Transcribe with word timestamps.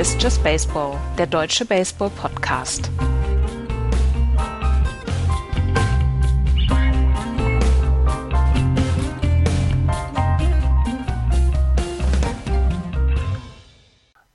Ist 0.00 0.22
Just 0.22 0.42
Baseball, 0.42 0.98
der 1.18 1.26
deutsche 1.26 1.66
Baseball-Podcast. 1.66 2.90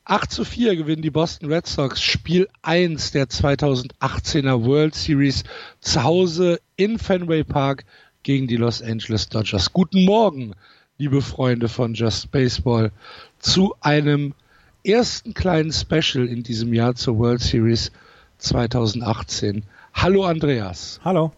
Acht 0.04 0.32
zu 0.32 0.46
4 0.46 0.76
gewinnen 0.76 1.02
die 1.02 1.10
Boston 1.10 1.52
Red 1.52 1.66
Sox 1.66 2.00
Spiel 2.00 2.48
1 2.62 3.14
der 3.14 3.26
2018er 3.26 4.64
World 4.64 4.94
Series 4.94 5.44
zu 5.80 6.04
Hause 6.04 6.60
in 6.76 7.00
Fenway 7.00 7.44
Park 7.44 7.86
gegen 8.22 8.46
die 8.46 8.58
Los 8.58 8.84
Angeles 8.84 9.30
Dodgers. 9.30 9.74
Guten 9.74 10.06
Morgen, 10.06 10.54
liebe 11.00 11.24
Freunde 11.24 11.70
von 11.70 11.96
Just 11.96 12.30
Baseball, 12.30 12.92
zu 13.40 13.74
einem 13.82 14.36
ersten 14.86 15.34
kleinen 15.34 15.72
Special 15.72 16.28
in 16.28 16.44
diesem 16.44 16.74
Jahr 16.74 16.96
zur 16.96 17.18
World 17.18 17.42
Series 17.42 17.92
2018. 18.38 19.64
Hallo 19.94 20.26
Andreas. 20.26 21.00
Hallo. 21.04 21.32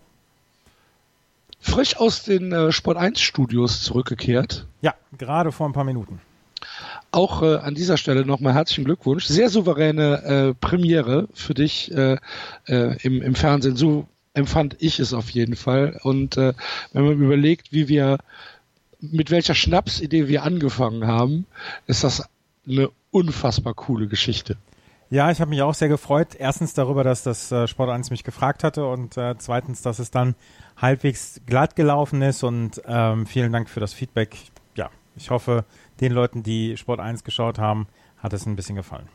Frisch 1.60 1.98
aus 1.98 2.24
den 2.24 2.52
äh, 2.52 2.72
Sport 2.72 2.98
1 2.98 3.20
Studios 3.20 3.82
zurückgekehrt. 3.84 4.66
Ja, 4.82 4.94
gerade 5.18 5.52
vor 5.52 5.68
ein 5.68 5.74
paar 5.74 5.84
Minuten. 5.84 6.20
Auch 7.12 7.42
äh, 7.42 7.56
an 7.56 7.76
dieser 7.76 7.98
Stelle 7.98 8.26
nochmal 8.26 8.54
herzlichen 8.54 8.86
Glückwunsch. 8.86 9.26
Sehr 9.26 9.50
souveräne 9.50 10.24
äh, 10.24 10.54
Premiere 10.54 11.28
für 11.34 11.54
dich 11.54 11.92
äh, 11.94 12.18
äh, 12.66 12.98
im, 13.02 13.22
im 13.22 13.36
Fernsehen. 13.36 13.76
So 13.76 14.08
empfand 14.34 14.76
ich 14.80 15.00
es 15.00 15.14
auf 15.14 15.30
jeden 15.30 15.56
Fall. 15.56 16.00
Und 16.04 16.38
äh, 16.38 16.54
wenn 16.94 17.06
man 17.06 17.14
überlegt, 17.14 17.72
wie 17.72 17.88
wir, 17.88 18.18
mit 19.00 19.32
welcher 19.32 19.56
Schnapsidee 19.56 20.28
wir 20.28 20.44
angefangen 20.44 21.08
haben, 21.08 21.46
ist 21.86 22.04
das 22.04 22.24
eine 22.68 22.90
unfassbar 23.18 23.74
coole 23.74 24.08
Geschichte. 24.08 24.58
Ja, 25.10 25.32
ich 25.32 25.40
habe 25.40 25.50
mich 25.50 25.62
auch 25.62 25.74
sehr 25.74 25.88
gefreut. 25.88 26.36
Erstens 26.38 26.74
darüber, 26.74 27.04
dass 27.04 27.24
das 27.24 27.52
äh, 27.52 27.68
Sport 27.68 27.90
1 27.90 28.12
mich 28.12 28.24
gefragt 28.24 28.64
hatte 28.64 28.86
und 28.86 29.18
äh, 29.18 29.36
zweitens, 29.38 29.82
dass 29.82 30.00
es 30.00 30.12
dann 30.12 30.36
halbwegs 30.76 31.42
glatt 31.48 31.76
gelaufen 31.76 32.22
ist 32.22 32.44
und 32.44 32.82
ähm, 32.86 33.26
vielen 33.26 33.52
Dank 33.52 33.70
für 33.70 33.80
das 33.80 33.94
Feedback. 33.94 34.38
Ja, 34.76 34.90
ich 35.16 35.32
hoffe, 35.32 35.66
den 36.00 36.12
Leuten, 36.12 36.44
die 36.44 36.78
Sport 36.78 37.00
1 37.00 37.24
geschaut 37.24 37.58
haben, 37.58 37.88
hat 38.18 38.34
es 38.34 38.46
ein 38.46 38.56
bisschen 38.56 38.76
gefallen. 38.76 39.08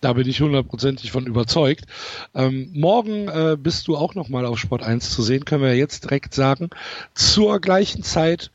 Da 0.00 0.12
bin 0.12 0.28
ich 0.28 0.40
hundertprozentig 0.40 1.10
von 1.10 1.26
überzeugt. 1.26 1.86
Ähm, 2.34 2.70
morgen 2.72 3.28
äh, 3.28 3.56
bist 3.58 3.88
du 3.88 3.96
auch 3.96 4.14
nochmal 4.14 4.46
auf 4.46 4.58
Sport 4.58 4.82
1 4.82 5.10
zu 5.10 5.22
sehen, 5.22 5.44
können 5.44 5.62
wir 5.62 5.76
jetzt 5.76 6.04
direkt 6.04 6.32
sagen. 6.32 6.70
Zur 7.14 7.60
gleichen 7.60 8.02
Zeit 8.02 8.50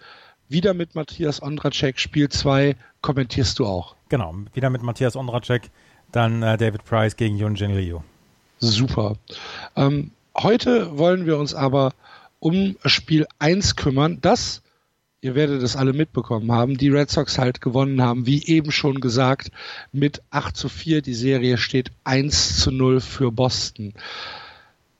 wieder 0.47 0.73
mit 0.73 0.95
Matthias 0.95 1.43
Ondracek, 1.43 1.99
Spiel 1.99 2.29
2, 2.29 2.75
kommentierst 3.01 3.59
du 3.59 3.65
auch. 3.65 3.95
Genau, 4.09 4.33
wieder 4.53 4.71
mit 4.71 4.81
Matthias 4.81 5.15
Ondracek, 5.15 5.69
dann 6.11 6.41
äh, 6.41 6.57
David 6.57 6.83
Price 6.83 7.15
gegen 7.15 7.37
Yunjin 7.37 7.75
Liu. 7.75 7.99
Super. 8.59 9.15
Ähm, 9.75 10.11
heute 10.35 10.97
wollen 10.97 11.27
wir 11.27 11.37
uns 11.37 11.53
aber 11.53 11.93
um 12.39 12.75
Spiel 12.85 13.27
1 13.37 13.75
kümmern, 13.75 14.17
das, 14.21 14.63
ihr 15.21 15.35
werdet 15.35 15.61
es 15.61 15.75
alle 15.75 15.93
mitbekommen 15.93 16.51
haben, 16.51 16.77
die 16.77 16.89
Red 16.89 17.11
Sox 17.11 17.37
halt 17.37 17.61
gewonnen 17.61 18.01
haben, 18.01 18.25
wie 18.25 18.43
eben 18.47 18.71
schon 18.71 18.99
gesagt, 18.99 19.51
mit 19.91 20.23
8 20.31 20.57
zu 20.57 20.69
4. 20.69 21.03
Die 21.03 21.13
Serie 21.13 21.57
steht 21.57 21.91
1 22.03 22.57
zu 22.61 22.71
0 22.71 23.01
für 23.01 23.31
Boston. 23.31 23.93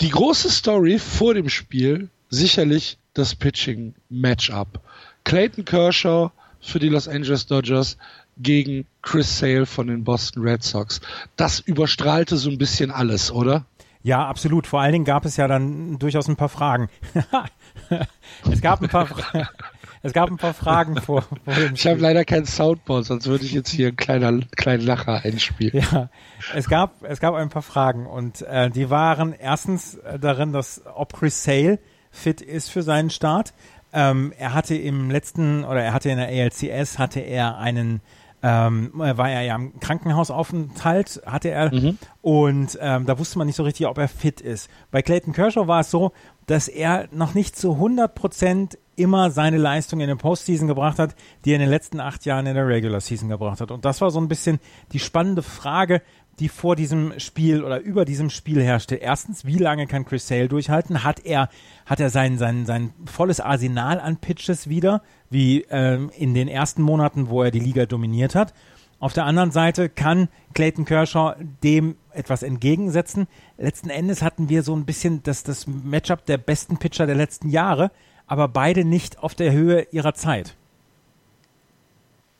Die 0.02 0.10
große 0.10 0.52
Story 0.52 1.00
vor 1.00 1.34
dem 1.34 1.50
Spiel, 1.50 2.10
sicherlich 2.30 2.98
das 3.14 3.34
Pitching-Matchup. 3.36 4.80
Clayton 5.24 5.66
Kershaw 5.66 6.32
für 6.62 6.80
die 6.80 6.90
Los 6.90 7.08
Angeles 7.08 7.48
Dodgers 7.48 7.98
gegen 8.40 8.86
Chris 9.02 9.40
Sale 9.40 9.66
von 9.66 9.88
den 9.88 10.04
Boston 10.04 10.44
Red 10.44 10.64
Sox. 10.64 11.02
Das 11.36 11.60
überstrahlte 11.60 12.38
so 12.38 12.50
ein 12.50 12.58
bisschen 12.58 12.92
alles, 12.92 13.32
oder? 13.32 13.66
Ja, 14.02 14.26
absolut. 14.26 14.66
Vor 14.66 14.80
allen 14.80 14.94
Dingen 14.94 15.06
gab 15.06 15.26
es 15.26 15.38
ja 15.38 15.48
dann 15.48 16.00
durchaus 16.00 16.28
ein 16.28 16.38
paar 16.38 16.50
Fragen. 16.50 16.90
es 18.52 18.62
gab 18.62 18.82
ein 18.82 18.90
paar 18.90 19.06
Fragen. 19.06 19.48
Es 20.02 20.14
gab 20.14 20.30
ein 20.30 20.38
paar 20.38 20.54
Fragen 20.54 20.96
vor, 21.02 21.24
vor 21.24 21.54
dem 21.54 21.74
Ich 21.74 21.86
habe 21.86 22.00
leider 22.00 22.24
kein 22.24 22.46
Soundboard, 22.46 23.06
sonst 23.06 23.28
würde 23.28 23.44
ich 23.44 23.52
jetzt 23.52 23.70
hier 23.70 23.88
einen 23.88 23.98
kleiner, 23.98 24.40
kleinen 24.56 24.86
Lacher 24.86 25.26
einspielen. 25.26 25.84
Ja, 25.92 26.10
es 26.56 26.70
gab, 26.70 27.04
es 27.04 27.20
gab 27.20 27.36
ein 27.36 27.50
paar 27.50 27.62
Fragen 27.62 28.08
und 28.08 28.42
äh, 28.44 28.70
die 28.70 28.90
waren 28.90 29.34
erstens 29.34 29.96
äh, 29.96 30.18
darin, 30.18 30.54
dass 30.54 30.84
ob 30.96 31.12
Chris 31.12 31.44
Sale 31.44 31.80
fit 32.12 32.40
ist 32.40 32.70
für 32.70 32.82
seinen 32.82 33.10
Start. 33.10 33.54
Ähm, 33.92 34.32
er 34.38 34.54
hatte 34.54 34.76
im 34.76 35.12
letzten 35.12 35.66
oder 35.66 35.82
er 35.82 35.94
hatte 35.94 36.10
in 36.10 36.18
der 36.18 36.30
ALCS 36.30 36.98
hatte 36.98 37.20
er 37.20 37.58
einen 37.58 38.00
ähm, 38.42 38.92
war 38.94 39.30
er 39.30 39.42
ja 39.42 39.56
im 39.56 39.80
Krankenhausaufenthalt, 39.80 41.22
hatte 41.26 41.50
er, 41.50 41.74
mhm. 41.74 41.98
und 42.22 42.78
ähm, 42.82 43.06
da 43.06 43.20
wusste 43.20 43.38
man 43.38 43.48
nicht 43.48 43.56
so 43.56 43.64
richtig, 43.64 43.88
ob 43.88 43.98
er 43.98 44.08
fit 44.08 44.42
ist. 44.42 44.70
Bei 44.92 45.02
Clayton 45.02 45.34
Kershaw 45.34 45.68
war 45.68 45.82
es 45.82 45.92
so, 45.92 46.12
dass 46.46 46.68
er 46.68 47.08
noch 47.12 47.34
nicht 47.34 47.56
zu 47.56 47.74
100 47.74 48.16
Prozent 48.16 48.78
immer 48.96 49.32
seine 49.32 49.58
Leistung 49.58 50.02
in 50.02 50.08
der 50.08 50.16
Postseason 50.16 50.68
gebracht 50.68 51.00
hat, 51.00 51.16
die 51.46 51.52
er 51.52 51.56
in 51.56 51.62
den 51.62 51.70
letzten 51.70 52.00
acht 52.00 52.26
Jahren 52.26 52.46
in 52.48 52.56
der 52.56 52.68
Regular 52.68 53.00
Season 53.00 53.30
gebracht 53.30 53.62
hat. 53.62 53.72
Und 53.72 53.86
das 53.86 54.02
war 54.02 54.12
so 54.12 54.20
ein 54.20 54.28
bisschen 54.28 54.60
die 54.92 55.00
spannende 55.00 55.42
Frage, 55.42 56.02
die 56.40 56.50
vor 56.50 56.76
diesem 56.76 57.20
Spiel 57.20 57.64
oder 57.64 57.80
über 57.80 58.06
diesem 58.06 58.30
Spiel 58.30 58.62
herrschte. 58.62 58.96
Erstens, 58.96 59.46
wie 59.46 59.58
lange 59.58 59.88
kann 59.88 60.06
Chris 60.06 60.28
Sale 60.28 60.48
durchhalten? 60.48 61.04
Hat 61.04 61.26
er, 61.26 61.50
hat 61.86 62.00
er 62.00 62.10
sein, 62.10 62.38
sein, 62.38 62.66
sein 62.66 62.94
volles 63.06 63.40
Arsenal 63.40 64.00
an 64.00 64.18
Pitches 64.18 64.70
wieder, 64.70 65.02
wie 65.30 65.66
ähm, 65.70 66.10
in 66.18 66.34
den 66.34 66.48
ersten 66.48 66.82
Monaten, 66.82 67.30
wo 67.30 67.44
er 67.44 67.52
die 67.52 67.60
Liga 67.60 67.86
dominiert 67.86 68.36
hat? 68.36 68.54
Auf 69.00 69.14
der 69.14 69.26
anderen 69.26 69.52
Seite 69.52 69.88
kann 69.88 70.28
Clayton 70.54 70.86
Kershaw 70.86 71.36
dem 71.64 71.96
etwas 72.12 72.44
entgegensetzen. 72.44 73.28
Letzten 73.58 73.90
Endes 73.90 74.22
hatten 74.22 74.50
wir 74.50 74.64
so 74.64 74.76
ein 74.76 74.86
bisschen 74.86 75.24
das, 75.24 75.44
das 75.44 75.68
Matchup 75.68 76.26
der 76.26 76.38
besten 76.38 76.78
Pitcher 76.78 77.06
der 77.06 77.16
letzten 77.16 77.50
Jahre 77.50 77.92
aber 78.30 78.48
beide 78.48 78.86
nicht 78.86 79.20
auf 79.20 79.36
der 79.36 79.52
Höhe 79.52 79.88
ihrer 79.92 80.14
Zeit. 80.14 80.56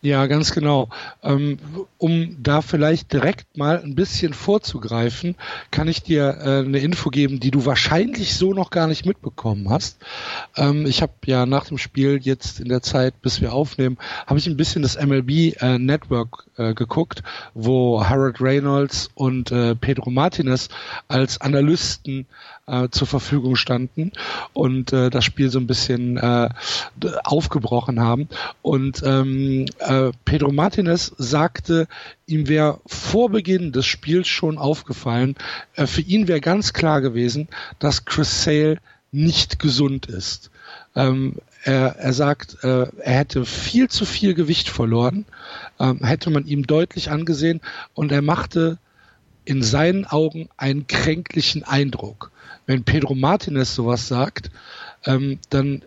Ja, 0.02 0.28
ganz 0.28 0.54
genau. 0.54 0.88
Ähm, 1.24 1.60
um 1.98 2.38
da 2.42 2.62
vielleicht 2.62 3.12
direkt 3.12 3.58
mal 3.58 3.82
ein 3.84 3.96
bisschen 3.96 4.34
vorzugreifen, 4.34 5.36
kann 5.72 5.90
ich 5.90 6.04
dir 6.04 6.38
äh, 6.40 6.60
eine 6.60 6.80
Info 6.80 7.10
geben, 7.10 7.42
die 7.42 7.52
du 7.52 7.66
wahrscheinlich 7.66 8.36
so 8.36 8.54
noch 8.54 8.70
gar 8.70 8.88
nicht 8.88 9.06
mitbekommen 9.06 9.70
hast. 9.70 9.98
Ähm, 10.56 10.86
ich 10.86 11.02
habe 11.02 11.12
ja 11.26 11.46
nach 11.46 11.66
dem 11.66 11.78
Spiel 11.78 12.18
jetzt 12.24 12.62
in 12.62 12.70
der 12.70 12.82
Zeit, 12.82 13.22
bis 13.22 13.42
wir 13.42 13.52
aufnehmen, 13.52 13.98
habe 14.26 14.40
ich 14.40 14.48
ein 14.48 14.56
bisschen 14.56 14.84
das 14.84 14.96
MLB 14.98 15.62
äh, 15.62 15.78
Network 15.78 16.46
äh, 16.56 16.74
geguckt, 16.74 17.22
wo 17.54 18.02
Harold 18.08 18.40
Reynolds 18.40 19.10
und 19.16 19.50
Pedro 19.82 20.12
Martinez 20.12 20.70
als 21.08 21.42
Analysten 21.42 22.26
äh, 22.70 22.90
zur 22.90 23.08
Verfügung 23.08 23.56
standen 23.56 24.12
und 24.54 24.94
äh, 24.94 25.10
das 25.10 25.26
Spiel 25.26 25.50
so 25.50 25.60
ein 25.60 25.68
bisschen 25.68 26.18
äh, 26.18 26.50
aufgebrochen 27.24 28.00
haben. 28.00 28.30
Und 28.62 29.02
ähm, 29.04 29.66
äh, 29.80 30.12
Pedro 30.26 30.52
Martinez 30.52 31.14
sagte, 31.18 31.88
ihm 32.28 32.48
wäre 32.48 32.80
vor 32.86 33.30
Beginn 33.30 33.72
des 33.72 33.86
Spiels 33.86 34.28
schon 34.28 34.58
aufgefallen, 34.58 35.36
äh, 35.76 35.88
für 35.88 36.02
ihn 36.02 36.28
wäre 36.28 36.42
ganz 36.42 36.74
klar 36.74 37.02
gewesen, 37.02 37.48
dass 37.80 38.06
Chris 38.06 38.44
Sale 38.44 38.78
nicht 39.12 39.60
gesund 39.60 40.06
ist. 40.06 40.52
Ähm, 40.96 41.38
er, 41.64 41.96
er 41.98 42.14
sagt, 42.14 42.64
äh, 42.64 42.88
er 43.00 43.14
hätte 43.14 43.46
viel 43.46 43.90
zu 43.90 44.06
viel 44.06 44.34
Gewicht 44.34 44.70
verloren, 44.70 45.26
ähm, 45.80 46.04
hätte 46.04 46.30
man 46.30 46.46
ihm 46.46 46.66
deutlich 46.66 47.12
angesehen 47.12 47.62
und 47.94 48.12
er 48.12 48.22
machte 48.22 48.78
in 49.46 49.64
seinen 49.64 50.06
Augen 50.06 50.50
einen 50.58 50.88
kränklichen 50.88 51.64
Eindruck 51.64 52.32
wenn 52.70 52.84
Pedro 52.84 53.16
Martinez 53.16 53.74
sowas 53.74 54.08
sagt, 54.08 54.52
ähm, 55.04 55.40
dann 55.50 55.82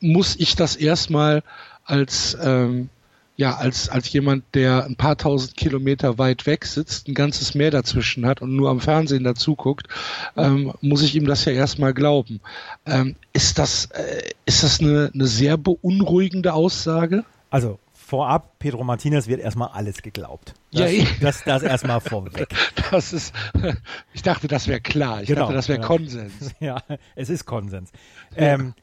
muss 0.00 0.36
ich 0.38 0.54
das 0.54 0.76
erstmal 0.76 1.42
als 1.86 2.36
ähm, 2.42 2.90
ja, 3.36 3.56
als, 3.56 3.88
als 3.88 4.12
jemand, 4.12 4.44
der 4.52 4.84
ein 4.84 4.96
paar 4.96 5.16
tausend 5.16 5.56
Kilometer 5.56 6.18
weit 6.18 6.44
weg 6.44 6.66
sitzt, 6.66 7.08
ein 7.08 7.14
ganzes 7.14 7.54
Meer 7.54 7.70
dazwischen 7.70 8.26
hat 8.26 8.42
und 8.42 8.54
nur 8.54 8.68
am 8.68 8.80
Fernsehen 8.80 9.24
dazu 9.24 9.56
guckt, 9.56 9.88
ähm, 10.36 10.74
muss 10.82 11.00
ich 11.00 11.14
ihm 11.16 11.24
das 11.24 11.46
ja 11.46 11.52
erstmal 11.52 11.94
glauben. 11.94 12.42
Ähm, 12.84 13.16
ist 13.32 13.58
das, 13.58 13.86
äh, 13.86 14.20
ist 14.44 14.62
das 14.62 14.80
eine, 14.80 15.10
eine 15.14 15.26
sehr 15.26 15.56
beunruhigende 15.56 16.52
Aussage? 16.52 17.24
Also 17.48 17.78
vorab, 18.10 18.58
Pedro 18.58 18.82
Martinez 18.82 19.28
wird 19.28 19.40
erstmal 19.40 19.68
alles 19.68 20.02
geglaubt. 20.02 20.54
Das, 20.72 20.92
ja, 20.92 21.04
das, 21.20 21.44
das 21.44 21.62
erstmal 21.62 22.00
vorweg. 22.00 22.48
Das 22.90 23.12
ist, 23.12 23.32
ich 24.12 24.22
dachte, 24.22 24.48
das 24.48 24.66
wäre 24.66 24.80
klar. 24.80 25.22
Ich 25.22 25.28
genau, 25.28 25.42
dachte, 25.42 25.54
das 25.54 25.68
wäre 25.68 25.78
genau. 25.78 25.88
Konsens. 25.88 26.32
Ja, 26.60 26.82
es 27.14 27.30
ist 27.30 27.46
Konsens. 27.46 27.92
Ja. 28.34 28.54
Ähm, 28.54 28.74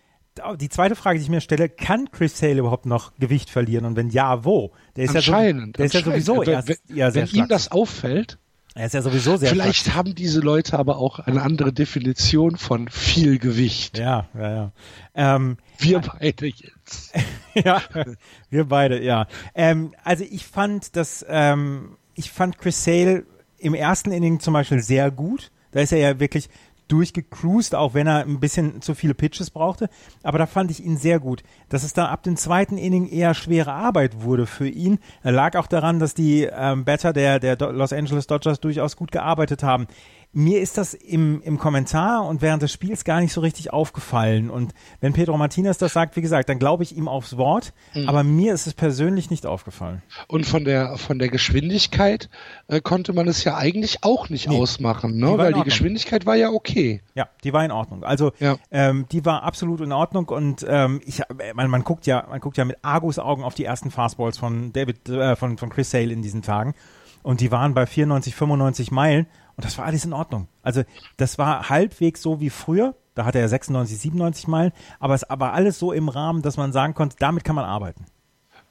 die 0.61 0.69
zweite 0.69 0.95
Frage, 0.95 1.19
die 1.19 1.23
ich 1.23 1.29
mir 1.29 1.41
stelle, 1.41 1.67
kann 1.67 2.09
Chris 2.09 2.37
Sale 2.37 2.59
überhaupt 2.59 2.85
noch 2.85 3.11
Gewicht 3.19 3.49
verlieren? 3.49 3.83
Und 3.83 3.97
wenn 3.97 4.09
ja, 4.09 4.45
wo? 4.45 4.71
Der 4.95 5.03
ist 5.03 5.15
anscheinend. 5.15 5.77
Ja, 5.77 5.77
so, 5.77 5.77
der 5.77 5.85
ist 5.87 5.93
ja 5.93 6.01
sowieso 6.03 6.39
also, 6.39 6.51
erst, 6.51 6.69
wenn, 6.69 6.95
ja, 6.95 7.13
wenn 7.13 7.27
ihm 7.27 7.47
das 7.49 7.69
auffällt, 7.69 8.37
er 8.75 8.85
ist 8.85 8.93
ja 8.93 9.01
sowieso 9.01 9.35
sehr 9.37 9.49
Vielleicht 9.49 9.81
stark. 9.81 9.95
haben 9.97 10.15
diese 10.15 10.39
Leute 10.39 10.79
aber 10.79 10.99
auch 10.99 11.19
eine 11.19 11.41
andere 11.41 11.73
Definition 11.73 12.57
von 12.57 12.87
viel 12.87 13.39
Gewicht. 13.39 13.97
Ja, 13.97 14.27
ja, 14.35 14.51
ja. 14.53 14.71
Ähm, 15.15 15.57
wir 15.79 15.99
beide 15.99 16.45
jetzt. 16.45 17.13
ja, 17.65 17.81
wir 18.49 18.65
beide, 18.65 19.03
ja. 19.03 19.27
Ähm, 19.55 19.93
also 20.03 20.23
ich 20.29 20.45
fand, 20.45 20.95
dass 20.95 21.25
ähm, 21.27 21.97
ich 22.15 22.31
fand 22.31 22.57
Chris 22.57 22.83
Sale 22.83 23.25
im 23.57 23.73
ersten 23.73 24.11
Inning 24.11 24.39
zum 24.39 24.53
Beispiel 24.53 24.79
sehr 24.79 25.11
gut. 25.11 25.51
Da 25.71 25.81
ist 25.81 25.91
er 25.91 25.99
ja 25.99 26.19
wirklich 26.19 26.49
durchgecruised, 26.87 27.75
auch 27.75 27.93
wenn 27.93 28.07
er 28.07 28.19
ein 28.19 28.39
bisschen 28.39 28.81
zu 28.81 28.95
viele 28.95 29.13
Pitches 29.13 29.49
brauchte. 29.49 29.89
Aber 30.23 30.37
da 30.37 30.45
fand 30.45 30.71
ich 30.71 30.83
ihn 30.83 30.97
sehr 30.97 31.19
gut. 31.19 31.43
Dass 31.67 31.83
es 31.83 31.93
dann 31.93 32.07
ab 32.07 32.23
dem 32.23 32.37
zweiten 32.37 32.77
Inning 32.77 33.09
eher 33.09 33.33
schwere 33.33 33.73
Arbeit 33.73 34.21
wurde 34.21 34.45
für 34.45 34.69
ihn, 34.69 34.99
lag 35.21 35.57
auch 35.57 35.67
daran, 35.67 35.99
dass 35.99 36.13
die 36.13 36.43
ähm, 36.43 36.85
Batter 36.85 37.11
der, 37.11 37.39
der 37.39 37.57
Los 37.57 37.91
Angeles 37.91 38.27
Dodgers 38.27 38.61
durchaus 38.61 38.95
gut 38.95 39.11
gearbeitet 39.11 39.63
haben 39.63 39.87
mir 40.33 40.61
ist 40.61 40.77
das 40.77 40.93
im, 40.93 41.41
im 41.41 41.57
Kommentar 41.57 42.25
und 42.25 42.41
während 42.41 42.61
des 42.61 42.71
Spiels 42.71 43.03
gar 43.03 43.21
nicht 43.21 43.33
so 43.33 43.41
richtig 43.41 43.73
aufgefallen. 43.73 44.49
Und 44.49 44.73
wenn 44.99 45.13
Pedro 45.13 45.37
Martinez 45.37 45.77
das 45.77 45.93
sagt, 45.93 46.15
wie 46.15 46.21
gesagt, 46.21 46.49
dann 46.49 46.59
glaube 46.59 46.83
ich 46.83 46.95
ihm 46.95 47.07
aufs 47.07 47.37
Wort. 47.37 47.73
Mhm. 47.95 48.07
Aber 48.07 48.23
mir 48.23 48.53
ist 48.53 48.67
es 48.67 48.73
persönlich 48.73 49.29
nicht 49.31 49.45
aufgefallen. 49.45 50.03
Und 50.27 50.45
von 50.45 50.63
der, 50.65 50.97
von 50.97 51.17
der 51.17 51.29
Geschwindigkeit 51.29 52.29
äh, 52.67 52.81
konnte 52.81 53.13
man 53.13 53.27
es 53.27 53.43
ja 53.45 53.57
eigentlich 53.57 54.03
auch 54.03 54.29
nicht 54.29 54.49
nee, 54.49 54.57
ausmachen, 54.57 55.17
ne? 55.17 55.37
weil 55.37 55.53
die 55.53 55.63
Geschwindigkeit 55.63 56.25
war 56.25 56.35
ja 56.35 56.49
okay. 56.49 57.01
Ja, 57.15 57.29
die 57.43 57.53
war 57.53 57.63
in 57.65 57.71
Ordnung. 57.71 58.03
Also 58.03 58.31
ja. 58.39 58.57
ähm, 58.69 59.05
die 59.11 59.25
war 59.25 59.43
absolut 59.43 59.81
in 59.81 59.91
Ordnung 59.91 60.29
und 60.29 60.65
ähm, 60.69 61.01
ich, 61.05 61.21
man, 61.55 61.69
man 61.69 61.83
guckt 61.83 62.05
ja, 62.05 62.27
man 62.29 62.39
guckt 62.41 62.57
ja 62.57 62.65
mit 62.65 62.77
Argus-Augen 62.83 63.43
auf 63.43 63.55
die 63.55 63.65
ersten 63.65 63.91
Fastballs 63.91 64.37
von 64.37 64.73
David, 64.73 65.09
äh, 65.09 65.35
von, 65.35 65.57
von 65.57 65.69
Chris 65.69 65.89
Sale 65.89 66.11
in 66.11 66.21
diesen 66.21 66.41
Tagen. 66.41 66.75
Und 67.23 67.41
die 67.41 67.51
waren 67.51 67.73
bei 67.73 67.85
94, 67.85 68.35
95 68.35 68.91
Meilen 68.91 69.27
und 69.57 69.65
das 69.65 69.77
war 69.77 69.85
alles 69.85 70.05
in 70.05 70.13
Ordnung. 70.13 70.47
Also 70.61 70.83
das 71.17 71.39
war 71.39 71.69
halbwegs 71.69 72.21
so 72.21 72.39
wie 72.39 72.51
früher. 72.51 72.95
Da 73.15 73.25
hatte 73.25 73.39
er 73.39 73.49
96, 73.49 73.97
97 73.97 74.47
Meilen. 74.47 74.71
Aber 74.99 75.15
es 75.15 75.23
war 75.27 75.53
alles 75.53 75.79
so 75.79 75.91
im 75.91 76.09
Rahmen, 76.09 76.43
dass 76.43 76.57
man 76.57 76.71
sagen 76.71 76.93
konnte, 76.93 77.15
damit 77.19 77.43
kann 77.43 77.55
man 77.55 77.65
arbeiten. 77.65 78.05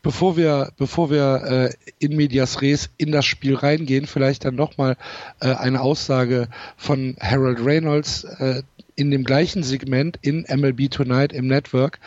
Bevor 0.03 0.37
wir, 0.37 0.71
bevor 0.77 1.11
wir 1.11 1.71
äh, 1.71 1.75
in 1.99 2.15
Medias 2.15 2.63
Res 2.63 2.91
in 2.97 3.11
das 3.11 3.27
Spiel 3.27 3.57
reingehen, 3.57 4.07
vielleicht 4.07 4.45
dann 4.45 4.55
nochmal 4.55 4.97
äh, 5.41 5.53
eine 5.53 5.81
Aussage 5.81 6.49
von 6.77 7.17
Harold 7.21 7.59
Reynolds 7.65 8.23
äh, 8.23 8.63
in 8.95 9.11
dem 9.11 9.25
gleichen 9.25 9.65
Segment 9.65 10.21
in 10.23 10.47
MLB 10.49 10.89
Tonight 10.89 11.33
im 11.33 11.49
Network, 11.49 11.99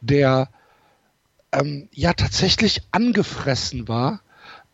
der 0.00 0.48
ähm, 1.50 1.88
ja 1.90 2.12
tatsächlich 2.12 2.82
angefressen 2.92 3.88
war, 3.88 4.20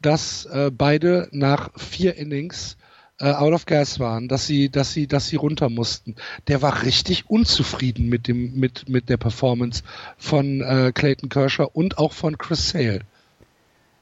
dass 0.03 0.45
äh, 0.45 0.71
beide 0.71 1.29
nach 1.33 1.71
vier 1.79 2.17
Innings 2.17 2.77
äh, 3.19 3.33
out 3.33 3.53
of 3.53 3.67
gas 3.67 3.99
waren, 3.99 4.29
dass 4.29 4.47
sie, 4.47 4.69
dass 4.69 4.93
sie, 4.93 5.07
dass 5.07 5.29
sie 5.29 5.37
runter 5.37 5.69
mussten. 5.71 6.17
Der 6.49 6.63
war 6.63 6.83
richtig 6.83 7.31
unzufrieden 7.31 8.09
mit 8.09 8.29
dem, 8.29 8.55
mit, 8.59 8.89
mit 8.89 9.09
der 9.09 9.17
Performance 9.17 9.83
von 10.19 10.61
äh, 10.61 10.93
Clayton 10.95 11.29
Kershaw 11.29 11.69
und 11.73 11.99
auch 11.99 12.13
von 12.13 12.39
Chris 12.39 12.71
Sale. 12.71 13.01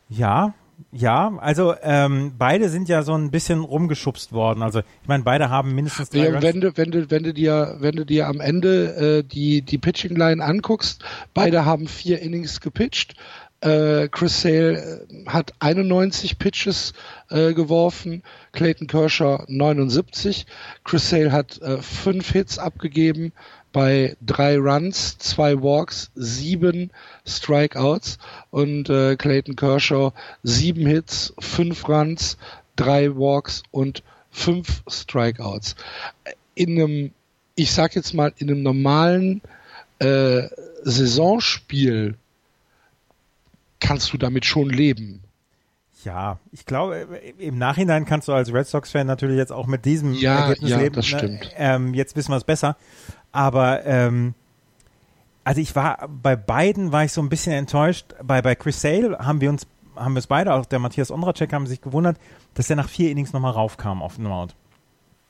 Ja, 0.09 0.55
ja, 0.93 1.37
also 1.39 1.75
ähm, 1.83 2.33
beide 2.39 2.69
sind 2.69 2.89
ja 2.89 3.03
so 3.03 3.15
ein 3.15 3.31
bisschen 3.31 3.61
rumgeschubst 3.61 4.33
worden. 4.33 4.63
Also 4.63 4.81
ich 4.81 5.09
meine, 5.09 5.25
beide 5.25 5.51
haben 5.51 5.75
mindestens 5.75 6.11
drei 6.11 6.29
ja, 6.29 6.43
wenn 6.43 6.61
du, 6.61 6.77
wenn 6.77 6.91
du, 6.91 7.11
wenn 7.11 7.23
du 7.23 7.35
dir, 7.35 7.77
wenn 7.81 7.97
du 7.97 8.05
dir 8.05 8.29
am 8.29 8.41
Ende 8.41 9.19
äh, 9.19 9.23
die 9.25 9.63
die 9.63 9.79
Pitching 9.79 10.17
Line 10.17 10.43
anguckst, 10.43 11.05
beide 11.33 11.65
haben 11.65 11.89
vier 11.89 12.21
Innings 12.21 12.61
gepitcht. 12.61 13.15
Äh, 13.65 14.09
Chris 14.09 14.43
Sale 14.43 15.07
äh, 15.09 15.27
hat 15.27 15.55
91 15.61 16.39
Pitches 16.39 16.93
äh, 17.31 17.55
geworfen, 17.55 18.23
Clayton 18.53 18.87
Kershaw 18.87 19.43
79. 19.49 20.45
Chris 20.85 21.09
Sale 21.09 21.33
hat 21.33 21.63
äh, 21.63 21.79
Hits 22.23 22.59
abgegeben 22.59 23.33
bei 23.73 24.17
drei 24.21 24.59
Runs, 24.59 25.17
zwei 25.17 25.63
Walks, 25.63 26.11
sieben 26.15 26.91
Strikeouts 27.27 28.19
und 28.51 28.91
äh, 28.91 29.17
Clayton 29.17 29.57
Kershaw 29.57 30.13
sieben 30.43 30.87
Hits, 30.87 31.33
fünf 31.39 31.89
Runs, 31.89 32.37
drei 32.77 33.17
Walks 33.17 33.63
und 33.71 34.03
fünf 34.31 34.83
Strikeouts. 34.87 35.75
In 36.55 36.79
einem, 36.79 37.13
ich 37.55 37.73
sag 37.73 37.97
jetzt 37.97 38.13
mal, 38.13 38.35
in 38.37 38.51
einem 38.51 38.63
normalen 38.63 39.41
äh, 40.01 40.49
Saisonspiel 40.83 42.19
kannst 43.85 44.13
du 44.13 44.19
damit 44.19 44.45
schon 44.45 44.71
leben. 44.71 45.23
Ja, 46.05 46.39
ich 46.53 46.67
glaube, 46.67 47.09
im 47.39 47.57
Nachhinein 47.57 48.05
kannst 48.05 48.29
du 48.29 48.33
als 48.33 48.53
Red 48.53 48.67
Sox-Fan 48.67 49.07
natürlich 49.07 49.37
jetzt 49.37 49.53
auch 49.53 49.67
mit 49.67 49.85
diesem 49.85 50.13
ja, 50.15 50.41
Ergebnis 50.41 50.71
ja, 50.71 50.79
leben. 50.79 50.95
Das 50.97 51.11
ne? 51.11 51.19
stimmt. 51.19 51.51
Ähm, 51.57 51.95
jetzt 51.95 52.15
wissen 52.15 52.31
wir 52.31 52.37
es 52.37 52.45
besser. 52.45 52.77
Aber 53.33 53.87
ähm, 53.87 54.35
also 55.45 55.61
ich 55.61 55.75
war 55.75 56.09
bei 56.09 56.37
beiden 56.37 56.93
war 56.93 57.05
ich 57.05 57.13
so 57.13 57.23
ein 57.23 57.29
bisschen 57.29 57.53
enttäuscht. 57.53 58.15
Bei, 58.23 58.43
bei 58.43 58.55
Chris 58.55 58.81
Sale 58.81 59.19
haben 59.19 59.41
wir 59.41 59.51
uns, 59.51 59.67
haben 59.97 60.15
wir 60.15 60.19
es 60.19 60.27
beide, 60.27 60.53
auch 60.55 60.67
der 60.67 60.79
Matthias 60.79 61.11
Ondracek 61.11 61.53
haben 61.53 61.67
sich 61.67 61.81
gewundert, 61.81 62.19
dass 62.55 62.69
er 62.69 62.77
nach 62.77 62.89
vier 62.89 63.11
Innings 63.11 63.33
nochmal 63.33 63.53
raufkam 63.53 64.03
auf 64.03 64.17
den 64.17 64.25
Mount. 64.25 64.55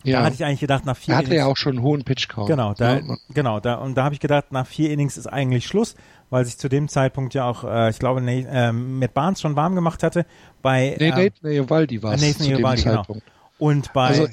Ja. 0.04 0.18
Da 0.18 0.26
hatte 0.26 0.34
ich 0.34 0.44
eigentlich 0.44 0.60
gedacht, 0.60 0.84
nach 0.84 0.96
vier 0.96 1.14
er 1.14 1.18
hatte 1.18 1.26
Innings. 1.28 1.40
ja 1.40 1.46
auch 1.46 1.56
schon 1.56 1.76
einen 1.76 1.82
hohen 1.82 2.04
Pitch-Count. 2.04 2.46
Genau, 2.46 2.74
da, 2.74 2.98
ja. 2.98 3.16
genau, 3.30 3.60
da, 3.60 3.76
und 3.76 3.94
da 3.94 4.04
habe 4.04 4.14
ich 4.14 4.20
gedacht, 4.20 4.52
nach 4.52 4.66
vier 4.66 4.90
Innings 4.90 5.16
ist 5.16 5.26
eigentlich 5.26 5.66
Schluss, 5.66 5.96
weil 6.30 6.44
sich 6.44 6.58
zu 6.58 6.68
dem 6.68 6.88
Zeitpunkt 6.88 7.34
ja 7.34 7.48
auch, 7.48 7.64
äh, 7.64 7.90
ich 7.90 7.98
glaube, 7.98 8.20
Nate, 8.20 8.48
äh, 8.48 8.72
Matt 8.72 9.14
Barnes 9.14 9.40
schon 9.40 9.56
warm 9.56 9.74
gemacht 9.74 10.02
hatte. 10.02 10.26
Bei, 10.62 10.96
nee, 10.98 11.08
äh, 11.08 11.10
Nate 11.10 11.48
Iovaldi 11.48 12.02
war 12.02 12.14
es 12.14 12.38
zu 12.38 12.44
dem 12.44 12.56
genau. 12.56 12.74
Zeitpunkt. 12.74 13.24
Genau. 13.24 13.70
Und 13.70 13.92
bei... 13.92 14.08
Also, 14.08 14.28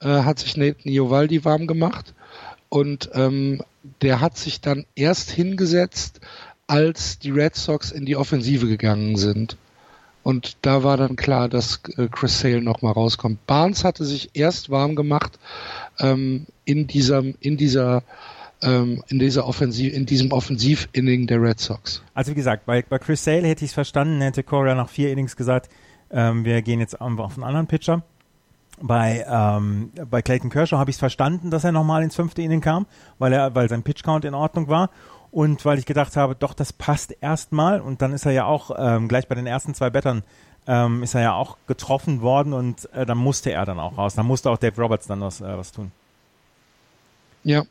äh, 0.00 0.22
hat 0.22 0.38
sich 0.38 0.56
Nate 0.56 0.88
Iovaldi 0.88 1.44
warm 1.44 1.66
gemacht 1.66 2.14
und 2.68 3.10
ähm, 3.14 3.62
der 4.02 4.20
hat 4.20 4.36
sich 4.36 4.60
dann 4.60 4.84
erst 4.94 5.30
hingesetzt, 5.30 6.20
als 6.66 7.18
die 7.18 7.30
Red 7.30 7.54
Sox 7.54 7.92
in 7.92 8.04
die 8.04 8.16
Offensive 8.16 8.66
gegangen 8.66 9.16
sind. 9.16 9.56
Und 10.22 10.56
da 10.62 10.82
war 10.82 10.96
dann 10.96 11.14
klar, 11.14 11.48
dass 11.48 11.80
äh, 11.96 12.08
Chris 12.10 12.40
Sale 12.40 12.60
nochmal 12.60 12.92
rauskommt. 12.92 13.46
Barnes 13.46 13.84
hatte 13.84 14.04
sich 14.04 14.30
erst 14.34 14.70
warm 14.70 14.96
gemacht 14.96 15.38
ähm, 16.00 16.46
in 16.64 16.88
diesem, 16.88 17.36
in 17.38 17.56
dieser 17.56 18.02
ähm, 18.62 19.02
in 19.08 19.18
dieser 19.18 19.46
Offensiv, 19.46 19.92
in 19.92 20.06
diesem 20.06 20.32
Offensiv-Inning 20.32 21.26
der 21.26 21.40
Red 21.40 21.60
Sox. 21.60 22.02
Also 22.14 22.32
wie 22.32 22.36
gesagt, 22.36 22.66
bei, 22.66 22.82
bei 22.82 22.98
Chris 22.98 23.22
Sale 23.24 23.46
hätte 23.46 23.64
ich 23.64 23.70
es 23.70 23.74
verstanden, 23.74 24.20
hätte 24.20 24.42
Cora 24.42 24.74
nach 24.74 24.88
vier 24.88 25.10
Innings 25.10 25.36
gesagt, 25.36 25.68
ähm, 26.10 26.44
wir 26.44 26.62
gehen 26.62 26.80
jetzt 26.80 27.00
auf 27.00 27.34
einen 27.34 27.44
anderen 27.44 27.66
Pitcher. 27.66 28.02
Bei, 28.80 29.24
ähm, 29.28 29.90
bei 30.10 30.20
Clayton 30.20 30.50
Kershaw 30.50 30.78
habe 30.78 30.90
ich 30.90 30.96
es 30.96 31.00
verstanden, 31.00 31.50
dass 31.50 31.64
er 31.64 31.72
nochmal 31.72 32.02
ins 32.02 32.14
fünfte 32.14 32.42
Inning 32.42 32.60
kam, 32.60 32.86
weil 33.18 33.32
er, 33.32 33.54
weil 33.54 33.68
sein 33.68 33.82
Pitch-Count 33.82 34.24
in 34.26 34.34
Ordnung 34.34 34.68
war 34.68 34.90
und 35.30 35.64
weil 35.64 35.78
ich 35.78 35.86
gedacht 35.86 36.16
habe, 36.16 36.34
doch, 36.34 36.52
das 36.52 36.72
passt 36.72 37.16
erstmal 37.20 37.80
und 37.80 38.02
dann 38.02 38.12
ist 38.12 38.26
er 38.26 38.32
ja 38.32 38.44
auch 38.44 38.70
ähm, 38.78 39.08
gleich 39.08 39.28
bei 39.28 39.34
den 39.34 39.46
ersten 39.46 39.74
zwei 39.74 39.88
Bettern 39.90 40.22
ähm, 40.66 41.02
ist 41.02 41.14
er 41.14 41.22
ja 41.22 41.34
auch 41.34 41.56
getroffen 41.66 42.20
worden 42.20 42.52
und 42.52 42.92
äh, 42.92 43.06
dann 43.06 43.18
musste 43.18 43.52
er 43.52 43.64
dann 43.64 43.78
auch 43.78 43.96
raus. 43.96 44.14
Dann 44.14 44.26
musste 44.26 44.50
auch 44.50 44.58
Dave 44.58 44.80
Roberts 44.80 45.06
dann 45.06 45.20
was, 45.20 45.40
äh, 45.40 45.56
was 45.56 45.72
tun. 45.72 45.92
Ja, 47.46 47.64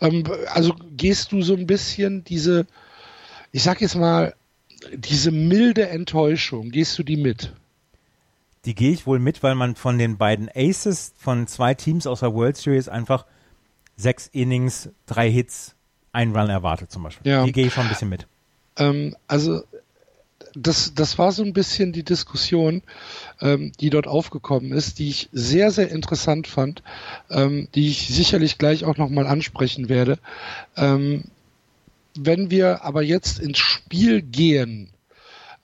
ähm, 0.00 0.24
also 0.48 0.74
gehst 0.96 1.30
du 1.30 1.40
so 1.40 1.54
ein 1.54 1.64
bisschen 1.64 2.24
diese, 2.24 2.66
ich 3.52 3.62
sag 3.62 3.80
jetzt 3.80 3.94
mal, 3.94 4.34
diese 4.92 5.30
milde 5.30 5.88
Enttäuschung, 5.88 6.70
gehst 6.70 6.98
du 6.98 7.04
die 7.04 7.16
mit? 7.16 7.52
Die 8.64 8.74
gehe 8.74 8.90
ich 8.90 9.06
wohl 9.06 9.20
mit, 9.20 9.44
weil 9.44 9.54
man 9.54 9.76
von 9.76 9.98
den 9.98 10.18
beiden 10.18 10.50
Aces 10.52 11.14
von 11.16 11.46
zwei 11.46 11.74
Teams 11.74 12.08
aus 12.08 12.20
der 12.20 12.34
World 12.34 12.56
Series 12.56 12.88
einfach 12.88 13.24
sechs 13.96 14.26
Innings, 14.26 14.88
drei 15.06 15.30
Hits 15.30 15.76
einen 16.10 16.36
Run 16.36 16.50
erwartet 16.50 16.90
zum 16.90 17.04
Beispiel. 17.04 17.30
Ja. 17.30 17.44
Die 17.44 17.52
gehe 17.52 17.66
ich 17.66 17.72
schon 17.72 17.84
ein 17.84 17.88
bisschen 17.88 18.08
mit. 18.08 18.26
Ähm, 18.78 19.14
also 19.28 19.62
das, 20.62 20.94
das 20.94 21.18
war 21.18 21.32
so 21.32 21.42
ein 21.42 21.52
bisschen 21.52 21.92
die 21.92 22.02
Diskussion, 22.02 22.82
ähm, 23.40 23.72
die 23.80 23.90
dort 23.90 24.06
aufgekommen 24.06 24.72
ist, 24.72 24.98
die 24.98 25.08
ich 25.08 25.28
sehr, 25.32 25.70
sehr 25.70 25.90
interessant 25.90 26.46
fand, 26.46 26.82
ähm, 27.30 27.68
die 27.74 27.88
ich 27.88 28.08
sicherlich 28.08 28.58
gleich 28.58 28.84
auch 28.84 28.96
nochmal 28.96 29.26
ansprechen 29.26 29.88
werde. 29.88 30.18
Ähm, 30.76 31.24
wenn 32.16 32.50
wir 32.50 32.82
aber 32.84 33.02
jetzt 33.02 33.38
ins 33.38 33.58
Spiel 33.58 34.22
gehen, 34.22 34.90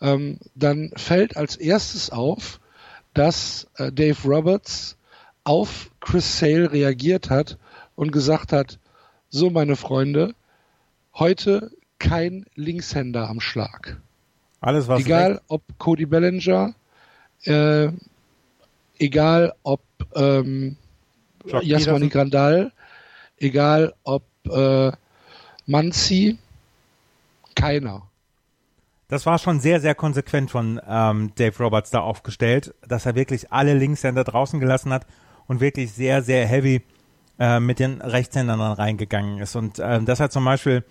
ähm, 0.00 0.38
dann 0.54 0.92
fällt 0.96 1.36
als 1.36 1.56
erstes 1.56 2.10
auf, 2.10 2.60
dass 3.14 3.66
äh, 3.76 3.90
Dave 3.90 4.16
Roberts 4.24 4.96
auf 5.44 5.90
Chris 6.00 6.38
Sale 6.38 6.72
reagiert 6.72 7.30
hat 7.30 7.58
und 7.94 8.12
gesagt 8.12 8.52
hat, 8.52 8.78
so, 9.28 9.50
meine 9.50 9.76
Freunde, 9.76 10.34
heute 11.14 11.72
kein 11.98 12.46
Linkshänder 12.54 13.28
am 13.28 13.40
Schlag. 13.40 14.00
Alles 14.60 14.88
was 14.88 15.00
Egal 15.00 15.34
weg. 15.34 15.40
ob 15.48 15.62
Cody 15.78 16.06
Bellinger, 16.06 16.74
äh, 17.44 17.88
egal 18.98 19.54
ob 19.62 19.82
ähm, 20.14 20.76
Jasmani 21.62 22.08
Grandal, 22.08 22.72
egal 23.38 23.94
ob 24.02 24.24
äh, 24.48 24.92
Manzi, 25.66 26.38
keiner. 27.54 28.02
Das 29.08 29.24
war 29.24 29.38
schon 29.38 29.60
sehr, 29.60 29.80
sehr 29.80 29.94
konsequent 29.94 30.50
von 30.50 30.80
ähm, 30.86 31.32
Dave 31.36 31.56
Roberts 31.62 31.90
da 31.90 32.00
aufgestellt, 32.00 32.74
dass 32.86 33.06
er 33.06 33.14
wirklich 33.14 33.52
alle 33.52 33.74
Linkshänder 33.74 34.24
draußen 34.24 34.58
gelassen 34.58 34.92
hat 34.92 35.06
und 35.46 35.60
wirklich 35.60 35.92
sehr, 35.92 36.22
sehr 36.22 36.46
heavy 36.46 36.82
äh, 37.38 37.60
mit 37.60 37.78
den 37.78 38.00
Rechtshändern 38.00 38.58
dann 38.58 38.72
reingegangen 38.72 39.38
ist. 39.38 39.54
Und 39.54 39.78
äh, 39.78 40.02
das 40.02 40.18
hat 40.18 40.32
zum 40.32 40.44
Beispiel 40.44 40.84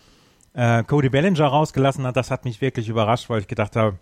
äh, 0.56 0.84
Cody 0.84 1.10
Bellinger 1.10 1.46
rausgelassen 1.46 2.06
hat, 2.06 2.16
das 2.16 2.32
hat 2.32 2.46
mich 2.46 2.62
wirklich 2.62 2.90
überrascht, 2.90 3.30
weil 3.30 3.42
ich 3.42 3.48
gedacht 3.48 3.76
habe, 3.76 3.98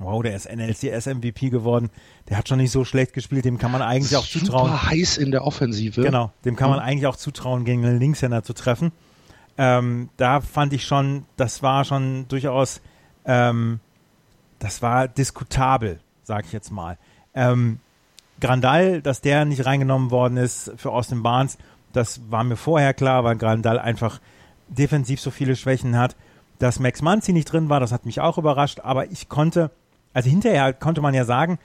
Wow, 0.00 0.22
der 0.22 0.36
ist 0.36 0.48
NLCS-MVP 0.48 1.50
geworden. 1.50 1.90
Der 2.28 2.38
hat 2.38 2.48
schon 2.48 2.58
nicht 2.58 2.70
so 2.70 2.84
schlecht 2.84 3.12
gespielt. 3.12 3.44
Dem 3.44 3.58
kann 3.58 3.72
man 3.72 3.82
eigentlich 3.82 4.16
auch 4.16 4.24
Super 4.24 4.44
zutrauen. 4.46 4.82
heiß 4.84 5.16
in 5.16 5.32
der 5.32 5.44
Offensive. 5.44 6.02
Genau, 6.02 6.30
dem 6.44 6.54
kann 6.54 6.70
man 6.70 6.78
eigentlich 6.78 7.06
auch 7.06 7.16
zutrauen, 7.16 7.64
gegen 7.64 7.84
einen 7.84 7.98
Linkshänder 7.98 8.44
zu 8.44 8.52
treffen. 8.52 8.92
Ähm, 9.56 10.08
da 10.16 10.40
fand 10.40 10.72
ich 10.72 10.84
schon, 10.84 11.24
das 11.36 11.64
war 11.64 11.84
schon 11.84 12.26
durchaus, 12.28 12.80
ähm, 13.24 13.80
das 14.60 14.82
war 14.82 15.08
diskutabel, 15.08 15.98
sag 16.22 16.46
ich 16.46 16.52
jetzt 16.52 16.70
mal. 16.70 16.96
Ähm, 17.34 17.80
Grandal, 18.40 19.02
dass 19.02 19.20
der 19.20 19.44
nicht 19.44 19.66
reingenommen 19.66 20.12
worden 20.12 20.36
ist 20.36 20.70
für 20.76 20.92
Austin 20.92 21.24
Barnes, 21.24 21.58
das 21.92 22.20
war 22.30 22.44
mir 22.44 22.56
vorher 22.56 22.94
klar, 22.94 23.24
weil 23.24 23.34
Grandal 23.36 23.80
einfach 23.80 24.20
defensiv 24.68 25.20
so 25.20 25.30
viele 25.30 25.56
Schwächen 25.56 25.96
hat. 25.96 26.16
Dass 26.58 26.80
Max 26.80 27.02
Manzi 27.02 27.32
nicht 27.32 27.52
drin 27.52 27.68
war, 27.68 27.78
das 27.78 27.92
hat 27.92 28.04
mich 28.04 28.20
auch 28.20 28.36
überrascht, 28.36 28.80
aber 28.80 29.10
ich 29.10 29.28
konnte, 29.28 29.70
also 30.12 30.28
hinterher 30.28 30.72
konnte 30.72 31.00
man 31.00 31.14
ja 31.14 31.24
sagen, 31.24 31.58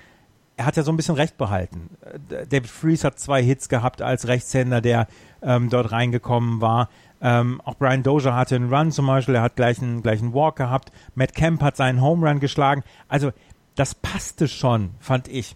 er 0.56 0.66
hat 0.66 0.78
ja 0.78 0.84
so 0.84 0.92
ein 0.92 0.98
bisschen 0.98 1.16
Recht 1.16 1.38
behalten. 1.38 1.90
Äh, 2.30 2.46
David 2.46 2.70
Fries 2.70 3.04
hat 3.04 3.20
zwei 3.20 3.42
Hits 3.42 3.70
gehabt 3.70 4.02
als 4.02 4.28
Rechtshänder, 4.28 4.82
der 4.82 5.08
ähm, 5.42 5.70
dort 5.70 5.92
reingekommen 5.92 6.62
war. 6.62 6.90
Ähm, 7.22 7.62
auch 7.64 7.76
Brian 7.76 8.04
Dozier 8.04 8.36
hatte 8.36 8.56
einen 8.56 8.72
Run 8.72 8.92
zum 8.92 9.08
Beispiel, 9.08 9.36
er 9.36 9.42
hat 9.42 9.56
gleich 9.56 9.82
einen, 9.82 10.04
gleich 10.04 10.22
einen 10.22 10.34
Walk 10.34 10.58
gehabt. 10.58 10.92
Matt 11.16 11.34
Kemp 11.34 11.62
hat 11.62 11.78
seinen 11.78 12.02
Home 12.02 12.28
Run 12.28 12.40
geschlagen. 12.40 12.84
Also 13.08 13.32
das 13.76 13.96
passte 13.96 14.48
schon, 14.48 14.92
fand 15.00 15.28
ich. 15.28 15.56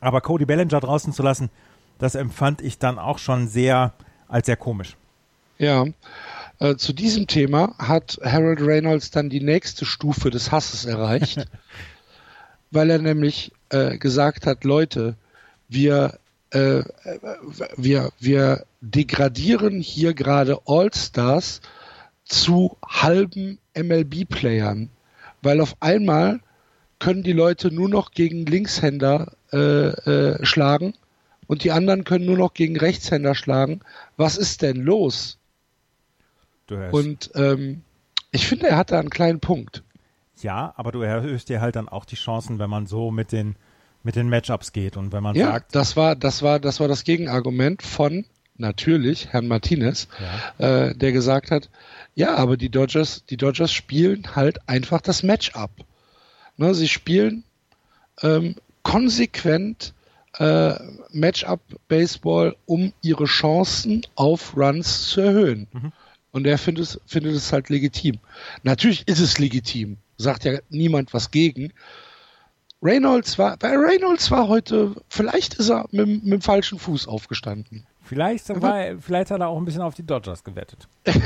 Aber 0.00 0.20
Cody 0.20 0.44
Bellinger 0.44 0.80
draußen 0.80 1.12
zu 1.12 1.22
lassen, 1.22 1.50
das 1.98 2.14
empfand 2.14 2.62
ich 2.62 2.78
dann 2.78 2.98
auch 2.98 3.18
schon 3.18 3.48
sehr 3.48 3.92
als 4.28 4.46
sehr 4.46 4.56
komisch. 4.56 4.96
Ja, 5.58 5.84
äh, 6.58 6.76
zu 6.76 6.92
diesem 6.92 7.26
Thema 7.26 7.74
hat 7.78 8.18
Harold 8.24 8.60
Reynolds 8.60 9.10
dann 9.10 9.28
die 9.28 9.40
nächste 9.40 9.84
Stufe 9.84 10.30
des 10.30 10.52
Hasses 10.52 10.84
erreicht, 10.84 11.46
weil 12.70 12.90
er 12.90 12.98
nämlich 12.98 13.52
äh, 13.68 13.98
gesagt 13.98 14.46
hat, 14.46 14.64
Leute, 14.64 15.16
wir, 15.68 16.18
äh, 16.50 16.82
wir, 17.76 18.10
wir 18.18 18.64
degradieren 18.80 19.80
hier 19.80 20.14
gerade 20.14 20.60
All-Stars 20.66 21.60
zu 22.24 22.76
halben 22.86 23.58
MLB-Playern, 23.76 24.90
weil 25.42 25.60
auf 25.60 25.76
einmal 25.80 26.40
können 26.98 27.22
die 27.22 27.32
Leute 27.32 27.70
nur 27.70 27.88
noch 27.88 28.10
gegen 28.12 28.46
Linkshänder 28.46 29.32
äh, 29.52 29.58
äh, 29.58 30.44
schlagen 30.44 30.94
und 31.46 31.64
die 31.64 31.72
anderen 31.72 32.04
können 32.04 32.26
nur 32.26 32.38
noch 32.38 32.54
gegen 32.54 32.76
Rechtshänder 32.76 33.34
schlagen. 33.34 33.80
Was 34.16 34.36
ist 34.36 34.62
denn 34.62 34.76
los? 34.76 35.38
Und 36.92 37.30
ähm, 37.34 37.82
ich 38.32 38.46
finde, 38.46 38.68
er 38.68 38.76
hat 38.76 38.90
da 38.90 38.98
einen 38.98 39.10
kleinen 39.10 39.40
Punkt. 39.40 39.82
Ja, 40.42 40.74
aber 40.76 40.92
du 40.92 41.00
erhöhst 41.00 41.48
dir 41.48 41.60
halt 41.60 41.76
dann 41.76 41.88
auch 41.88 42.04
die 42.04 42.16
Chancen, 42.16 42.58
wenn 42.58 42.70
man 42.70 42.86
so 42.86 43.10
mit 43.10 43.32
den 43.32 43.56
mit 44.02 44.14
den 44.14 44.28
Matchups 44.28 44.72
geht 44.72 44.96
und 44.96 45.12
wenn 45.12 45.22
man 45.22 45.34
ja, 45.34 45.46
sagt, 45.46 45.74
das 45.74 45.96
war 45.96 46.14
das 46.14 46.42
war 46.42 46.60
das 46.60 46.78
war 46.78 46.86
das 46.86 47.02
Gegenargument 47.02 47.82
von 47.82 48.24
natürlich 48.56 49.32
Herrn 49.32 49.48
Martinez, 49.48 50.06
ja. 50.58 50.86
äh, 50.86 50.94
der 50.94 51.10
gesagt 51.10 51.50
hat, 51.50 51.70
ja, 52.14 52.36
aber 52.36 52.56
die 52.56 52.68
Dodgers 52.68 53.24
die 53.28 53.36
Dodgers 53.36 53.72
spielen 53.72 54.36
halt 54.36 54.68
einfach 54.68 55.00
das 55.00 55.22
Matchup. 55.22 55.70
Ne, 56.56 56.74
sie 56.74 56.88
spielen 56.88 57.42
ähm, 58.22 58.54
konsequent 58.82 59.92
äh, 60.38 60.74
Matchup 61.10 61.60
Baseball, 61.88 62.54
um 62.66 62.92
ihre 63.02 63.24
Chancen 63.24 64.02
auf 64.14 64.56
Runs 64.56 65.08
zu 65.08 65.20
erhöhen. 65.22 65.66
Mhm. 65.72 65.92
Und 66.36 66.46
er 66.46 66.58
findet 66.58 66.84
es, 66.84 67.00
findet 67.06 67.34
es 67.34 67.50
halt 67.50 67.70
legitim. 67.70 68.18
Natürlich 68.62 69.08
ist 69.08 69.20
es 69.20 69.38
legitim. 69.38 69.96
Sagt 70.18 70.44
ja 70.44 70.58
niemand 70.68 71.14
was 71.14 71.30
gegen. 71.30 71.72
Reynolds 72.82 73.38
war, 73.38 73.56
bei 73.56 73.74
Reynolds 73.74 74.30
war 74.30 74.46
heute, 74.46 74.94
vielleicht 75.08 75.54
ist 75.54 75.70
er 75.70 75.86
mit, 75.92 76.06
mit 76.06 76.32
dem 76.34 76.42
falschen 76.42 76.78
Fuß 76.78 77.08
aufgestanden. 77.08 77.86
Vielleicht, 78.02 78.50
war, 78.60 78.98
vielleicht 79.00 79.30
hat 79.30 79.40
er 79.40 79.48
auch 79.48 79.56
ein 79.56 79.64
bisschen 79.64 79.80
auf 79.80 79.94
die 79.94 80.04
Dodgers 80.04 80.44
gewettet. 80.44 80.86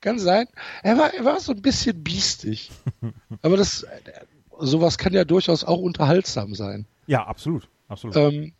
kann 0.00 0.18
sein. 0.18 0.46
Er 0.82 0.96
war, 0.96 1.12
er 1.12 1.26
war 1.26 1.38
so 1.38 1.52
ein 1.52 1.60
bisschen 1.60 2.02
biestig. 2.02 2.70
Aber 3.42 3.58
das, 3.58 3.86
sowas 4.58 4.96
kann 4.96 5.12
ja 5.12 5.26
durchaus 5.26 5.64
auch 5.64 5.80
unterhaltsam 5.80 6.54
sein. 6.54 6.86
Ja, 7.06 7.26
absolut. 7.26 7.68
absolut. 7.88 8.16
Ähm, 8.16 8.54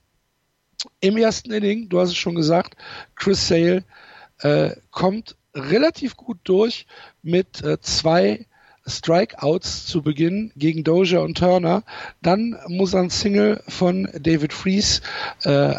Im 1.00 1.16
ersten 1.16 1.52
Inning, 1.52 1.88
du 1.88 2.00
hast 2.00 2.10
es 2.10 2.18
schon 2.18 2.34
gesagt, 2.34 2.76
Chris 3.14 3.48
Sale 3.48 3.82
äh, 4.42 4.70
kommt 4.90 5.36
relativ 5.54 6.16
gut 6.16 6.38
durch 6.44 6.86
mit 7.22 7.62
äh, 7.62 7.80
zwei 7.80 8.46
Strikeouts 8.86 9.86
zu 9.86 10.02
Beginn 10.02 10.52
gegen 10.56 10.84
Dozier 10.84 11.22
und 11.22 11.38
Turner. 11.38 11.82
Dann 12.22 12.56
muss 12.68 12.94
er 12.94 13.02
ein 13.02 13.10
Single 13.10 13.62
von 13.68 14.08
David 14.18 14.52
Fries 14.52 15.02
äh, 15.44 15.74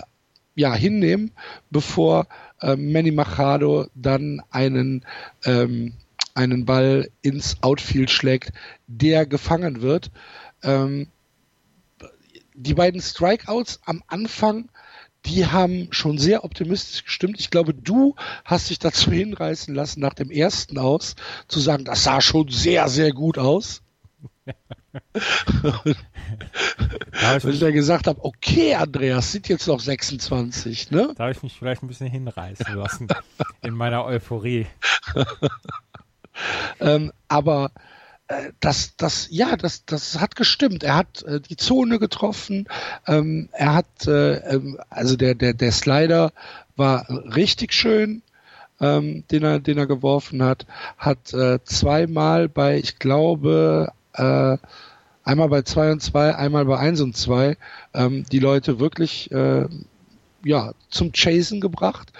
ja, 0.55 0.73
hinnehmen, 0.73 1.31
bevor 1.69 2.27
äh, 2.61 2.75
Manny 2.75 3.11
Machado 3.11 3.87
dann 3.95 4.41
einen, 4.51 5.05
ähm, 5.45 5.93
einen 6.33 6.65
Ball 6.65 7.09
ins 7.21 7.57
Outfield 7.61 8.11
schlägt, 8.11 8.51
der 8.87 9.25
gefangen 9.25 9.81
wird. 9.81 10.11
Ähm, 10.63 11.07
die 12.53 12.73
beiden 12.73 13.01
Strikeouts 13.01 13.79
am 13.85 14.03
Anfang 14.07 14.69
die 15.25 15.45
haben 15.45 15.87
schon 15.91 16.17
sehr 16.17 16.43
optimistisch 16.43 17.05
gestimmt. 17.05 17.39
Ich 17.39 17.49
glaube, 17.49 17.73
du 17.73 18.15
hast 18.45 18.69
dich 18.69 18.79
dazu 18.79 19.11
hinreißen 19.11 19.73
lassen, 19.73 20.01
nach 20.01 20.13
dem 20.13 20.31
ersten 20.31 20.77
aus 20.77 21.15
zu 21.47 21.59
sagen, 21.59 21.85
das 21.85 22.03
sah 22.03 22.21
schon 22.21 22.49
sehr, 22.49 22.87
sehr 22.89 23.11
gut 23.11 23.37
aus. 23.37 23.81
da 27.21 27.37
ich, 27.37 27.45
ich 27.45 27.59
dann 27.59 27.73
gesagt 27.73 28.07
habe, 28.07 28.23
okay, 28.23 28.75
Andreas, 28.75 29.31
sind 29.31 29.47
jetzt 29.47 29.67
noch 29.67 29.79
26, 29.79 30.91
ne? 30.91 31.13
Da 31.15 31.23
habe 31.23 31.31
ich 31.31 31.43
mich 31.43 31.57
vielleicht 31.57 31.83
ein 31.83 31.87
bisschen 31.87 32.07
hinreißen 32.07 32.75
lassen 32.75 33.07
in 33.61 33.73
meiner 33.73 34.03
Euphorie. 34.03 34.67
ähm, 36.79 37.11
aber 37.27 37.71
das, 38.59 38.95
das, 38.97 39.27
ja, 39.31 39.55
das, 39.55 39.85
das 39.85 40.19
hat 40.19 40.35
gestimmt. 40.35 40.83
Er 40.83 40.95
hat 40.95 41.23
äh, 41.23 41.39
die 41.39 41.57
Zone 41.57 41.99
getroffen. 41.99 42.67
Ähm, 43.07 43.49
er 43.51 43.73
hat, 43.73 44.07
äh, 44.07 44.35
ähm, 44.53 44.79
also 44.89 45.15
der, 45.15 45.35
der, 45.35 45.53
der 45.53 45.71
Slider 45.71 46.31
war 46.75 47.09
richtig 47.09 47.73
schön, 47.73 48.21
ähm, 48.79 49.23
den 49.31 49.43
er, 49.43 49.59
den 49.59 49.77
er 49.77 49.87
geworfen 49.87 50.43
hat. 50.43 50.65
Hat 50.97 51.33
äh, 51.33 51.59
zweimal 51.63 52.49
bei, 52.49 52.77
ich 52.77 52.99
glaube, 52.99 53.91
äh, 54.13 54.57
einmal 55.23 55.49
bei 55.49 55.61
zwei 55.63 55.91
und 55.91 56.01
zwei, 56.01 56.35
einmal 56.35 56.65
bei 56.65 56.77
eins 56.77 57.01
und 57.01 57.15
zwei, 57.15 57.57
ähm, 57.93 58.25
die 58.31 58.39
Leute 58.39 58.79
wirklich, 58.79 59.31
äh, 59.31 59.67
ja, 60.43 60.73
zum 60.89 61.11
Chasen 61.11 61.61
gebracht 61.61 62.11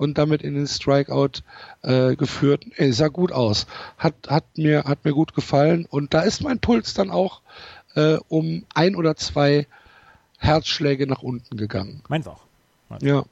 und 0.00 0.16
damit 0.16 0.40
in 0.40 0.54
den 0.54 0.66
Strikeout 0.66 1.42
äh, 1.82 2.16
geführt. 2.16 2.64
Ey, 2.76 2.90
sah 2.90 3.08
gut 3.08 3.32
aus. 3.32 3.66
Hat, 3.98 4.14
hat, 4.28 4.44
mir, 4.56 4.84
hat 4.84 5.04
mir 5.04 5.12
gut 5.12 5.34
gefallen. 5.34 5.84
Und 5.84 6.14
da 6.14 6.22
ist 6.22 6.42
mein 6.42 6.58
Puls 6.58 6.94
dann 6.94 7.10
auch 7.10 7.42
äh, 7.96 8.16
um 8.28 8.64
ein 8.72 8.96
oder 8.96 9.14
zwei 9.16 9.66
Herzschläge 10.38 11.06
nach 11.06 11.22
unten 11.22 11.58
gegangen. 11.58 12.02
Meins 12.08 12.26
auch. 12.26 12.40
Meins. 12.88 13.02
Ja. 13.02 13.24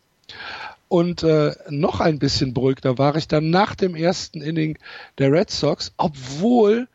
Und 0.88 1.22
äh, 1.22 1.54
noch 1.70 2.00
ein 2.00 2.18
bisschen 2.18 2.52
beruhigter 2.52 2.98
war 2.98 3.16
ich 3.16 3.28
dann 3.28 3.48
nach 3.48 3.74
dem 3.74 3.94
ersten 3.94 4.42
Inning 4.42 4.78
der 5.16 5.32
Red 5.32 5.50
Sox, 5.50 5.94
obwohl 5.96 6.86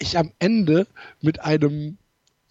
ich 0.00 0.18
am 0.18 0.32
Ende 0.40 0.88
mit 1.20 1.38
einem 1.38 1.98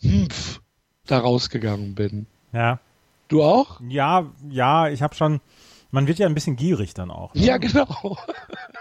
Hmpf 0.01 0.61
da 1.07 1.19
rausgegangen 1.19 1.93
bin. 1.93 2.25
Ja. 2.53 2.79
Du 3.27 3.43
auch? 3.43 3.81
Ja, 3.85 4.27
ja, 4.49 4.87
ich 4.87 5.01
habe 5.01 5.13
schon, 5.13 5.41
man 5.91 6.07
wird 6.07 6.19
ja 6.19 6.27
ein 6.27 6.35
bisschen 6.35 6.55
gierig 6.55 6.93
dann 6.93 7.11
auch. 7.11 7.33
Ne? 7.33 7.41
Ja, 7.41 7.57
genau. 7.57 8.17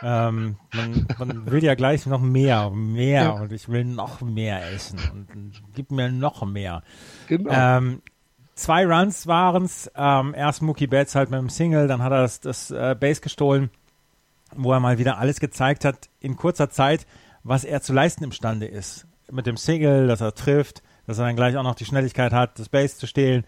Ähm, 0.03 0.57
man, 0.73 1.07
man, 1.19 1.51
will 1.51 1.65
ja 1.65 1.75
gleich 1.75 2.07
noch 2.07 2.21
mehr, 2.21 2.71
mehr 2.71 3.23
ja. 3.23 3.31
und 3.31 3.53
ich 3.53 3.69
will 3.69 3.85
noch 3.85 4.21
mehr 4.21 4.73
essen 4.73 4.99
und, 5.13 5.35
und 5.35 5.63
gib 5.75 5.91
mir 5.91 6.11
noch 6.11 6.45
mehr. 6.47 6.83
Genau. 7.27 7.51
Ähm, 7.53 8.03
zwei 8.55 8.87
Runs 8.87 9.27
waren's. 9.27 9.91
Ähm, 9.97 10.35
erst 10.37 10.63
Mookie 10.63 10.87
Betts 10.87 11.15
halt 11.15 11.31
mit 11.31 11.41
dem 11.41 11.49
Single, 11.49 11.89
dann 11.89 12.03
hat 12.03 12.13
er 12.13 12.23
das, 12.23 12.41
das 12.41 12.71
äh, 12.71 12.95
Base 12.99 13.21
gestohlen, 13.21 13.71
wo 14.55 14.73
er 14.73 14.81
mal 14.81 14.99
wieder 14.99 15.19
alles 15.19 15.41
gezeigt 15.41 15.85
hat 15.85 16.09
in 16.21 16.37
kurzer 16.37 16.71
Zeit, 16.71 17.07
was 17.43 17.65
er 17.65 17.81
zu 17.81 17.93
leisten 17.93 18.25
imstande 18.25 18.67
ist. 18.67 19.07
Mit 19.31 19.47
dem 19.47 19.57
Single, 19.57 20.07
dass 20.07 20.21
er 20.21 20.35
trifft, 20.35 20.83
dass 21.07 21.19
er 21.19 21.27
dann 21.27 21.37
gleich 21.37 21.57
auch 21.57 21.63
noch 21.63 21.75
die 21.75 21.85
Schnelligkeit 21.85 22.33
hat, 22.33 22.59
das 22.59 22.69
Base 22.69 22.97
zu 22.99 23.07
stehlen. 23.07 23.45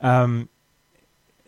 Ähm, 0.00 0.48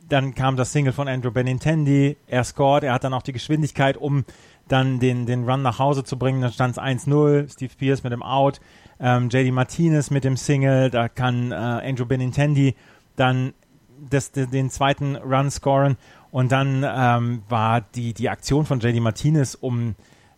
dann 0.08 0.34
kam 0.34 0.56
das 0.56 0.72
Single 0.72 0.92
von 0.92 1.08
Andrew 1.08 1.30
Benintendi, 1.30 2.16
er 2.26 2.44
scored, 2.44 2.84
er 2.84 2.92
hat 2.94 3.04
dann 3.04 3.14
auch 3.14 3.22
die 3.22 3.32
Geschwindigkeit, 3.32 3.96
um 3.96 4.24
dann 4.68 5.00
den, 5.00 5.26
den 5.26 5.48
Run 5.48 5.62
nach 5.62 5.78
Hause 5.78 6.04
zu 6.04 6.18
bringen. 6.18 6.40
Dann 6.40 6.52
stand 6.52 6.76
es 6.76 6.82
1-0, 6.82 7.52
Steve 7.52 7.72
Pierce 7.76 8.02
mit 8.02 8.12
dem 8.12 8.22
Out, 8.22 8.60
ähm, 9.00 9.28
JD 9.28 9.52
Martinez 9.52 10.10
mit 10.10 10.24
dem 10.24 10.36
Single, 10.36 10.90
da 10.90 11.08
kann 11.08 11.52
äh, 11.52 11.54
Andrew 11.54 12.06
Benintendi 12.06 12.74
dann 13.16 13.52
das, 14.10 14.32
den 14.32 14.70
zweiten 14.70 15.16
Run 15.16 15.50
scoren. 15.50 15.96
Und 16.30 16.52
dann 16.52 16.84
ähm, 16.86 17.42
war 17.48 17.80
die, 17.80 18.12
die 18.12 18.28
Aktion 18.28 18.66
von 18.66 18.80
JD 18.80 19.00
Martinez, 19.00 19.54
um, 19.54 19.94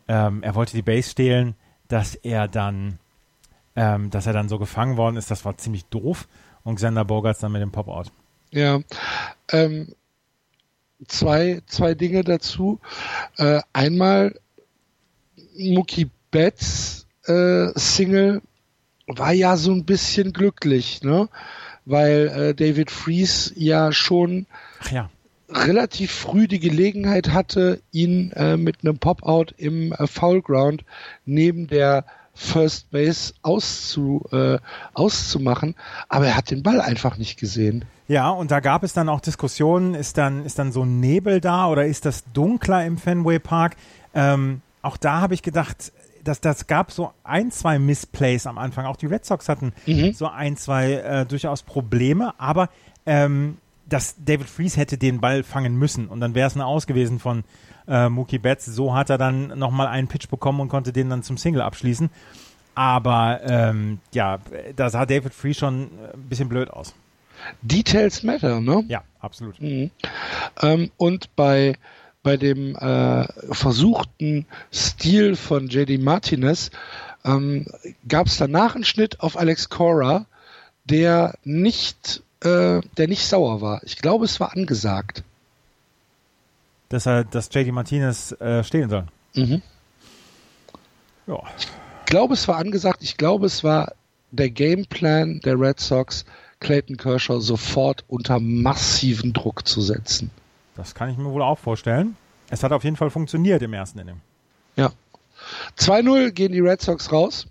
ähm, 0.06 0.42
er 0.42 0.54
wollte 0.54 0.76
die 0.76 0.82
Base 0.82 1.10
stehlen, 1.10 1.54
dass 1.88 2.14
er 2.14 2.48
dann 2.48 2.98
ähm, 3.78 4.10
dass 4.10 4.26
er 4.26 4.32
dann 4.32 4.48
so 4.48 4.58
gefangen 4.58 4.96
worden 4.96 5.16
ist, 5.16 5.30
das 5.30 5.44
war 5.44 5.56
ziemlich 5.56 5.84
doof. 5.84 6.26
Und 6.64 6.75
Xander 6.75 7.04
Bogarts 7.04 7.38
dann 7.38 7.52
mit 7.52 7.62
dem 7.62 7.70
Pop-Out. 7.70 8.10
Ja, 8.50 8.80
ähm, 9.50 9.94
zwei, 11.06 11.60
zwei 11.66 11.94
Dinge 11.94 12.24
dazu. 12.24 12.80
Äh, 13.36 13.60
einmal 13.72 14.38
Mookie 15.56 16.10
Betts 16.30 17.06
äh, 17.26 17.68
Single 17.74 18.42
war 19.06 19.32
ja 19.32 19.56
so 19.56 19.72
ein 19.72 19.84
bisschen 19.84 20.32
glücklich, 20.32 21.02
ne? 21.02 21.28
Weil 21.84 22.28
äh, 22.28 22.54
David 22.54 22.90
Fries 22.90 23.52
ja 23.56 23.92
schon 23.92 24.46
ja. 24.90 25.10
relativ 25.48 26.12
früh 26.12 26.46
die 26.46 26.60
Gelegenheit 26.60 27.30
hatte, 27.30 27.80
ihn 27.92 28.32
äh, 28.32 28.56
mit 28.58 28.78
einem 28.82 28.98
Pop-Out 28.98 29.54
im 29.56 29.92
äh, 29.92 30.06
Foul 30.06 30.42
Ground 30.42 30.84
neben 31.24 31.66
der 31.66 32.04
First 32.34 32.90
Base 32.90 33.34
auszu, 33.42 34.24
äh, 34.30 34.58
auszumachen, 34.92 35.74
aber 36.08 36.26
er 36.26 36.36
hat 36.36 36.50
den 36.50 36.62
Ball 36.62 36.80
einfach 36.80 37.16
nicht 37.16 37.38
gesehen. 37.38 37.84
Ja, 38.08 38.30
und 38.30 38.50
da 38.50 38.60
gab 38.60 38.84
es 38.84 38.94
dann 38.94 39.10
auch 39.10 39.20
Diskussionen, 39.20 39.94
ist 39.94 40.16
dann, 40.16 40.44
ist 40.44 40.58
dann 40.58 40.72
so 40.72 40.82
ein 40.82 40.98
Nebel 40.98 41.42
da 41.42 41.68
oder 41.68 41.84
ist 41.84 42.06
das 42.06 42.24
dunkler 42.32 42.84
im 42.86 42.96
Fenway 42.96 43.38
Park? 43.38 43.76
Ähm, 44.14 44.62
auch 44.80 44.96
da 44.96 45.20
habe 45.20 45.34
ich 45.34 45.42
gedacht, 45.42 45.92
dass 46.24 46.40
das 46.40 46.66
gab 46.66 46.90
so 46.90 47.12
ein, 47.22 47.50
zwei 47.50 47.78
Missplays 47.78 48.46
am 48.46 48.56
Anfang. 48.56 48.86
Auch 48.86 48.96
die 48.96 49.06
Red 49.06 49.26
Sox 49.26 49.48
hatten 49.48 49.74
mhm. 49.86 50.14
so 50.14 50.26
ein, 50.26 50.56
zwei 50.56 50.92
äh, 50.94 51.26
durchaus 51.26 51.62
Probleme, 51.62 52.32
aber 52.38 52.70
ähm, 53.04 53.58
dass 53.86 54.16
David 54.18 54.48
Fries 54.48 54.78
hätte 54.78 54.96
den 54.96 55.20
Ball 55.20 55.42
fangen 55.42 55.76
müssen 55.76 56.08
und 56.08 56.20
dann 56.20 56.34
wäre 56.34 56.46
es 56.46 56.54
eine 56.54 56.64
Aus 56.64 56.86
gewesen 56.86 57.18
von 57.18 57.44
äh, 57.86 58.08
Mookie 58.08 58.38
Betts. 58.38 58.64
So 58.66 58.94
hat 58.94 59.10
er 59.10 59.18
dann 59.18 59.58
nochmal 59.58 59.86
einen 59.86 60.08
Pitch 60.08 60.28
bekommen 60.28 60.60
und 60.60 60.68
konnte 60.68 60.92
den 60.92 61.10
dann 61.10 61.22
zum 61.22 61.36
Single 61.36 61.60
abschließen. 61.60 62.08
Aber 62.74 63.40
ähm, 63.42 63.98
ja, 64.12 64.38
da 64.76 64.88
sah 64.88 65.04
David 65.04 65.34
Fries 65.34 65.56
schon 65.58 65.90
ein 66.14 66.28
bisschen 66.28 66.48
blöd 66.48 66.70
aus. 66.70 66.94
Details 67.62 68.23
matter, 68.23 68.61
ne? 68.61 68.85
Ja, 68.88 69.02
absolut. 69.21 69.61
Mhm. 69.61 69.90
Ähm, 70.62 70.90
und 70.97 71.35
bei 71.37 71.75
bei 72.23 72.37
dem 72.37 72.76
äh, 72.76 73.26
versuchten 73.54 74.47
Stil 74.73 75.37
von 75.37 75.68
JD 75.68 76.02
Martinez 76.02 76.71
ähm, 77.25 77.66
gab 78.07 78.26
es 78.26 78.37
danach 78.37 78.75
einen 78.75 78.85
Schnitt 78.85 79.21
auf 79.21 79.38
Alex 79.38 79.68
Cora, 79.68 80.26
der 80.85 81.35
nicht, 81.45 82.23
äh, 82.40 82.80
der 82.97 83.09
nicht 83.09 83.26
sauer 83.26 83.61
war. 83.61 83.83
Ich 83.85 83.97
glaube, 83.97 84.25
es 84.25 84.40
war 84.40 84.52
angesagt. 84.52 85.23
Dass 86.88 87.07
er, 87.07 87.25
dass 87.25 87.49
JD 87.52 87.73
Martinez 87.73 88.33
äh, 88.33 88.64
stehen 88.64 88.90
soll. 88.90 89.07
Mhm. 89.35 89.62
Ja. 91.26 91.42
Ich 91.61 91.66
glaube, 92.07 92.35
es 92.35 92.49
war 92.49 92.57
angesagt. 92.57 93.02
Ich 93.02 93.16
glaube, 93.16 93.47
es 93.47 93.62
war 93.62 93.92
der 94.30 94.50
Gameplan 94.50 95.40
der 95.40 95.59
Red 95.59 95.80
Sox, 95.80 96.25
Clayton 96.60 96.96
Kershaw 96.96 97.40
sofort 97.40 98.04
unter 98.08 98.40
massiven 98.40 99.32
Druck 99.32 99.66
zu 99.66 99.80
setzen. 99.80 100.30
Das 100.74 100.94
kann 100.94 101.10
ich 101.10 101.16
mir 101.16 101.30
wohl 101.30 101.42
auch 101.42 101.58
vorstellen. 101.58 102.16
Es 102.50 102.62
hat 102.62 102.72
auf 102.72 102.84
jeden 102.84 102.96
Fall 102.96 103.10
funktioniert 103.10 103.62
im 103.62 103.72
ersten 103.72 103.98
Inning. 103.98 104.20
Ja. 104.76 104.92
2-0 105.78 106.30
gehen 106.30 106.52
die 106.52 106.60
Red 106.60 106.80
Sox 106.80 107.12
raus. 107.12 107.46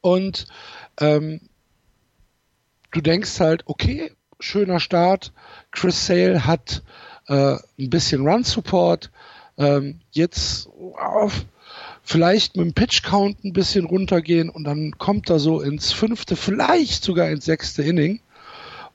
Und 0.00 0.46
ähm, 1.00 1.40
du 2.92 3.00
denkst 3.00 3.40
halt, 3.40 3.64
okay, 3.66 4.12
schöner 4.40 4.80
Start. 4.80 5.32
Chris 5.70 6.06
Sale 6.06 6.46
hat 6.46 6.82
äh, 7.28 7.56
ein 7.78 7.90
bisschen 7.90 8.26
Run-Support. 8.26 9.10
Ähm, 9.56 10.00
jetzt 10.10 10.68
auf, 10.68 11.44
vielleicht 12.04 12.56
mit 12.56 12.66
dem 12.66 12.74
Pitch-Count 12.74 13.44
ein 13.44 13.52
bisschen 13.52 13.86
runtergehen 13.86 14.50
und 14.50 14.64
dann 14.64 14.98
kommt 14.98 15.30
er 15.30 15.38
so 15.38 15.60
ins 15.60 15.92
fünfte, 15.92 16.36
vielleicht 16.36 17.02
sogar 17.02 17.30
ins 17.30 17.46
sechste 17.46 17.82
Inning. 17.82 18.20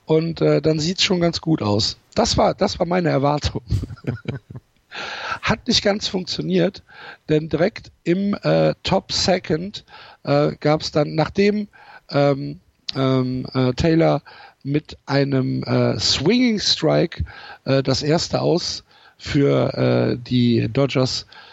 Und 0.06 0.42
äh, 0.42 0.62
dann 0.62 0.80
sieht 0.80 1.00
es 1.00 1.04
schon 1.04 1.20
ganz 1.20 1.42
gut 1.42 1.62
aus. 1.62 1.98
Das 2.16 2.38
war, 2.38 2.56
das 2.56 2.80
war 2.80 2.88
meine 2.88 3.10
Erwartung. 3.10 3.62
Hat 5.42 5.68
nicht 5.68 5.84
ganz 5.84 6.08
funktioniert, 6.08 6.82
denn 7.30 7.50
direkt 7.50 7.92
im 8.04 8.34
äh, 8.42 8.74
Top 8.82 9.12
Second 9.12 9.86
äh, 10.24 10.54
gab 10.60 10.82
es 10.82 10.92
dann, 10.92 11.14
nachdem 11.14 11.68
ähm, 12.10 12.60
ähm, 12.96 13.46
äh, 13.54 13.74
Taylor 13.74 14.24
mit 14.64 14.98
einem 15.06 15.64
äh, 15.64 16.00
Swinging 16.00 16.60
Strike 16.60 17.24
äh, 17.66 17.84
das 17.84 18.02
erste 18.02 18.42
Aus 18.42 18.84
für 19.18 20.18
die 20.18 20.70
Dodgers 20.72 21.24
äh, 21.24 21.49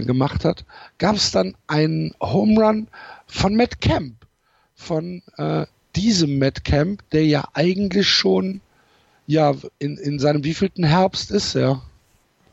gemacht 0.00 0.44
hat, 0.44 0.64
gab 0.98 1.16
es 1.16 1.30
dann 1.30 1.54
einen 1.66 2.14
Home 2.20 2.60
Run 2.60 2.88
von 3.26 3.54
Matt 3.54 3.80
Camp, 3.80 4.14
von 4.74 5.22
äh, 5.36 5.66
diesem 5.96 6.38
Matt 6.38 6.64
Camp, 6.64 7.02
der 7.10 7.26
ja 7.26 7.44
eigentlich 7.54 8.08
schon 8.08 8.60
ja 9.26 9.54
in, 9.78 9.96
in 9.96 10.18
seinem 10.18 10.44
wievielten 10.44 10.84
Herbst 10.84 11.30
ist 11.30 11.54
er? 11.54 11.82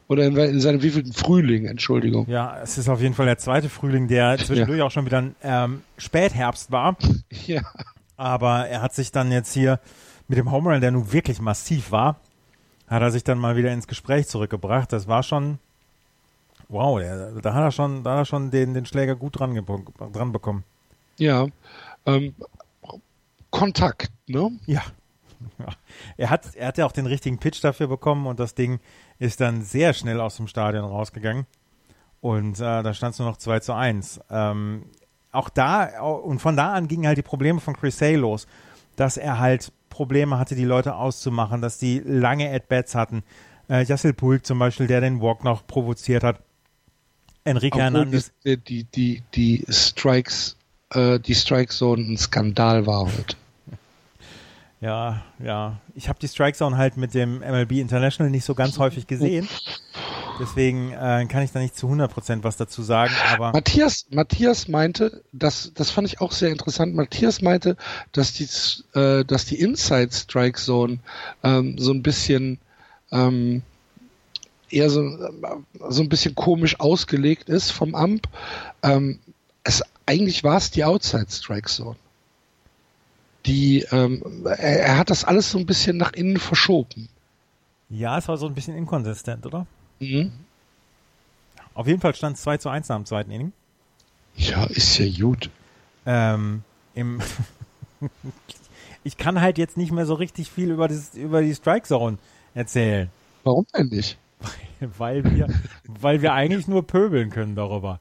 Oder 0.07 0.25
in, 0.25 0.35
in 0.35 0.59
seinem 0.59 0.81
wievielten 0.83 1.13
Frühling, 1.13 1.65
Entschuldigung. 1.65 2.27
Ja, 2.29 2.59
es 2.61 2.77
ist 2.77 2.89
auf 2.89 3.01
jeden 3.01 3.15
Fall 3.15 3.25
der 3.25 3.37
zweite 3.37 3.69
Frühling, 3.69 4.07
der 4.07 4.37
zwischendurch 4.45 4.79
ja. 4.79 4.85
auch 4.85 4.91
schon 4.91 5.05
wieder 5.05 5.19
ein 5.19 5.35
ähm, 5.43 5.81
Spätherbst 5.97 6.71
war. 6.71 6.97
Ja. 7.47 7.61
Aber 8.15 8.67
er 8.67 8.81
hat 8.81 8.93
sich 8.93 9.11
dann 9.11 9.31
jetzt 9.31 9.53
hier 9.53 9.79
mit 10.27 10.37
dem 10.37 10.51
Home 10.51 10.71
Run, 10.71 10.81
der 10.81 10.91
nun 10.91 11.11
wirklich 11.11 11.41
massiv 11.41 11.91
war, 11.91 12.17
hat 12.87 13.01
er 13.01 13.11
sich 13.11 13.23
dann 13.23 13.39
mal 13.39 13.57
wieder 13.57 13.71
ins 13.71 13.87
Gespräch 13.87 14.27
zurückgebracht. 14.27 14.93
Das 14.93 15.07
war 15.07 15.23
schon, 15.23 15.57
wow, 16.73 16.99
der, 16.99 17.31
da 17.41 17.53
hat 17.53 17.63
er 17.63 17.71
schon, 17.71 18.03
da 18.03 18.11
hat 18.11 18.19
er 18.19 18.25
schon 18.25 18.51
den, 18.51 18.73
den 18.73 18.85
Schläger 18.85 19.15
gut 19.15 19.39
dran, 19.39 19.55
dran 20.11 20.31
bekommen. 20.31 20.63
Ja, 21.17 21.47
ähm, 22.05 22.35
Kontakt, 23.49 24.11
ne? 24.27 24.51
Ja. 24.65 24.81
ja. 25.59 25.67
Er 26.17 26.29
hat, 26.29 26.55
er 26.55 26.67
hat 26.67 26.77
ja 26.77 26.85
auch 26.85 26.91
den 26.91 27.05
richtigen 27.05 27.37
Pitch 27.37 27.63
dafür 27.63 27.87
bekommen 27.87 28.25
und 28.25 28.39
das 28.39 28.55
Ding 28.55 28.79
ist 29.19 29.39
dann 29.39 29.61
sehr 29.61 29.93
schnell 29.93 30.19
aus 30.19 30.37
dem 30.37 30.47
Stadion 30.47 30.83
rausgegangen. 30.83 31.45
Und 32.19 32.59
äh, 32.59 32.83
da 32.83 32.93
stand 32.93 33.13
es 33.13 33.19
nur 33.19 33.27
noch 33.27 33.37
2 33.37 33.59
zu 33.59 33.73
1. 33.73 34.21
Ähm, 34.31 34.85
auch 35.31 35.49
da, 35.49 36.01
und 36.01 36.39
von 36.39 36.55
da 36.55 36.73
an 36.73 36.87
gingen 36.87 37.05
halt 37.05 37.17
die 37.17 37.23
Probleme 37.23 37.59
von 37.59 37.75
Chris 37.75 37.97
Say 37.97 38.15
los, 38.15 38.47
dass 38.95 39.17
er 39.17 39.39
halt 39.39 39.71
Probleme 39.89 40.39
hatte, 40.39 40.55
die 40.55 40.65
Leute 40.65 40.95
auszumachen, 40.95 41.61
dass 41.61 41.77
die 41.77 41.99
lange 41.99 42.51
At-Bats 42.51 42.95
hatten. 42.95 43.23
Äh, 43.69 43.83
Jassil 43.83 44.13
Pulk 44.13 44.45
zum 44.45 44.57
Beispiel, 44.59 44.87
der 44.87 45.01
den 45.01 45.21
Walk 45.21 45.43
noch 45.43 45.67
provoziert 45.67 46.23
hat. 46.23 46.39
Enrique 47.43 47.75
Hernandez. 47.75 48.31
Die, 48.45 48.57
die, 48.57 48.83
die, 48.85 49.23
die 49.33 49.65
Strikes, 49.69 50.55
äh, 50.91 51.19
die 51.19 51.35
Strike 51.35 51.71
Zone 51.71 52.03
ein 52.03 52.17
Skandal 52.17 52.85
war 52.85 53.05
heute. 53.05 53.35
Ja, 54.81 55.23
ja. 55.41 55.79
Ich 55.95 56.09
habe 56.09 56.19
die 56.19 56.27
Strike 56.27 56.57
Zone 56.57 56.75
halt 56.75 56.97
mit 56.97 57.13
dem 57.13 57.39
MLB 57.39 57.71
International 57.79 58.29
nicht 58.29 58.43
so 58.43 58.53
ganz 58.53 58.77
häufig 58.79 59.07
gesehen. 59.07 59.47
Deswegen 60.41 60.91
äh, 60.91 61.25
kann 61.29 61.43
ich 61.43 61.53
da 61.53 61.59
nicht 61.59 61.77
zu 61.77 61.87
100% 61.87 62.43
was 62.43 62.57
dazu 62.57 62.81
sagen. 62.81 63.13
Aber 63.31 63.53
Matthias, 63.53 64.07
Matthias 64.09 64.67
meinte, 64.67 65.23
das, 65.31 65.71
das 65.73 65.89
fand 65.89 66.07
ich 66.07 66.19
auch 66.19 66.33
sehr 66.33 66.49
interessant. 66.49 66.95
Matthias 66.95 67.41
meinte, 67.41 67.77
dass 68.11 68.33
die, 68.33 68.47
äh, 68.97 69.23
dass 69.23 69.45
die 69.45 69.59
Inside 69.59 70.11
Strike 70.11 70.59
Zone 70.59 70.99
ähm, 71.43 71.77
so 71.77 71.91
ein 71.91 72.03
bisschen 72.03 72.59
ähm, 73.11 73.61
eher 74.69 74.89
so, 74.89 75.01
so 75.89 76.01
ein 76.01 76.09
bisschen 76.09 76.35
komisch 76.35 76.79
ausgelegt 76.79 77.49
ist 77.49 77.71
vom 77.71 77.95
Amp. 77.95 78.27
Ähm, 78.81 79.19
es, 79.63 79.83
eigentlich 80.05 80.43
war 80.43 80.57
es 80.57 80.71
die 80.71 80.83
Outside 80.83 81.27
Strike 81.29 81.69
Zone 81.69 81.97
die, 83.45 83.85
ähm, 83.91 84.45
er, 84.45 84.79
er, 84.79 84.97
hat 84.97 85.09
das 85.09 85.23
alles 85.23 85.51
so 85.51 85.57
ein 85.57 85.65
bisschen 85.65 85.97
nach 85.97 86.13
innen 86.13 86.37
verschoben. 86.37 87.09
Ja, 87.89 88.17
es 88.17 88.27
war 88.27 88.37
so 88.37 88.47
ein 88.47 88.53
bisschen 88.53 88.75
inkonsistent, 88.75 89.45
oder? 89.45 89.67
Mhm. 89.99 90.31
Auf 91.73 91.87
jeden 91.87 91.99
Fall 91.99 92.15
stand 92.15 92.37
es 92.37 92.43
2 92.43 92.57
zu 92.57 92.69
1 92.69 92.87
nach 92.89 92.97
dem 92.97 93.05
zweiten 93.05 93.31
Inning. 93.31 93.51
Ja, 94.35 94.65
ist 94.65 94.97
ja 94.97 95.07
gut. 95.09 95.49
Ähm, 96.05 96.63
im 96.95 97.19
ich 99.03 99.17
kann 99.17 99.41
halt 99.41 99.57
jetzt 99.57 99.77
nicht 99.77 99.91
mehr 99.91 100.05
so 100.05 100.13
richtig 100.13 100.49
viel 100.49 100.71
über, 100.71 100.87
das, 100.87 101.15
über 101.15 101.41
die 101.41 101.53
Strike 101.53 101.87
Zone 101.87 102.17
erzählen. 102.53 103.09
Warum 103.43 103.65
denn 103.75 103.87
nicht? 103.87 104.17
weil 104.97 105.23
wir, 105.23 105.47
weil 105.87 106.21
wir 106.21 106.33
eigentlich 106.33 106.67
nur 106.67 106.85
pöbeln 106.85 107.29
können 107.29 107.55
darüber. 107.55 107.99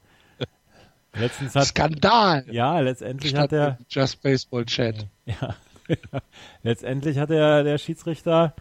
Letztens 1.15 1.55
hat, 1.55 1.67
Skandal! 1.67 2.45
Ja, 2.49 2.79
letztendlich 2.79 3.35
hat 3.35 3.51
er. 3.51 3.77
Just 3.87 4.21
Baseball 4.23 4.65
Chat. 4.65 5.07
Ja. 5.25 5.55
letztendlich 6.63 7.19
hat 7.19 7.29
der, 7.29 7.63
der 7.63 7.77
Schiedsrichter 7.77 8.55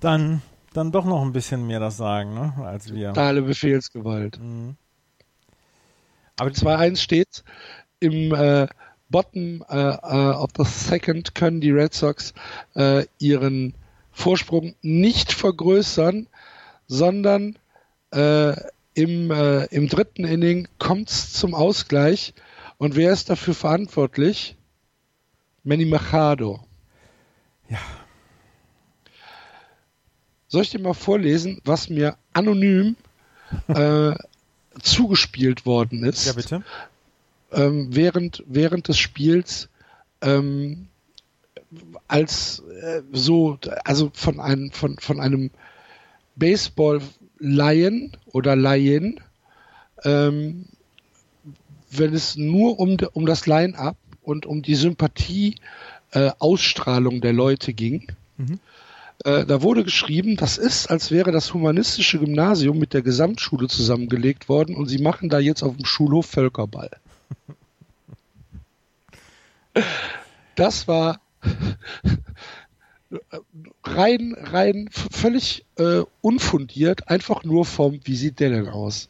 dann, 0.00 0.42
dann 0.74 0.92
doch 0.92 1.06
noch 1.06 1.22
ein 1.22 1.32
bisschen 1.32 1.66
mehr 1.66 1.80
das 1.80 1.96
Sagen, 1.96 2.34
ne, 2.34 2.52
als 2.64 2.92
wir. 2.92 3.08
Totale 3.08 3.42
Befehlsgewalt. 3.42 4.38
Mhm. 4.38 4.76
Aber 6.38 6.50
2-1 6.50 6.98
steht 6.98 7.44
im 7.98 8.34
äh, 8.34 8.66
Bottom 9.08 9.64
äh, 9.68 9.76
äh, 9.76 10.32
of 10.34 10.50
the 10.56 10.64
Second 10.64 11.34
können 11.34 11.60
die 11.60 11.70
Red 11.70 11.94
Sox 11.94 12.34
äh, 12.74 13.06
ihren 13.18 13.74
Vorsprung 14.12 14.74
nicht 14.82 15.32
vergrößern, 15.32 16.28
sondern 16.86 17.58
äh, 18.12 18.54
im, 18.94 19.30
äh, 19.30 19.64
im 19.66 19.88
dritten 19.88 20.24
Inning 20.24 20.68
kommt 20.78 21.10
es 21.10 21.32
zum 21.32 21.54
Ausgleich 21.54 22.34
Und 22.78 22.96
wer 22.96 23.12
ist 23.12 23.30
dafür 23.30 23.54
verantwortlich? 23.54 24.56
Manny 25.64 25.84
Machado. 25.84 26.60
Ja. 27.68 27.78
Soll 30.48 30.62
ich 30.62 30.70
dir 30.70 30.80
mal 30.80 30.94
vorlesen, 30.94 31.60
was 31.64 31.88
mir 31.88 32.16
anonym 32.32 32.96
äh, 33.68 34.14
zugespielt 34.80 35.66
worden 35.66 36.04
ist? 36.04 36.26
Ja, 36.26 36.32
bitte. 36.34 36.62
Ähm, 37.52 37.88
während, 37.90 38.44
während 38.46 38.88
des 38.88 38.98
Spiels 38.98 39.68
ähm, 40.20 40.88
als 42.06 42.60
äh, 42.60 43.02
so, 43.12 43.58
also 43.84 44.10
von 44.14 44.40
einem, 44.40 44.70
von, 44.70 44.98
von 44.98 45.20
einem 45.20 45.50
Baseball-Laien 46.36 48.16
oder 48.26 48.56
Laien, 48.56 49.20
ähm, 50.04 50.66
wenn 51.90 52.14
es 52.14 52.36
nur 52.36 52.78
um, 52.78 52.96
um 53.12 53.26
das 53.26 53.46
Line-up 53.46 53.96
und 54.22 54.46
um 54.46 54.62
die 54.62 54.74
Sympathie, 54.74 55.56
äh, 56.12 56.30
der 57.20 57.32
Leute 57.32 57.72
ging, 57.72 58.12
Mhm. 58.38 58.60
äh, 59.24 59.46
da 59.46 59.62
wurde 59.62 59.82
geschrieben, 59.82 60.36
das 60.36 60.58
ist, 60.58 60.88
als 60.88 61.10
wäre 61.10 61.32
das 61.32 61.54
humanistische 61.54 62.18
Gymnasium 62.18 62.78
mit 62.78 62.92
der 62.92 63.02
Gesamtschule 63.02 63.66
zusammengelegt 63.68 64.48
worden 64.48 64.76
und 64.76 64.88
sie 64.88 64.98
machen 64.98 65.30
da 65.30 65.38
jetzt 65.38 65.62
auf 65.62 65.76
dem 65.76 65.86
Schulhof 65.86 66.26
Völkerball. 66.26 66.90
Das 70.54 70.88
war 70.88 71.20
rein, 73.84 74.36
rein 74.38 74.88
völlig 74.90 75.64
äh, 75.76 76.02
unfundiert, 76.20 77.08
einfach 77.08 77.44
nur 77.44 77.64
vom, 77.64 78.00
wie 78.04 78.16
sieht 78.16 78.40
der 78.40 78.50
denn 78.50 78.68
aus? 78.68 79.08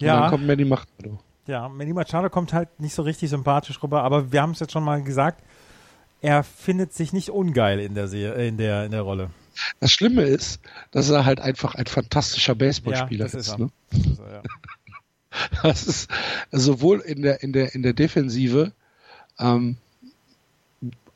Und 0.00 0.12
dann 0.12 0.24
Ja, 0.24 0.30
kommt 0.30 0.46
Manny 0.46 0.64
Machado. 0.64 1.18
ja, 1.46 1.68
Manny 1.68 1.92
Machado 1.92 2.30
kommt 2.30 2.52
halt 2.52 2.80
nicht 2.80 2.94
so 2.94 3.02
richtig 3.02 3.30
sympathisch 3.30 3.82
rüber, 3.82 4.02
aber 4.02 4.32
wir 4.32 4.42
haben 4.42 4.52
es 4.52 4.60
jetzt 4.60 4.72
schon 4.72 4.84
mal 4.84 5.02
gesagt, 5.02 5.42
er 6.20 6.42
findet 6.44 6.92
sich 6.94 7.12
nicht 7.12 7.30
ungeil 7.30 7.80
in 7.80 7.94
der, 7.94 8.08
Se 8.08 8.18
in 8.18 8.56
der, 8.56 8.84
in 8.84 8.92
der 8.92 9.02
Rolle. 9.02 9.30
Das 9.80 9.90
Schlimme 9.92 10.22
ist, 10.22 10.60
dass 10.92 11.10
er 11.10 11.24
halt 11.24 11.40
einfach 11.40 11.74
ein 11.74 11.86
fantastischer 11.86 12.54
Baseballspieler 12.54 13.24
das 13.24 13.34
ist 13.34 13.48
ist. 13.48 13.58
ne? 13.58 13.70
Das 13.90 14.00
ist 14.06 14.18
er, 14.20 14.32
ja. 14.32 14.42
Das 15.62 15.86
ist 15.86 16.10
sowohl 16.50 17.00
in 17.00 17.22
der, 17.22 17.42
in 17.42 17.52
der, 17.52 17.74
in 17.74 17.82
der 17.82 17.92
Defensive 17.94 18.72
ähm, 19.38 19.76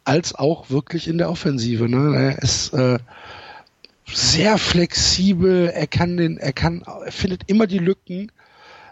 als 0.07 0.35
auch 0.35 0.71
wirklich 0.71 1.09
in 1.09 1.19
der 1.19 1.31
Offensive. 1.31 1.89
Ne? 1.89 2.17
Er 2.17 2.43
ist 2.43 2.73
äh, 2.73 2.99
sehr 4.07 4.57
flexibel, 4.57 5.69
er 5.69 5.87
kann 5.87 6.17
den, 6.17 6.39
er 6.39 6.53
kann, 6.53 6.83
er 6.83 7.13
findet 7.13 7.43
immer 7.49 7.67
die 7.67 7.79
Lücken. 7.79 8.31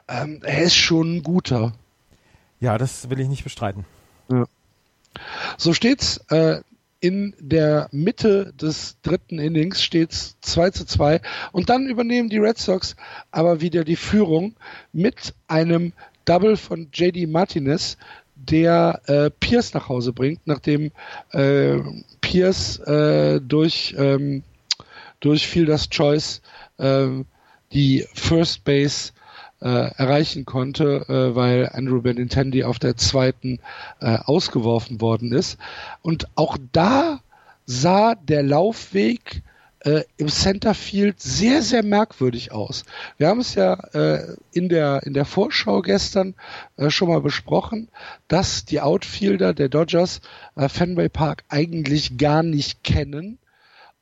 Ähm, 0.08 0.40
er 0.42 0.62
ist 0.62 0.76
schon 0.76 1.16
ein 1.16 1.22
guter. 1.22 1.72
ja, 2.60 2.76
das 2.78 3.08
will 3.08 3.20
ich 3.20 3.28
nicht 3.28 3.44
bestreiten. 3.44 3.84
So 5.56 5.72
steht's 5.72 6.18
äh, 6.28 6.60
in 7.00 7.34
der 7.38 7.88
Mitte 7.92 8.52
des 8.54 8.96
dritten 9.02 9.38
Innings 9.38 9.82
steht's 9.82 10.36
2 10.40 10.70
zu 10.70 10.86
2 10.86 11.20
und 11.52 11.68
dann 11.68 11.86
übernehmen 11.86 12.30
die 12.30 12.38
Red 12.38 12.58
Sox 12.58 12.96
aber 13.30 13.60
wieder 13.60 13.84
die 13.84 13.96
Führung 13.96 14.56
mit 14.92 15.34
einem 15.46 15.92
Double 16.24 16.56
von 16.56 16.88
JD 16.92 17.28
Martinez, 17.28 17.98
der 18.46 19.00
äh, 19.06 19.30
Pierce 19.30 19.74
nach 19.74 19.88
Hause 19.88 20.12
bringt, 20.12 20.40
nachdem 20.46 20.90
äh, 21.32 21.78
Pierce 22.20 22.78
äh, 22.80 23.40
durch 23.40 23.94
ähm, 23.98 24.42
durch 25.20 25.46
Fielders 25.46 25.88
Choice 25.88 26.42
ähm, 26.78 27.26
die 27.72 28.06
First 28.14 28.64
Base 28.64 29.12
äh, 29.60 29.68
erreichen 29.96 30.44
konnte, 30.44 31.06
äh, 31.08 31.34
weil 31.34 31.70
Andrew 31.72 32.02
Benintendi 32.02 32.64
auf 32.64 32.78
der 32.78 32.96
zweiten 32.96 33.58
äh, 34.00 34.18
ausgeworfen 34.18 35.00
worden 35.00 35.32
ist. 35.32 35.58
Und 36.02 36.28
auch 36.34 36.58
da 36.72 37.20
sah 37.64 38.14
der 38.14 38.42
Laufweg 38.42 39.42
äh, 39.84 40.02
im 40.16 40.28
Centerfield 40.28 41.20
sehr, 41.20 41.62
sehr 41.62 41.82
merkwürdig 41.82 42.52
aus. 42.52 42.84
Wir 43.18 43.28
haben 43.28 43.40
es 43.40 43.54
ja 43.54 43.74
äh, 43.92 44.36
in, 44.52 44.68
der, 44.68 45.02
in 45.04 45.14
der 45.14 45.26
Vorschau 45.26 45.82
gestern 45.82 46.34
äh, 46.76 46.90
schon 46.90 47.08
mal 47.08 47.20
besprochen, 47.20 47.88
dass 48.26 48.64
die 48.64 48.80
Outfielder 48.80 49.52
der 49.52 49.68
Dodgers 49.68 50.20
äh, 50.56 50.68
Fenway 50.68 51.08
Park 51.08 51.44
eigentlich 51.48 52.16
gar 52.16 52.42
nicht 52.42 52.82
kennen 52.82 53.38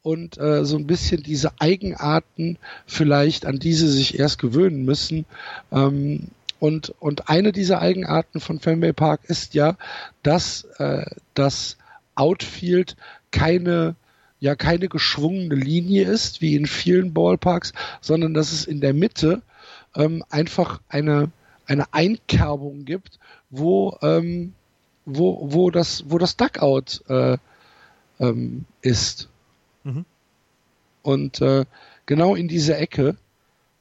und 0.02 0.38
äh, 0.38 0.64
so 0.64 0.76
ein 0.76 0.86
bisschen 0.86 1.22
diese 1.22 1.60
Eigenarten 1.60 2.58
vielleicht, 2.86 3.44
an 3.44 3.58
die 3.58 3.74
sie 3.74 3.88
sich 3.88 4.18
erst 4.18 4.38
gewöhnen 4.38 4.84
müssen. 4.84 5.26
Ähm, 5.72 6.28
und, 6.60 6.94
und 7.00 7.28
eine 7.28 7.50
dieser 7.50 7.80
Eigenarten 7.80 8.38
von 8.38 8.60
Fenway 8.60 8.92
Park 8.92 9.22
ist 9.24 9.54
ja, 9.54 9.76
dass 10.22 10.64
äh, 10.78 11.06
das 11.34 11.76
Outfield 12.14 12.96
keine 13.32 13.96
ja 14.42 14.56
keine 14.56 14.88
geschwungene 14.88 15.54
Linie 15.54 16.02
ist, 16.04 16.40
wie 16.40 16.56
in 16.56 16.66
vielen 16.66 17.14
Ballparks, 17.14 17.72
sondern 18.00 18.34
dass 18.34 18.50
es 18.50 18.64
in 18.64 18.80
der 18.80 18.92
Mitte 18.92 19.40
ähm, 19.94 20.24
einfach 20.30 20.80
eine, 20.88 21.30
eine 21.64 21.94
Einkerbung 21.94 22.84
gibt, 22.84 23.20
wo, 23.50 23.96
ähm, 24.02 24.54
wo, 25.06 25.52
wo, 25.52 25.70
das, 25.70 26.06
wo 26.08 26.18
das 26.18 26.36
Duckout 26.36 27.02
äh, 27.08 27.38
ähm, 28.18 28.64
ist. 28.80 29.28
Mhm. 29.84 30.04
Und 31.02 31.40
äh, 31.40 31.64
genau 32.06 32.34
in 32.34 32.48
diese 32.48 32.76
Ecke 32.76 33.16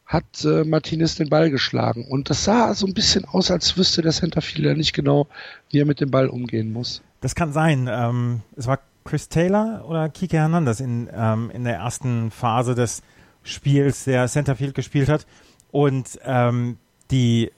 hat 0.05 0.45
äh, 0.45 0.63
Martinez 0.63 1.15
den 1.15 1.29
Ball 1.29 1.49
geschlagen. 1.49 2.05
Und 2.07 2.29
das 2.29 2.43
sah 2.43 2.75
so 2.75 2.85
ein 2.85 2.93
bisschen 2.93 3.25
aus, 3.25 3.49
als 3.49 3.77
wüsste 3.77 4.03
der 4.03 4.11
Centerfielder 4.11 4.75
nicht 4.75 4.93
genau, 4.93 5.25
wie 5.71 5.79
er 5.79 5.85
mit 5.85 6.01
dem 6.01 6.11
Ball 6.11 6.27
umgehen 6.27 6.71
muss. 6.71 7.01
Das 7.19 7.33
kann 7.33 7.51
sein. 7.51 7.89
Ähm, 7.91 8.41
es 8.55 8.67
war 8.67 8.79
Chris 9.03 9.29
Taylor 9.29 9.83
oder 9.87 10.09
Kike 10.09 10.37
Hernandez 10.37 10.79
in, 10.79 11.09
ähm, 11.13 11.49
in 11.51 11.63
der 11.63 11.75
ersten 11.75 12.31
Phase 12.31 12.75
des 12.75 13.01
Spiels, 13.43 14.03
der 14.03 14.27
Centerfield 14.27 14.75
gespielt 14.75 15.09
hat. 15.09 15.25
Und 15.71 16.19
ähm, 16.23 16.77
die 17.09 17.51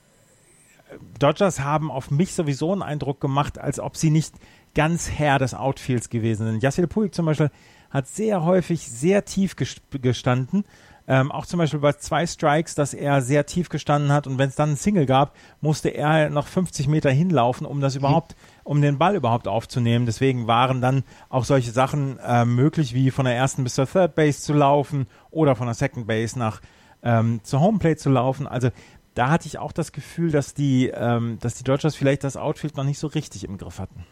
Dodgers 1.19 1.59
haben 1.59 1.91
auf 1.91 2.11
mich 2.11 2.33
sowieso 2.33 2.71
einen 2.71 2.81
Eindruck 2.83 3.19
gemacht, 3.19 3.57
als 3.59 3.79
ob 3.79 3.97
sie 3.97 4.09
nicht 4.09 4.33
ganz 4.75 5.09
Herr 5.09 5.39
des 5.39 5.53
Outfields 5.53 6.09
gewesen 6.09 6.45
sind. 6.45 6.63
Yasiel 6.63 6.87
Puig 6.87 7.13
zum 7.13 7.25
Beispiel 7.25 7.51
hat 7.89 8.07
sehr 8.07 8.43
häufig 8.43 8.87
sehr 8.89 9.25
tief 9.25 9.53
ges- 9.53 9.79
gestanden. 10.01 10.65
Ähm, 11.05 11.31
auch 11.31 11.45
zum 11.45 11.57
Beispiel 11.57 11.81
bei 11.81 11.93
zwei 11.93 12.25
Strikes, 12.25 12.75
dass 12.75 12.93
er 12.93 13.21
sehr 13.21 13.45
tief 13.45 13.67
gestanden 13.69 14.11
hat 14.11 14.25
und 14.25 14.37
wenn 14.37 14.47
es 14.49 14.55
dann 14.55 14.69
einen 14.69 14.77
Single 14.77 15.05
gab, 15.05 15.35
musste 15.59 15.89
er 15.89 16.29
noch 16.29 16.47
50 16.47 16.87
Meter 16.87 17.11
hinlaufen, 17.11 17.67
um 17.67 17.81
das 17.81 17.95
überhaupt, 17.95 18.35
um 18.63 18.81
den 18.81 18.97
Ball 18.97 19.15
überhaupt 19.15 19.47
aufzunehmen. 19.47 20.05
Deswegen 20.05 20.47
waren 20.47 20.81
dann 20.81 21.03
auch 21.29 21.45
solche 21.45 21.71
Sachen 21.71 22.17
äh, 22.19 22.45
möglich, 22.45 22.93
wie 22.93 23.11
von 23.11 23.25
der 23.25 23.35
ersten 23.35 23.63
bis 23.63 23.75
zur 23.75 23.87
Third 23.87 24.15
Base 24.15 24.41
zu 24.41 24.53
laufen 24.53 25.07
oder 25.31 25.55
von 25.55 25.67
der 25.67 25.73
Second 25.75 26.07
Base 26.07 26.37
nach 26.39 26.61
ähm, 27.03 27.41
zur 27.43 27.59
Homeplate 27.59 27.97
zu 27.97 28.09
laufen. 28.09 28.47
Also 28.47 28.69
da 29.15 29.29
hatte 29.29 29.47
ich 29.47 29.59
auch 29.59 29.71
das 29.71 29.91
Gefühl, 29.91 30.31
dass 30.31 30.53
die, 30.53 30.87
ähm, 30.87 31.37
dass 31.41 31.55
die 31.55 31.63
Dodgers 31.63 31.95
vielleicht 31.95 32.23
das 32.23 32.37
Outfield 32.37 32.77
noch 32.77 32.83
nicht 32.85 32.99
so 32.99 33.07
richtig 33.07 33.43
im 33.43 33.57
Griff 33.57 33.79
hatten. 33.79 34.05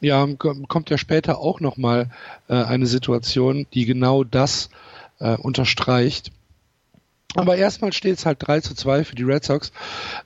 Ja, 0.00 0.22
kom- 0.24 0.66
kommt 0.68 0.90
ja 0.90 0.98
später 0.98 1.38
auch 1.38 1.60
nochmal 1.60 2.10
äh, 2.48 2.54
eine 2.54 2.86
Situation, 2.86 3.66
die 3.74 3.84
genau 3.84 4.22
das 4.22 4.70
äh, 5.18 5.36
unterstreicht. 5.36 6.30
Aber 7.34 7.56
erstmal 7.56 7.92
steht 7.92 8.18
es 8.18 8.26
halt 8.26 8.38
3 8.46 8.60
zu 8.60 8.74
2 8.74 9.04
für 9.04 9.16
die 9.16 9.24
Red 9.24 9.44
Sox. 9.44 9.72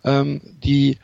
Ähm, 0.05 0.41
die, 0.63 0.99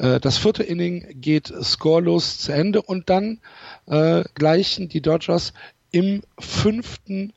das 0.00 0.38
vierte 0.38 0.62
Inning 0.62 1.20
geht 1.20 1.52
scoreless 1.62 2.38
zu 2.38 2.52
Ende 2.52 2.80
und 2.80 3.10
dann 3.10 3.40
äh, 3.86 4.24
gleichen 4.34 4.88
die 4.88 5.02
Dodgers 5.02 5.52
im 5.90 6.22
fünften 6.38 7.34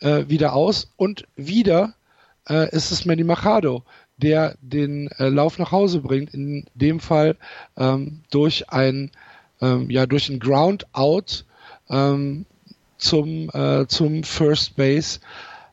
äh, 0.00 0.24
wieder 0.28 0.52
aus 0.52 0.92
und 0.96 1.26
wieder 1.34 1.94
äh, 2.48 2.70
ist 2.70 2.90
es 2.90 3.04
Manny 3.04 3.24
Machado, 3.24 3.82
der 4.16 4.56
den 4.60 5.08
äh, 5.18 5.28
Lauf 5.28 5.58
nach 5.58 5.72
Hause 5.72 6.00
bringt, 6.00 6.32
in 6.34 6.66
dem 6.74 7.00
Fall 7.00 7.36
ähm, 7.76 8.22
durch 8.30 8.70
ein 8.70 9.10
ähm, 9.60 9.90
ja 9.90 10.06
durch 10.06 10.28
ein 10.28 10.38
Ground 10.38 10.86
Out 10.92 11.44
ähm, 11.88 12.46
zum 12.98 13.50
äh, 13.50 13.86
zum 13.86 14.22
First 14.22 14.76
Base, 14.76 15.20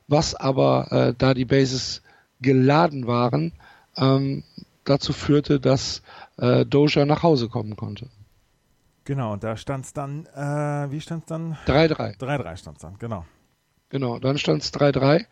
was 0.07 0.35
aber 0.35 0.91
äh, 0.91 1.13
da 1.17 1.33
die 1.33 1.45
Bases 1.45 2.01
geladen 2.41 3.07
waren, 3.07 3.53
ähm, 3.97 4.43
dazu 4.83 5.13
führte, 5.13 5.59
dass 5.59 6.01
äh, 6.37 6.65
Doja 6.65 7.05
nach 7.05 7.23
Hause 7.23 7.49
kommen 7.49 7.75
konnte. 7.75 8.07
Genau, 9.05 9.33
und 9.33 9.43
da 9.43 9.57
stand 9.57 9.85
es 9.85 9.93
dann, 9.93 10.25
äh, 10.27 10.89
wie 10.91 11.01
stand 11.01 11.23
es 11.23 11.27
dann? 11.27 11.57
3-3. 11.67 12.17
3-3 12.17 12.57
stand 12.57 12.77
es 12.77 12.81
dann, 12.81 12.97
genau. 12.99 13.25
Genau, 13.89 14.17
dann 14.17 14.37
stand 14.37 14.63
es 14.63 14.73
3-3. 14.73 15.25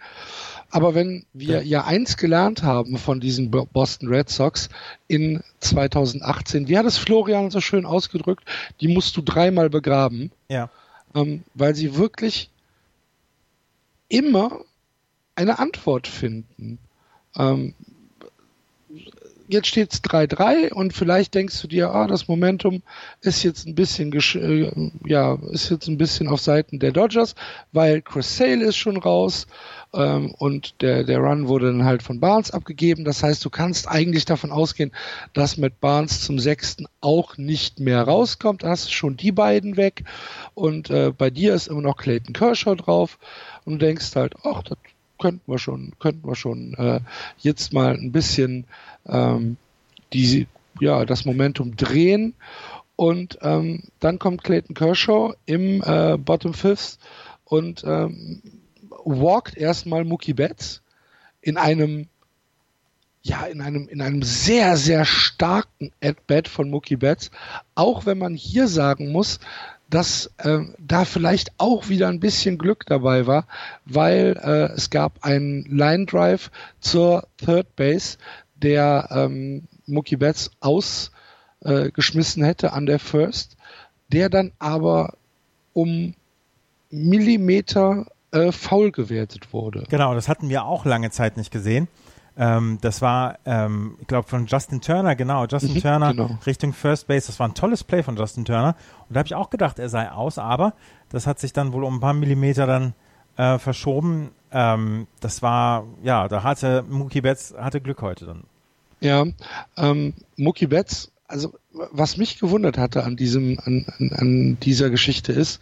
Aber 0.69 0.93
wenn 0.93 1.25
wir 1.33 1.63
ja 1.65 1.85
eins 1.85 2.15
gelernt 2.17 2.63
haben 2.63 2.97
von 2.97 3.19
diesen 3.19 3.49
Bo- 3.49 3.65
Boston 3.65 4.07
Red 4.09 4.29
Sox 4.29 4.69
in 5.07 5.41
2018, 5.61 6.67
wie 6.67 6.77
hat 6.77 6.85
es 6.85 6.97
Florian 6.97 7.49
so 7.49 7.59
schön 7.59 7.85
ausgedrückt, 7.85 8.45
die 8.81 8.87
musst 8.87 9.17
du 9.17 9.21
dreimal 9.21 9.69
begraben, 9.69 10.31
Ja. 10.49 10.69
ähm, 11.15 11.43
weil 11.55 11.73
sie 11.75 11.95
wirklich 11.95 12.49
immer 14.09 14.59
eine 15.35 15.59
Antwort 15.59 16.07
finden. 16.07 16.77
Ähm, 17.35 17.73
jetzt 19.51 19.67
steht 19.67 19.93
es 19.93 20.03
3-3 20.03 20.71
und 20.71 20.93
vielleicht 20.93 21.35
denkst 21.35 21.61
du 21.61 21.67
dir, 21.67 21.91
ah, 21.91 22.07
das 22.07 22.27
Momentum 22.27 22.81
ist 23.21 23.43
jetzt 23.43 23.67
ein 23.67 23.75
bisschen, 23.75 24.13
äh, 24.13 24.91
ja, 25.05 25.37
ist 25.51 25.69
jetzt 25.69 25.87
ein 25.87 25.97
bisschen 25.97 26.27
auf 26.27 26.39
Seiten 26.39 26.79
der 26.79 26.91
Dodgers, 26.91 27.35
weil 27.71 28.01
Chris 28.01 28.37
Sale 28.37 28.63
ist 28.63 28.77
schon 28.77 28.97
raus 28.97 29.47
ähm, 29.93 30.33
und 30.37 30.81
der, 30.81 31.03
der 31.03 31.19
Run 31.19 31.47
wurde 31.47 31.67
dann 31.67 31.83
halt 31.85 32.01
von 32.01 32.19
Barnes 32.19 32.51
abgegeben. 32.51 33.03
Das 33.03 33.23
heißt, 33.23 33.43
du 33.43 33.49
kannst 33.49 33.89
eigentlich 33.89 34.25
davon 34.25 34.51
ausgehen, 34.51 34.91
dass 35.33 35.57
mit 35.57 35.81
Barnes 35.81 36.21
zum 36.21 36.39
sechsten 36.39 36.85
auch 37.01 37.37
nicht 37.37 37.79
mehr 37.79 38.03
rauskommt. 38.03 38.63
Da 38.63 38.69
hast 38.69 38.87
du 38.87 38.91
schon 38.91 39.17
die 39.17 39.31
beiden 39.31 39.75
weg 39.75 40.05
und 40.53 40.89
äh, 40.89 41.11
bei 41.15 41.29
dir 41.29 41.53
ist 41.53 41.67
immer 41.67 41.81
noch 41.81 41.97
Clayton 41.97 42.33
Kershaw 42.33 42.75
drauf 42.75 43.19
und 43.65 43.73
du 43.73 43.85
denkst 43.85 44.15
halt, 44.15 44.35
ach, 44.43 44.63
das 44.63 44.77
könnten 45.21 45.49
wir 45.49 45.59
schon, 45.59 45.93
könnten 45.99 46.27
wir 46.27 46.35
schon 46.35 46.73
äh, 46.73 46.99
jetzt 47.37 47.71
mal 47.71 47.93
ein 47.93 48.11
bisschen 48.11 48.65
ähm, 49.07 49.57
die, 50.13 50.47
ja, 50.79 51.05
das 51.05 51.25
Momentum 51.25 51.75
drehen. 51.75 52.33
Und 52.95 53.39
ähm, 53.41 53.83
dann 53.99 54.19
kommt 54.19 54.43
Clayton 54.43 54.75
Kershaw 54.75 55.33
im 55.45 55.81
äh, 55.81 56.17
Bottom 56.17 56.53
Fifth 56.53 56.99
und 57.45 57.83
ähm, 57.83 58.41
walkt 59.03 59.57
erstmal 59.57 60.03
Mookie 60.05 60.33
Betts 60.33 60.81
in 61.41 61.57
einem 61.57 62.07
ja, 63.23 63.45
in 63.45 63.61
einem, 63.61 63.87
in 63.87 64.01
einem 64.01 64.23
sehr, 64.23 64.77
sehr 64.77 65.05
starken 65.05 65.91
At-Bat 66.01 66.47
von 66.47 66.71
Mookie 66.71 66.95
Betts. 66.95 67.29
Auch 67.75 68.07
wenn 68.07 68.17
man 68.17 68.33
hier 68.33 68.67
sagen 68.67 69.11
muss, 69.11 69.39
dass 69.91 70.31
äh, 70.37 70.59
da 70.79 71.05
vielleicht 71.05 71.51
auch 71.57 71.89
wieder 71.89 72.07
ein 72.07 72.21
bisschen 72.21 72.57
Glück 72.57 72.85
dabei 72.87 73.27
war, 73.27 73.45
weil 73.85 74.39
äh, 74.41 74.73
es 74.73 74.89
gab 74.89 75.23
einen 75.23 75.65
Line 75.65 76.05
Drive 76.05 76.49
zur 76.79 77.27
Third 77.37 77.75
Base, 77.75 78.17
der 78.61 79.09
ähm, 79.11 79.67
Mookie 79.85 80.17
Betts 80.17 80.51
ausgeschmissen 80.59 82.43
äh, 82.43 82.47
hätte 82.47 82.73
an 82.73 82.85
der 82.85 82.99
First, 82.99 83.57
der 84.09 84.29
dann 84.29 84.51
aber 84.59 85.15
um 85.73 86.13
Millimeter 86.89 88.07
äh, 88.31 88.51
faul 88.51 88.91
gewertet 88.91 89.53
wurde. 89.53 89.85
Genau, 89.89 90.13
das 90.13 90.27
hatten 90.27 90.49
wir 90.49 90.65
auch 90.65 90.85
lange 90.85 91.11
Zeit 91.11 91.37
nicht 91.37 91.51
gesehen. 91.51 91.87
Ähm, 92.37 92.77
das 92.81 93.01
war, 93.01 93.39
ähm, 93.45 93.97
ich 93.99 94.07
glaube, 94.07 94.27
von 94.27 94.45
Justin 94.45 94.81
Turner, 94.81 95.15
genau, 95.15 95.45
Justin 95.45 95.73
mhm, 95.73 95.81
Turner 95.81 96.13
genau. 96.13 96.39
Richtung 96.45 96.73
First 96.73 97.07
Base. 97.07 97.27
Das 97.27 97.39
war 97.39 97.47
ein 97.47 97.53
tolles 97.53 97.83
Play 97.83 98.03
von 98.03 98.15
Justin 98.15 98.45
Turner. 98.45 98.75
Und 99.07 99.15
da 99.15 99.19
habe 99.19 99.27
ich 99.27 99.35
auch 99.35 99.49
gedacht, 99.49 99.79
er 99.79 99.89
sei 99.89 100.09
aus, 100.09 100.37
aber 100.37 100.73
das 101.09 101.27
hat 101.27 101.39
sich 101.39 101.51
dann 101.51 101.73
wohl 101.73 101.83
um 101.83 101.95
ein 101.95 101.99
paar 101.99 102.13
Millimeter 102.13 102.65
dann 102.67 102.93
äh, 103.35 103.57
verschoben. 103.59 104.31
Ähm, 104.51 105.07
das 105.19 105.41
war, 105.41 105.83
ja, 106.03 106.27
da 106.27 106.43
hatte 106.43 106.83
Mookie 106.87 107.21
Betts 107.21 107.53
hatte 107.57 107.81
Glück 107.81 108.01
heute 108.01 108.25
dann. 108.25 108.43
Ja, 109.01 109.25
ähm, 109.77 110.13
Mookie 110.37 110.67
Betts, 110.67 111.11
also 111.27 111.53
was 111.71 112.17
mich 112.17 112.39
gewundert 112.39 112.77
hatte 112.77 113.03
an 113.03 113.17
diesem, 113.17 113.59
an, 113.65 113.85
an, 113.97 114.11
an 114.13 114.57
dieser 114.61 114.89
Geschichte 114.89 115.33
ist, 115.33 115.61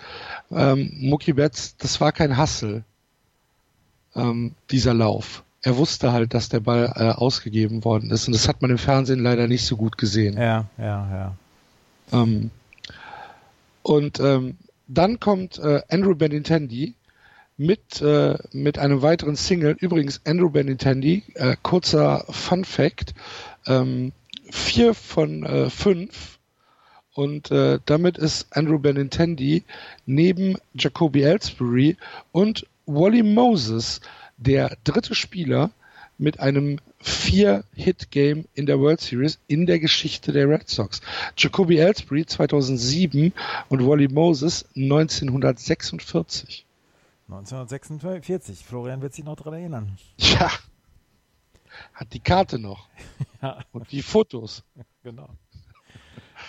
ähm, 0.52 0.92
Mookie 1.00 1.34
Betts, 1.34 1.78
das 1.78 2.02
war 2.02 2.12
kein 2.12 2.38
Hassel, 2.38 2.84
ähm, 4.16 4.54
dieser 4.70 4.94
Lauf 4.94 5.44
er 5.62 5.78
wusste 5.78 6.12
halt, 6.12 6.34
dass 6.34 6.50
der 6.50 6.62
Ball 6.62 6.94
äh, 6.96 7.10
ausgegeben 7.10 7.84
worden 7.84 8.12
ist. 8.12 8.28
Und 8.28 8.34
das 8.34 8.48
hat 8.48 8.62
man 8.62 8.72
im 8.72 8.78
Fernsehen 8.78 9.20
leider 9.20 9.48
nicht 9.48 9.66
so 9.66 9.76
gut 9.76 9.98
gesehen. 9.98 10.38
Ja, 10.38 10.66
ja, 10.78 10.86
ja. 11.12 11.36
Ähm, 12.12 12.52
und 13.84 14.20
ähm, 14.20 14.58
dann 14.88 15.20
kommt 15.20 15.60
äh, 15.60 15.82
Andrew 15.90 16.16
Benintendi 16.16 16.96
mit, 17.60 18.02
äh, 18.02 18.38
mit 18.54 18.80
einem 18.80 19.02
weiteren 19.02 19.36
Single. 19.36 19.76
Übrigens, 19.78 20.22
Andrew 20.26 20.50
Benintendi, 20.50 21.24
äh, 21.36 21.58
kurzer 21.62 22.26
Fun 22.30 22.64
Fact, 22.64 23.14
ähm, 23.68 24.14
vier 24.50 24.94
von 24.94 25.44
äh, 25.44 25.70
fünf. 25.70 26.40
Und 27.14 27.52
äh, 27.52 27.80
damit 27.86 28.18
ist 28.18 28.48
Andrew 28.56 28.80
Benintendi 28.80 29.66
neben 30.06 30.56
Jacoby 30.74 31.24
Ellsbury 31.24 31.98
und 32.32 32.66
Wally 32.86 33.24
Moses 33.24 34.00
der 34.38 34.78
dritte 34.86 35.14
Spieler 35.14 35.72
mit 36.18 36.40
einem 36.40 36.80
Vier-Hit-Game 37.02 38.46
in 38.54 38.68
der 38.68 38.80
World 38.80 39.02
Series 39.02 39.38
in 39.48 39.66
der 39.66 39.80
Geschichte 39.80 40.32
der 40.32 40.48
Red 40.48 40.70
Sox. 40.70 41.02
Jacoby 41.36 41.78
Ellsbury 41.80 42.26
2007 42.26 43.34
und 43.68 43.86
Wally 43.86 44.08
Moses 44.08 44.66
1946. 44.76 46.66
1946, 47.30 48.66
Florian 48.66 49.02
wird 49.02 49.14
sich 49.14 49.24
noch 49.24 49.36
daran 49.36 49.54
erinnern. 49.54 49.98
Ja, 50.18 50.50
hat 51.94 52.14
die 52.14 52.20
Karte 52.20 52.60
noch. 52.60 52.88
ja. 53.42 53.60
Und 53.72 53.92
die 53.92 54.02
Fotos. 54.02 54.64
Genau. 55.02 55.30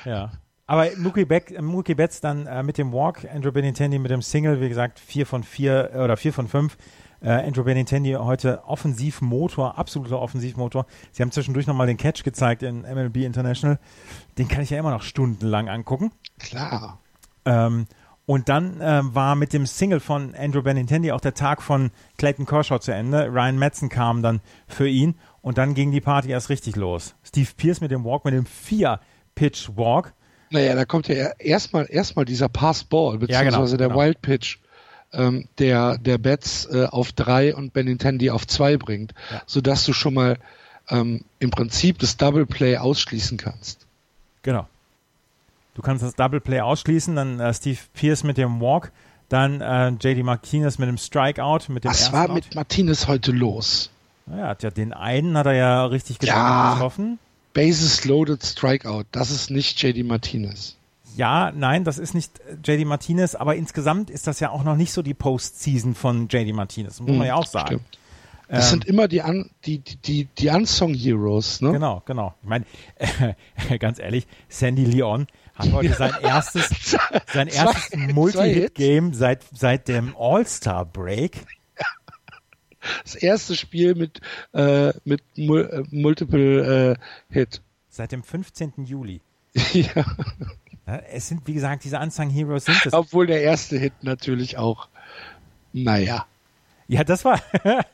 Ja. 0.05 0.33
Aber 0.67 0.89
Mookie, 0.97 1.25
Beck, 1.25 1.63
Mookie 1.63 1.95
Betts 1.95 2.21
dann 2.21 2.47
äh, 2.47 2.65
mit 2.65 2.79
dem 2.79 2.93
Walk, 2.93 3.25
Andrew 3.33 3.53
Benintendi 3.53 3.97
mit 4.01 4.11
dem 4.11 4.23
Single, 4.23 4.61
wie 4.61 4.69
gesagt, 4.69 4.99
4 4.99 5.25
von 5.25 5.45
4 5.45 5.91
äh, 5.95 5.99
oder 5.99 6.17
4 6.17 6.33
von 6.33 6.49
5 6.49 6.77
äh, 7.23 7.31
Andrew 7.31 7.63
Benintendi 7.63 8.15
heute 8.15 8.65
Offensivmotor, 8.65 9.79
absoluter 9.79 10.21
Offensivmotor. 10.21 10.87
Sie 11.13 11.23
haben 11.23 11.31
zwischendurch 11.31 11.69
nochmal 11.69 11.87
den 11.87 11.97
Catch 11.97 12.25
gezeigt 12.25 12.65
in 12.65 12.81
MLB 12.81 13.19
International. 13.19 13.79
Den 14.37 14.49
kann 14.49 14.63
ich 14.63 14.71
ja 14.71 14.79
immer 14.79 14.91
noch 14.91 15.03
stundenlang 15.03 15.69
angucken. 15.69 16.11
Klar. 16.41 16.99
Ähm, 17.45 17.87
und 18.31 18.49
dann 18.49 18.81
äh, 18.81 19.01
war 19.03 19.35
mit 19.35 19.53
dem 19.53 19.67
Single 19.67 19.99
von 19.99 20.37
Andrew 20.37 20.63
Benintendi 20.63 21.11
auch 21.11 21.21
der 21.21 21.35
Tag 21.35 21.61
von 21.61 21.91
Clayton 22.17 22.47
Kershaw 22.47 22.79
zu 22.79 22.93
Ende. 22.93 23.27
Ryan 23.27 23.59
Madsen 23.59 23.89
kam 23.89 24.23
dann 24.23 24.41
für 24.69 24.87
ihn 24.87 25.17
und 25.43 25.59
dann 25.59 25.75
ging 25.75 25.91
die 25.91 26.01
Party 26.01 26.31
erst 26.31 26.49
richtig 26.49 26.77
los. 26.77 27.17
Steve 27.25 27.49
Pierce 27.57 27.81
mit 27.81 27.91
dem 27.91 28.05
Walk, 28.05 28.25
mit 28.25 28.33
dem 28.33 28.47
Vier-Pitch-Walk. 28.47 30.13
Naja, 30.51 30.77
da 30.77 30.85
kommt 30.85 31.09
ja 31.09 31.33
erstmal 31.41 31.89
erstmal 31.91 32.25
dieser 32.25 32.49
Pass-Ball, 32.49 33.19
beziehungsweise 33.19 33.33
ja, 33.33 33.65
genau, 33.65 33.77
der 33.77 33.89
genau. 33.89 34.01
Wild-Pitch 34.01 34.59
ähm, 35.13 35.49
der, 35.59 35.99
der 35.99 36.19
Betts 36.19 36.67
äh, 36.67 36.87
auf 36.89 37.11
drei 37.11 37.53
und 37.53 37.73
Benintendi 37.73 38.31
auf 38.31 38.47
zwei 38.47 38.77
bringt, 38.77 39.13
ja. 39.33 39.43
sodass 39.47 39.85
du 39.85 39.93
schon 39.93 40.15
mal 40.15 40.39
ähm, 40.89 41.25
im 41.41 41.51
Prinzip 41.51 41.99
das 41.99 42.17
Double 42.17 42.47
Play 42.47 42.77
ausschließen 42.77 43.39
kannst. 43.39 43.89
Genau. 44.43 44.69
Du 45.81 45.87
kannst 45.87 46.05
das 46.05 46.15
Double 46.15 46.41
Play 46.41 46.61
ausschließen, 46.61 47.17
dann 47.17 47.41
äh, 47.41 47.55
Steve 47.55 47.79
Pierce 47.95 48.23
mit 48.23 48.37
dem 48.37 48.61
Walk, 48.61 48.93
dann 49.31 49.63
äh, 49.63 49.89
JD 49.89 50.23
Martinez 50.25 50.77
mit 50.77 50.91
dem 50.91 50.99
Strikeout. 50.99 51.73
Mit 51.73 51.85
dem 51.85 51.91
Was 51.91 52.13
war 52.13 52.29
Out. 52.29 52.35
mit 52.35 52.55
Martinez 52.55 53.09
heute 53.09 53.33
los? 53.33 53.89
Naja, 54.27 54.49
hat 54.49 54.63
ja 54.63 54.71
den 54.71 54.93
einen 54.93 55.39
hat 55.39 55.47
er 55.47 55.55
ja 55.55 55.87
richtig 55.87 56.19
ja, 56.23 56.75
getroffen. 56.75 57.19
Bases 57.55 58.05
loaded 58.05 58.45
Strikeout, 58.45 59.05
das 59.11 59.31
ist 59.31 59.51
nicht 59.51 59.83
JD 59.83 60.05
Martinez 60.05 60.77
ja, 61.17 61.53
nein, 61.55 61.83
das 61.83 61.99
ist 61.99 62.15
nicht 62.15 62.41
JD 62.65 62.87
Martinez, 62.87 63.35
aber 63.35 63.57
insgesamt 63.57 64.11
ist 64.11 64.29
das 64.29 64.39
ja 64.39 64.51
auch 64.51 64.63
noch 64.63 64.77
nicht 64.77 64.93
so 64.93 65.03
die 65.03 65.13
Postseason 65.13 65.97
von 65.97 66.29
JD 66.29 66.55
Martinez, 66.55 67.01
muss 67.01 67.17
man 67.17 67.27
ja 67.27 67.35
auch 67.35 67.47
sagen. 67.47 67.67
Stimmt. 67.67 67.99
Das 68.51 68.67
ähm, 68.67 68.71
sind 68.71 68.85
immer 68.87 69.07
die, 69.07 69.21
Un 69.21 69.51
die, 69.65 69.79
die, 69.79 70.27
die 70.39 70.49
Unsung 70.49 70.93
Heroes, 70.93 71.61
ne? 71.61 71.71
Genau, 71.71 72.03
genau. 72.05 72.35
Ich 72.43 72.49
meine, 72.49 72.65
äh, 72.97 73.79
ganz 73.79 74.01
ehrlich, 74.01 74.27
Sandy 74.49 74.85
Leon 74.85 75.29
hat 75.61 75.73
heute 75.73 75.95
sein 75.95 76.13
erstes, 76.23 76.97
sein 77.33 77.49
erstes 77.49 77.97
Multi-Hit-Game 77.97 79.15
seit, 79.15 79.45
seit 79.53 79.89
dem 79.89 80.17
All-Star-Break. 80.19 81.47
Das 83.05 83.15
erste 83.15 83.55
Spiel 83.57 83.95
mit, 83.95 84.21
äh, 84.53 84.93
mit 85.05 85.23
Mul 85.37 85.69
äh, 85.71 85.95
Multiple 85.95 86.97
äh, 86.97 87.33
Hit. 87.33 87.63
Seit 87.89 88.13
dem 88.13 88.23
15. 88.23 88.85
Juli. 88.85 89.21
ja. 89.73 90.05
Es 91.11 91.29
sind, 91.29 91.47
wie 91.47 91.55
gesagt, 91.55 91.85
diese 91.85 91.99
Unsung 91.99 92.31
Heroes 92.31 92.65
sind 92.65 92.87
es. 92.87 92.93
Obwohl 92.93 93.27
der 93.27 93.43
erste 93.43 93.79
Hit 93.79 93.93
natürlich 94.03 94.57
auch, 94.57 94.89
naja. 95.73 96.27
Ja, 96.91 97.05
das 97.05 97.25
war. 97.25 97.41
da, 97.63 97.85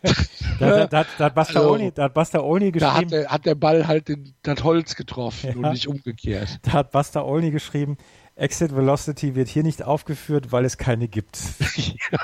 da, 0.58 0.86
da, 0.86 1.06
da, 1.18 1.24
hat 1.26 1.34
Buster 1.34 1.60
also, 1.60 1.90
da 1.90 2.04
hat 2.04 2.14
Buster 2.14 2.42
Oni 2.42 2.72
geschrieben. 2.72 2.80
Da 2.80 2.94
hat 2.94 3.10
der, 3.10 3.28
hat 3.28 3.44
der 3.44 3.54
Ball 3.54 3.86
halt 3.86 4.08
den, 4.08 4.34
das 4.42 4.64
Holz 4.64 4.96
getroffen 4.96 5.50
ja. 5.50 5.56
und 5.56 5.72
nicht 5.72 5.86
umgekehrt. 5.86 6.60
Da 6.62 6.72
hat 6.72 6.92
Buster 6.92 7.26
Oni 7.26 7.50
geschrieben, 7.50 7.98
Exit 8.36 8.74
Velocity 8.74 9.34
wird 9.34 9.48
hier 9.48 9.64
nicht 9.64 9.82
aufgeführt, 9.82 10.50
weil 10.50 10.64
es 10.64 10.78
keine 10.78 11.08
gibt. 11.08 11.38
ja. 11.76 12.18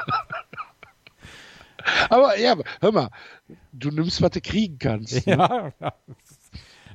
Aber 2.09 2.39
ja, 2.39 2.57
hör 2.81 2.93
mal, 2.93 3.11
du 3.73 3.91
nimmst, 3.91 4.23
was 4.23 4.31
du 4.31 4.41
kriegen 4.41 4.79
kannst. 4.79 5.27
Ne? 5.27 5.37
Ja, 5.37 5.73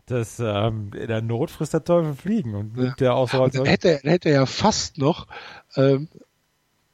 das 0.08 0.40
ähm, 0.40 0.92
in 0.96 1.08
der 1.08 1.22
Not 1.22 1.52
frisst 1.52 1.76
der 1.76 1.84
Teufel 1.84 2.16
fliegen 2.16 2.56
und 2.56 2.76
nimmt 2.76 2.88
ja. 2.88 2.96
der 2.96 3.14
auch 3.14 3.30
so 3.30 3.44
als 3.44 3.60
hätte, 3.60 4.00
hätte 4.04 4.30
er 4.30 4.36
ja 4.36 4.46
fast 4.48 4.98
noch 4.98 5.28
ähm, 5.76 6.08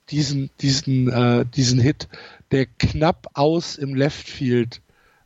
diesen 0.10 0.50
diesen 0.60 1.10
äh, 1.12 1.46
diesen 1.46 1.80
Hit, 1.80 2.08
der 2.54 2.68
knapp 2.68 3.28
aus 3.34 3.76
im 3.76 3.96
Left 3.96 4.30
Field 4.30 4.82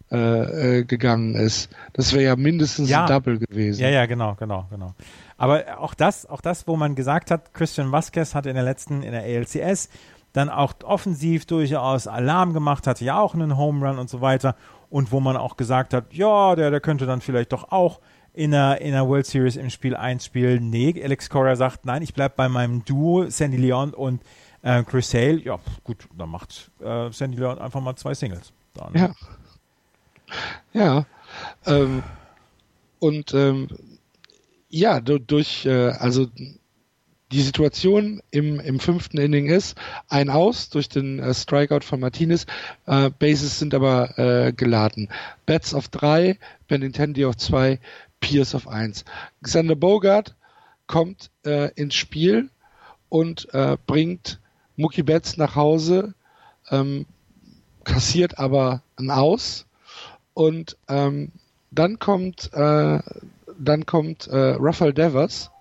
äh, 0.09 0.79
äh, 0.79 0.83
gegangen 0.85 1.35
ist. 1.35 1.69
Das 1.91 2.13
wäre 2.13 2.23
ja 2.23 2.35
mindestens 2.37 2.89
ja. 2.89 3.01
ein 3.01 3.07
Double 3.07 3.37
gewesen. 3.37 3.81
Ja, 3.81 3.89
ja, 3.89 4.05
genau, 4.05 4.35
genau, 4.35 4.65
genau. 4.69 4.95
Aber 5.37 5.79
auch 5.79 5.93
das, 5.93 6.25
auch 6.25 6.39
das, 6.39 6.67
wo 6.67 6.77
man 6.77 6.95
gesagt 6.95 7.29
hat, 7.29 7.53
Christian 7.53 7.91
Vasquez 7.91 8.33
hat 8.33 8.45
in 8.45 8.55
der 8.55 8.63
letzten, 8.63 9.03
in 9.03 9.11
der 9.11 9.23
ALCS 9.23 9.89
dann 10.31 10.49
auch 10.49 10.73
offensiv 10.83 11.45
durchaus 11.45 12.07
Alarm 12.07 12.53
gemacht, 12.53 12.87
hatte 12.87 13.03
ja 13.03 13.19
auch 13.19 13.33
einen 13.33 13.57
Home 13.57 13.85
Run 13.85 13.99
und 13.99 14.09
so 14.09 14.21
weiter. 14.21 14.55
und 14.89 15.11
wo 15.11 15.19
man 15.19 15.35
auch 15.35 15.57
gesagt 15.57 15.93
hat, 15.93 16.13
ja, 16.13 16.55
der, 16.55 16.71
der 16.71 16.79
könnte 16.79 17.05
dann 17.05 17.19
vielleicht 17.19 17.51
doch 17.51 17.73
auch 17.73 17.99
in 18.33 18.51
der, 18.51 18.79
in 18.79 18.93
der 18.93 19.05
World 19.09 19.25
Series 19.25 19.57
im 19.57 19.69
Spiel 19.69 19.95
1 19.95 20.23
spielen. 20.23 20.69
Nee, 20.69 20.95
Alex 21.03 21.29
Cora 21.29 21.57
sagt, 21.57 21.85
nein, 21.85 22.01
ich 22.01 22.13
bleibe 22.13 22.35
bei 22.37 22.47
meinem 22.47 22.85
Duo, 22.85 23.29
Sandy 23.29 23.57
Leon 23.57 23.93
und 23.93 24.21
äh, 24.67 24.83
Chris 24.83 25.09
Sale. 25.09 25.41
Ja, 25.41 25.59
gut, 25.83 26.07
dann 26.17 26.29
macht 26.29 26.69
äh, 26.81 27.11
Sandy 27.11 27.37
Leon 27.37 27.59
einfach 27.59 27.79
mal 27.81 27.95
zwei 27.95 28.13
Singles. 28.13 28.51
Dann. 28.73 28.93
Ja. 28.93 29.15
Ja. 30.73 31.05
Ähm, 31.65 32.03
und 32.99 33.33
ähm, 33.33 33.69
ja, 34.69 34.99
durch, 34.99 35.65
äh, 35.65 35.89
also 35.91 36.27
die 37.31 37.41
Situation 37.41 38.21
im, 38.31 38.59
im 38.59 38.79
fünften 38.79 39.17
Inning 39.17 39.47
ist, 39.47 39.77
ein 40.09 40.29
Aus 40.29 40.69
durch 40.69 40.89
den 40.89 41.19
äh, 41.19 41.33
Strikeout 41.33 41.81
von 41.81 42.01
Martinez, 42.01 42.45
äh, 42.85 43.09
Bases 43.09 43.59
sind 43.59 43.73
aber 43.73 44.17
äh, 44.19 44.51
geladen. 44.51 45.09
Bats 45.45 45.73
auf 45.73 45.87
drei, 45.87 46.37
Benintendi 46.67 47.25
auf 47.25 47.37
zwei, 47.37 47.79
Pierce 48.19 48.55
auf 48.55 48.67
eins. 48.67 49.05
Xander 49.43 49.75
Bogart 49.75 50.35
kommt 50.87 51.31
äh, 51.45 51.71
ins 51.75 51.95
Spiel 51.95 52.49
und 53.09 53.47
äh, 53.53 53.77
bringt 53.85 54.39
Mookie 54.77 55.03
Betts 55.03 55.37
nach 55.37 55.55
Hause, 55.55 56.13
ähm, 56.71 57.05
kassiert 57.83 58.39
aber 58.39 58.81
ein 58.97 59.11
Aus 59.11 59.65
und 60.33 60.77
ähm, 60.87 61.31
dann 61.71 61.99
kommt 61.99 62.51
äh, 62.53 62.99
dann 63.59 63.85
kommt 63.85 64.27
äh, 64.27 64.55
Rafael 64.59 64.93
Devers 64.93 65.51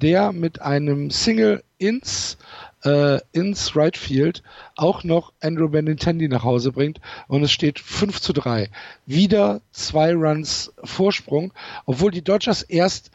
der 0.00 0.32
mit 0.32 0.62
einem 0.62 1.10
Single 1.10 1.62
ins 1.78 2.38
äh, 2.84 3.20
ins 3.32 3.76
Right 3.76 3.96
Field 3.96 4.42
auch 4.76 5.04
noch 5.04 5.32
Andrew 5.40 5.68
Benintendi 5.68 6.28
nach 6.28 6.44
Hause 6.44 6.72
bringt 6.72 7.00
und 7.28 7.42
es 7.42 7.52
steht 7.52 7.78
5 7.78 8.20
zu 8.20 8.32
3. 8.32 8.70
Wieder 9.06 9.60
zwei 9.72 10.14
Runs 10.14 10.72
Vorsprung, 10.82 11.52
obwohl 11.84 12.10
die 12.10 12.24
Dodgers 12.24 12.62
erst 12.62 13.10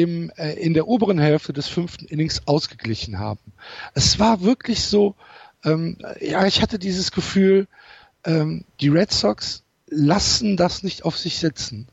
im, 0.00 0.30
äh, 0.36 0.52
in 0.54 0.74
der 0.74 0.88
oberen 0.88 1.18
Hälfte 1.18 1.52
des 1.52 1.68
fünften 1.68 2.06
Innings 2.06 2.46
ausgeglichen 2.46 3.18
haben. 3.18 3.40
Es 3.94 4.18
war 4.18 4.42
wirklich 4.42 4.82
so, 4.82 5.14
ähm, 5.64 5.98
ja, 6.20 6.46
ich 6.46 6.62
hatte 6.62 6.78
dieses 6.78 7.12
Gefühl, 7.12 7.66
ähm, 8.24 8.64
die 8.80 8.88
Red 8.88 9.12
Sox 9.12 9.64
lassen 9.88 10.56
das 10.56 10.82
nicht 10.82 11.04
auf 11.04 11.18
sich 11.18 11.38
sitzen. 11.38 11.88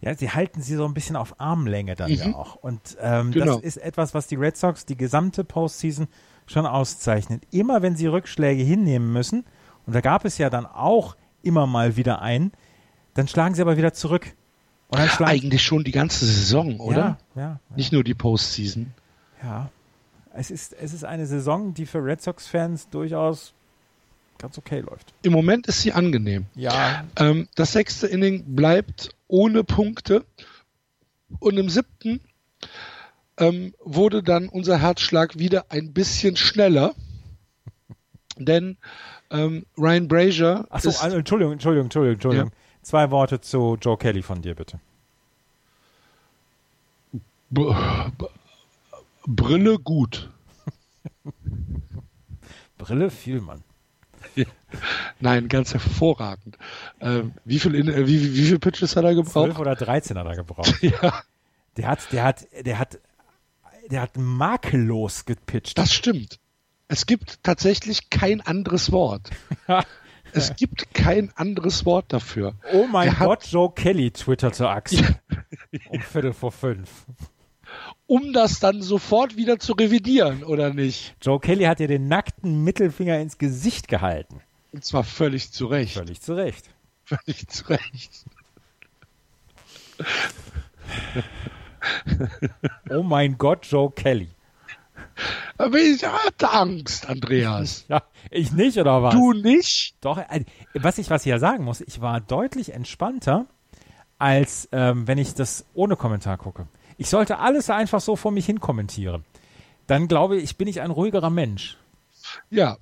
Ja, 0.00 0.14
sie 0.14 0.30
halten 0.30 0.62
sie 0.62 0.76
so 0.76 0.86
ein 0.86 0.94
bisschen 0.94 1.16
auf 1.16 1.38
Armlänge 1.40 1.94
dann 1.94 2.10
mhm. 2.10 2.16
ja 2.16 2.34
auch. 2.34 2.56
Und 2.56 2.96
ähm, 3.00 3.32
genau. 3.32 3.56
das 3.56 3.62
ist 3.62 3.76
etwas, 3.76 4.14
was 4.14 4.26
die 4.26 4.36
Red 4.36 4.56
Sox 4.56 4.86
die 4.86 4.96
gesamte 4.96 5.44
Postseason 5.44 6.08
schon 6.46 6.66
auszeichnet. 6.66 7.42
Immer 7.50 7.82
wenn 7.82 7.96
sie 7.96 8.06
Rückschläge 8.06 8.62
hinnehmen 8.62 9.12
müssen, 9.12 9.44
und 9.86 9.94
da 9.94 10.00
gab 10.00 10.24
es 10.24 10.38
ja 10.38 10.50
dann 10.50 10.66
auch 10.66 11.16
immer 11.42 11.66
mal 11.66 11.96
wieder 11.96 12.22
einen, 12.22 12.52
dann 13.14 13.28
schlagen 13.28 13.54
sie 13.54 13.62
aber 13.62 13.76
wieder 13.76 13.92
zurück. 13.92 14.34
Eigentlich 14.92 15.62
schon 15.62 15.84
die 15.84 15.92
ganze 15.92 16.26
Saison, 16.26 16.80
oder? 16.80 16.96
Ja, 16.96 17.18
ja, 17.36 17.42
ja. 17.42 17.76
Nicht 17.76 17.92
nur 17.92 18.02
die 18.04 18.14
Postseason. 18.14 18.92
Ja. 19.42 19.70
Es 20.34 20.50
ist, 20.50 20.72
es 20.74 20.92
ist 20.92 21.04
eine 21.04 21.26
Saison, 21.26 21.74
die 21.74 21.86
für 21.86 22.04
Red 22.04 22.22
Sox-Fans 22.22 22.88
durchaus 22.90 23.52
ganz 24.38 24.58
okay 24.58 24.80
läuft. 24.80 25.12
Im 25.22 25.32
Moment 25.32 25.66
ist 25.66 25.82
sie 25.82 25.92
angenehm. 25.92 26.46
Ja. 26.54 27.04
Ähm, 27.16 27.48
das 27.54 27.72
sechste 27.72 28.06
Inning 28.06 28.56
bleibt 28.56 29.10
ohne 29.28 29.64
Punkte. 29.64 30.24
Und 31.38 31.56
im 31.58 31.68
siebten 31.68 32.20
ähm, 33.38 33.74
wurde 33.84 34.22
dann 34.22 34.48
unser 34.48 34.78
Herzschlag 34.80 35.38
wieder 35.38 35.66
ein 35.68 35.92
bisschen 35.92 36.36
schneller. 36.36 36.94
Denn 38.36 38.78
ähm, 39.30 39.66
Ryan 39.78 40.08
Brazier. 40.08 40.66
Achso, 40.70 40.88
also, 40.88 41.16
Entschuldigung, 41.16 41.52
Entschuldigung, 41.52 41.86
Entschuldigung, 41.86 42.14
Entschuldigung. 42.14 42.48
Ja. 42.48 42.54
Zwei 42.90 43.12
Worte 43.12 43.40
zu 43.40 43.78
Joe 43.80 43.96
Kelly 43.96 44.20
von 44.20 44.42
dir, 44.42 44.56
bitte. 44.56 44.80
B 47.48 47.72
Brille 49.28 49.78
gut. 49.78 50.28
Brille 52.78 53.12
viel, 53.12 53.40
Mann. 53.42 53.62
Nein, 55.20 55.46
ganz 55.46 55.72
hervorragend. 55.72 56.58
Ähm, 57.00 57.34
wie, 57.44 57.60
viel 57.60 57.76
in, 57.76 57.86
äh, 57.86 58.08
wie, 58.08 58.34
wie 58.34 58.46
viel 58.46 58.58
Pitches 58.58 58.96
hat 58.96 59.04
er 59.04 59.14
gebraucht? 59.14 59.52
12 59.52 59.58
oder 59.60 59.76
13 59.76 60.18
hat 60.18 60.26
er 60.26 60.34
gebraucht. 60.34 60.74
ja. 60.82 61.22
Der 61.76 61.86
hat, 61.86 62.12
der 62.12 62.24
hat, 62.24 62.48
der 62.66 62.80
hat, 62.80 62.98
der 63.88 64.00
hat 64.02 64.16
makellos 64.16 65.26
gepitcht. 65.26 65.78
Das 65.78 65.94
stimmt. 65.94 66.40
Es 66.88 67.06
gibt 67.06 67.44
tatsächlich 67.44 68.10
kein 68.10 68.40
anderes 68.40 68.90
Wort. 68.90 69.30
Es 70.32 70.56
gibt 70.56 70.94
kein 70.94 71.32
anderes 71.36 71.84
Wort 71.84 72.06
dafür. 72.12 72.54
Oh 72.72 72.86
mein 72.86 73.08
er 73.08 73.14
Gott, 73.14 73.46
Joe 73.46 73.72
Kelly 73.72 74.10
twitterte 74.10 74.68
Axel. 74.68 75.16
um 75.88 76.00
Viertel 76.00 76.32
vor 76.32 76.52
fünf 76.52 77.06
um 78.06 78.32
das 78.32 78.58
dann 78.58 78.82
sofort 78.82 79.36
wieder 79.36 79.58
zu 79.60 79.72
revidieren, 79.72 80.42
oder 80.42 80.74
nicht? 80.74 81.14
Joe 81.22 81.38
Kelly 81.38 81.64
hat 81.64 81.78
dir 81.78 81.88
den 81.88 82.08
nackten 82.08 82.64
Mittelfinger 82.64 83.20
ins 83.20 83.38
Gesicht 83.38 83.86
gehalten. 83.88 84.40
Und 84.72 84.84
zwar 84.84 85.04
völlig 85.04 85.52
zu 85.52 85.66
Recht. 85.66 85.94
Völlig 85.94 86.20
zu 86.20 86.34
Recht. 86.34 86.70
Völlig 87.04 87.48
zu 87.48 87.68
Recht. 87.68 88.24
oh 92.90 93.02
mein 93.02 93.38
Gott, 93.38 93.66
Joe 93.66 93.90
Kelly. 93.90 94.28
Aber 95.58 95.78
ich 95.78 96.04
hatte 96.04 96.50
Angst, 96.50 97.08
Andreas. 97.08 97.84
Ja, 97.88 98.02
ich 98.30 98.52
nicht, 98.52 98.78
oder 98.78 99.02
was? 99.02 99.14
Du 99.14 99.32
nicht? 99.32 99.94
Doch, 100.00 100.18
äh, 100.18 100.44
was 100.74 100.98
ich, 100.98 101.10
was 101.10 101.22
ich 101.22 101.30
ja 101.30 101.38
sagen 101.38 101.64
muss, 101.64 101.80
ich 101.80 102.00
war 102.00 102.20
deutlich 102.20 102.72
entspannter, 102.72 103.46
als 104.18 104.68
ähm, 104.72 105.06
wenn 105.06 105.18
ich 105.18 105.34
das 105.34 105.64
ohne 105.74 105.96
Kommentar 105.96 106.36
gucke. 106.36 106.66
Ich 106.98 107.08
sollte 107.08 107.38
alles 107.38 107.70
einfach 107.70 108.00
so 108.00 108.16
vor 108.16 108.30
mich 108.30 108.46
hin 108.46 108.60
kommentieren. 108.60 109.24
Dann 109.86 110.06
glaube 110.06 110.36
ich, 110.36 110.56
bin 110.56 110.68
ich 110.68 110.80
ein 110.80 110.90
ruhigerer 110.90 111.30
Mensch. 111.30 111.78
Ja. 112.50 112.76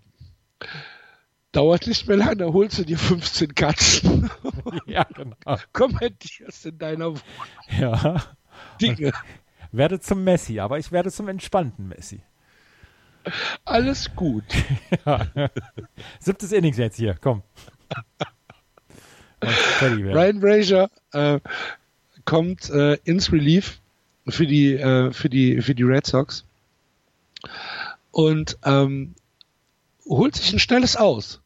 Dauert 1.53 1.87
nicht 1.87 2.07
mehr 2.07 2.17
lange, 2.17 2.53
holst 2.53 2.79
du 2.79 2.85
dir 2.85 2.99
15 2.99 3.55
Katzen. 3.55 4.31
ja, 4.87 5.05
genau. 5.05 5.37
Kommentierst 5.73 6.67
in 6.67 6.79
deiner 6.79 7.07
Wohnung. 7.07 7.23
Ja. 7.79 8.23
Dinge. 8.81 9.13
werde 9.73 10.01
zum 10.01 10.25
Messi, 10.25 10.61
aber 10.61 10.79
ich 10.79 10.93
werde 10.93 11.11
zum 11.11 11.29
entspannten 11.29 11.89
Messi. 11.89 12.21
Alles 13.65 14.15
gut. 14.15 14.45
ja. 15.07 15.27
Siebtes 16.21 16.53
Innings 16.53 16.77
jetzt 16.77 16.97
hier, 16.97 17.17
komm. 17.21 17.43
Ryan 19.81 20.41
Brazier 20.41 20.91
äh, 21.13 21.41
kommt 22.25 22.69
äh, 22.71 22.95
ins 23.05 23.33
Relief 23.33 23.81
für 24.27 24.47
die, 24.47 24.75
äh, 24.75 25.13
für 25.13 25.29
die, 25.29 25.63
für 25.63 25.75
die 25.75 25.85
Red 25.85 26.07
Sox. 26.07 26.45
Und 28.11 28.59
ähm, 28.65 29.15
holt 30.07 30.35
sich 30.35 30.53
ein 30.53 30.59
schnelles 30.59 30.97
Aus. 30.97 31.41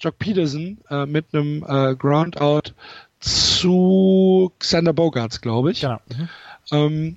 Jock 0.00 0.18
Peterson 0.18 0.78
äh, 0.90 1.06
mit 1.06 1.26
einem 1.32 1.64
äh, 1.66 1.94
Groundout 1.94 2.72
zu 3.20 4.52
Xander 4.58 4.92
Bogarts, 4.92 5.40
glaube 5.40 5.70
ich. 5.70 5.82
Ja. 5.82 6.00
Mhm. 6.08 6.28
Ähm, 6.72 7.16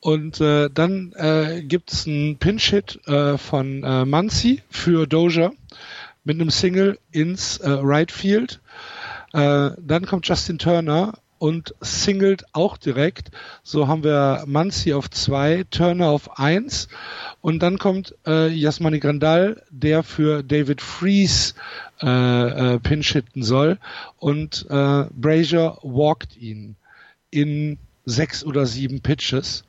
und 0.00 0.40
äh, 0.40 0.68
dann 0.72 1.12
äh, 1.16 1.62
gibt 1.62 1.92
es 1.92 2.06
einen 2.06 2.38
Pinch-Hit 2.38 3.06
äh, 3.06 3.38
von 3.38 3.82
äh, 3.82 4.04
Muncy 4.04 4.62
für 4.70 5.06
Doja 5.06 5.52
mit 6.24 6.40
einem 6.40 6.50
Single 6.50 6.98
ins 7.10 7.58
äh, 7.58 7.70
Right 7.70 8.12
Field. 8.12 8.60
Äh, 9.32 9.70
dann 9.78 10.06
kommt 10.06 10.28
Justin 10.28 10.58
Turner 10.58 11.14
und 11.38 11.74
singelt 11.80 12.44
auch 12.52 12.76
direkt. 12.76 13.30
So 13.62 13.88
haben 13.88 14.04
wir 14.04 14.44
Manzi 14.46 14.92
auf 14.92 15.10
zwei, 15.10 15.64
Turner 15.70 16.08
auf 16.08 16.38
eins 16.38 16.88
und 17.40 17.62
dann 17.62 17.78
kommt 17.78 18.14
äh, 18.26 18.48
Jasmani 18.48 18.98
Grandal, 18.98 19.62
der 19.70 20.02
für 20.02 20.42
David 20.42 20.80
Fries 20.80 21.54
äh, 22.02 22.74
äh, 22.74 22.78
pinch 22.80 23.12
hitten 23.12 23.42
soll 23.42 23.78
und 24.18 24.66
äh, 24.68 25.04
Brazier 25.10 25.78
walkt 25.82 26.36
ihn 26.36 26.76
in 27.30 27.78
sechs 28.04 28.44
oder 28.44 28.66
sieben 28.66 29.00
Pitches. 29.00 29.64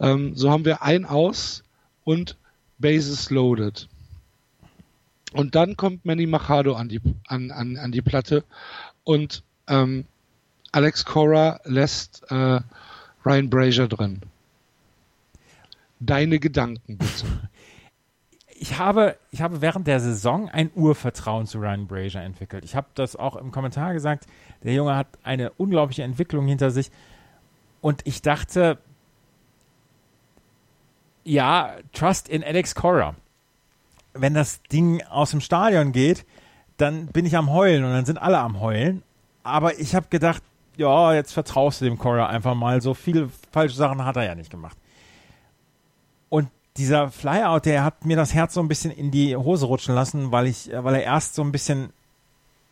Ähm, 0.00 0.34
so 0.34 0.50
haben 0.50 0.64
wir 0.64 0.82
ein 0.82 1.04
aus 1.04 1.62
und 2.04 2.36
Bases 2.78 3.30
loaded. 3.30 3.88
Und 5.32 5.54
dann 5.54 5.76
kommt 5.76 6.04
Manny 6.04 6.26
Machado 6.26 6.74
an 6.74 6.88
die, 6.88 7.00
an, 7.28 7.50
an, 7.50 7.76
an 7.76 7.92
die 7.92 8.02
Platte 8.02 8.44
und 9.04 9.44
ähm, 9.68 10.06
Alex 10.72 11.04
Cora 11.04 11.60
lässt 11.64 12.24
äh, 12.30 12.60
Ryan 13.24 13.50
Brazier 13.50 13.88
drin. 13.88 14.20
Deine 16.00 16.38
Gedanken 16.38 16.98
bitte. 16.98 17.26
Ich 18.62 18.78
habe, 18.78 19.16
ich 19.30 19.40
habe 19.40 19.62
während 19.62 19.86
der 19.86 20.00
Saison 20.00 20.50
ein 20.50 20.70
Urvertrauen 20.74 21.46
zu 21.46 21.56
Ryan 21.60 21.86
Brazier 21.86 22.20
entwickelt. 22.20 22.62
Ich 22.62 22.76
habe 22.76 22.88
das 22.94 23.16
auch 23.16 23.36
im 23.36 23.52
Kommentar 23.52 23.94
gesagt. 23.94 24.26
Der 24.62 24.74
Junge 24.74 24.94
hat 24.96 25.06
eine 25.22 25.50
unglaubliche 25.52 26.02
Entwicklung 26.02 26.46
hinter 26.46 26.70
sich. 26.70 26.90
Und 27.80 28.06
ich 28.06 28.20
dachte, 28.20 28.76
ja, 31.24 31.74
trust 31.92 32.28
in 32.28 32.42
Alex 32.42 32.74
Cora. 32.74 33.14
Wenn 34.12 34.34
das 34.34 34.62
Ding 34.64 35.02
aus 35.04 35.30
dem 35.30 35.40
Stadion 35.40 35.92
geht, 35.92 36.24
dann 36.76 37.06
bin 37.06 37.26
ich 37.26 37.36
am 37.36 37.52
Heulen 37.52 37.84
und 37.84 37.92
dann 37.92 38.04
sind 38.04 38.20
alle 38.20 38.38
am 38.38 38.60
Heulen. 38.60 39.02
aber 39.42 39.78
ich 39.78 39.94
habe 39.94 40.06
gedacht, 40.10 40.42
ja, 40.76 41.12
jetzt 41.14 41.32
vertraust 41.32 41.80
du 41.80 41.84
dem 41.84 41.98
Cora 41.98 42.26
einfach 42.26 42.54
mal. 42.54 42.80
So 42.80 42.94
viele 42.94 43.30
falsche 43.52 43.76
Sachen 43.76 44.04
hat 44.04 44.16
er 44.16 44.24
ja 44.24 44.34
nicht 44.34 44.50
gemacht. 44.50 44.76
Und 46.28 46.48
dieser 46.76 47.10
Flyout, 47.10 47.66
der 47.66 47.84
hat 47.84 48.06
mir 48.06 48.16
das 48.16 48.32
Herz 48.32 48.54
so 48.54 48.60
ein 48.60 48.68
bisschen 48.68 48.90
in 48.90 49.10
die 49.10 49.36
Hose 49.36 49.66
rutschen 49.66 49.94
lassen, 49.94 50.32
weil 50.32 50.46
ich, 50.46 50.70
weil 50.72 50.94
er 50.94 51.02
erst 51.02 51.34
so 51.34 51.42
ein 51.42 51.52
bisschen 51.52 51.90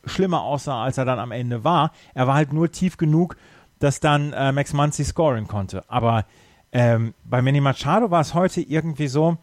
schlimmer 0.04 0.42
aussah, 0.42 0.84
als 0.84 0.96
er 0.96 1.04
dann 1.04 1.18
am 1.18 1.32
Ende 1.32 1.64
war. 1.64 1.92
Er 2.14 2.26
war 2.26 2.34
halt 2.34 2.52
nur 2.52 2.72
tief 2.72 2.96
genug, 2.96 3.36
dass 3.78 4.00
dann 4.00 4.32
äh, 4.32 4.52
Max 4.52 4.72
Muncy 4.72 5.04
scoren 5.04 5.46
konnte. 5.46 5.84
Aber 5.88 6.24
ähm, 6.72 7.14
bei 7.24 7.42
Manny 7.42 7.60
Machado 7.60 8.10
war 8.10 8.20
es 8.20 8.34
heute 8.34 8.60
irgendwie 8.60 9.08
so, 9.08 9.38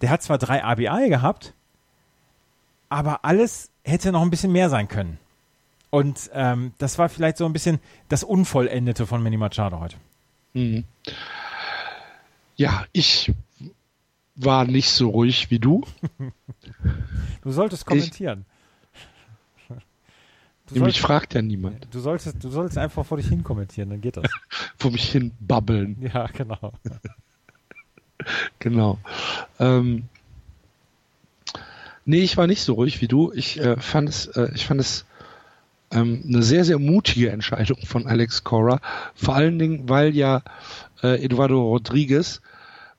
der 0.00 0.10
hat 0.10 0.22
zwar 0.22 0.38
drei 0.38 0.62
ABI 0.64 1.08
gehabt, 1.08 1.54
aber 2.88 3.24
alles 3.24 3.70
hätte 3.84 4.12
noch 4.12 4.22
ein 4.22 4.30
bisschen 4.30 4.52
mehr 4.52 4.70
sein 4.70 4.88
können. 4.88 5.18
Und 5.90 6.30
ähm, 6.32 6.72
das 6.78 6.98
war 6.98 7.08
vielleicht 7.08 7.36
so 7.36 7.46
ein 7.46 7.52
bisschen 7.52 7.78
das 8.08 8.24
Unvollendete 8.24 9.06
von 9.06 9.22
Manny 9.22 9.36
Machado 9.36 9.80
heute. 9.80 9.96
Mhm. 10.54 10.84
Ja, 12.56 12.84
ich 12.92 13.32
war 14.34 14.64
nicht 14.64 14.90
so 14.90 15.10
ruhig 15.10 15.50
wie 15.50 15.58
du. 15.58 15.84
du 17.42 17.50
solltest 17.50 17.86
kommentieren. 17.86 18.44
Ich, 18.48 18.55
mich 20.74 21.00
fragt 21.00 21.34
ja 21.34 21.42
niemand. 21.42 21.86
Du 21.90 22.00
solltest, 22.00 22.42
du 22.42 22.50
solltest 22.50 22.78
einfach 22.78 23.04
vor 23.04 23.18
dich 23.18 23.28
hin 23.28 23.44
kommentieren, 23.44 23.90
dann 23.90 24.00
geht 24.00 24.16
das. 24.16 24.26
vor 24.76 24.90
mich 24.90 25.10
hin 25.10 25.32
babbeln. 25.40 25.96
Ja, 26.14 26.26
genau. 26.26 26.72
genau. 28.58 28.98
Ähm, 29.58 30.04
nee, 32.04 32.20
ich 32.20 32.36
war 32.36 32.46
nicht 32.46 32.62
so 32.62 32.74
ruhig 32.74 33.00
wie 33.00 33.08
du. 33.08 33.32
Ich 33.32 33.60
äh, 33.60 33.76
fand 33.76 34.08
es, 34.08 34.26
äh, 34.28 34.50
ich 34.54 34.66
fand 34.66 34.80
es 34.80 35.04
ähm, 35.90 36.22
eine 36.26 36.42
sehr, 36.42 36.64
sehr 36.64 36.78
mutige 36.78 37.30
Entscheidung 37.30 37.78
von 37.84 38.06
Alex 38.06 38.44
Cora. 38.44 38.80
Vor 39.14 39.34
allen 39.34 39.58
Dingen, 39.58 39.88
weil 39.88 40.14
ja 40.14 40.42
äh, 41.02 41.22
Eduardo 41.24 41.62
Rodriguez 41.62 42.40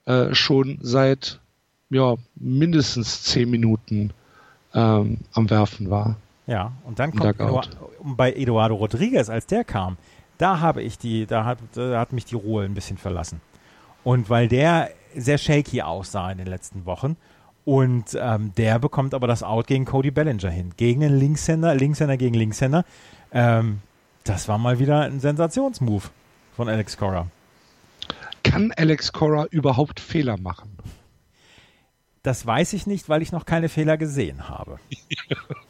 äh, 0.06 0.34
schon 0.34 0.78
seit 0.80 1.40
ja, 1.90 2.16
mindestens 2.36 3.22
zehn 3.24 3.50
Minuten 3.50 4.10
ähm, 4.74 5.18
am 5.32 5.50
Werfen 5.50 5.90
war. 5.90 6.16
Ja, 6.48 6.72
und 6.84 6.98
dann 6.98 7.14
kommt 7.14 7.38
Eduard, 7.38 7.76
bei 8.02 8.32
Eduardo 8.32 8.74
Rodriguez, 8.74 9.28
als 9.28 9.46
der 9.46 9.64
kam, 9.64 9.98
da 10.38 10.60
habe 10.60 10.82
ich 10.82 10.96
die, 10.96 11.26
da 11.26 11.44
hat, 11.44 11.58
da 11.74 12.00
hat 12.00 12.14
mich 12.14 12.24
die 12.24 12.36
Ruhe 12.36 12.64
ein 12.64 12.72
bisschen 12.72 12.96
verlassen. 12.96 13.42
Und 14.02 14.30
weil 14.30 14.48
der 14.48 14.88
sehr 15.14 15.36
shaky 15.36 15.82
aussah 15.82 16.32
in 16.32 16.38
den 16.38 16.46
letzten 16.46 16.86
Wochen 16.86 17.18
und 17.66 18.16
ähm, 18.18 18.54
der 18.56 18.78
bekommt 18.78 19.12
aber 19.12 19.26
das 19.26 19.42
Out 19.42 19.66
gegen 19.66 19.84
Cody 19.84 20.10
Bellinger 20.10 20.48
hin. 20.48 20.72
Gegen 20.78 21.04
einen 21.04 21.18
Linkshänder, 21.18 21.74
Linkshänder 21.74 22.16
gegen 22.16 22.34
Linkshänder. 22.34 22.86
Ähm, 23.30 23.80
das 24.24 24.48
war 24.48 24.56
mal 24.56 24.78
wieder 24.78 25.02
ein 25.02 25.20
Sensationsmove 25.20 26.10
von 26.56 26.70
Alex 26.70 26.96
Cora. 26.96 27.26
Kann 28.42 28.72
Alex 28.74 29.12
Cora 29.12 29.44
überhaupt 29.50 30.00
Fehler 30.00 30.38
machen? 30.38 30.78
Das 32.22 32.46
weiß 32.46 32.72
ich 32.72 32.86
nicht, 32.86 33.10
weil 33.10 33.20
ich 33.20 33.32
noch 33.32 33.44
keine 33.44 33.68
Fehler 33.68 33.98
gesehen 33.98 34.48
habe. 34.48 34.78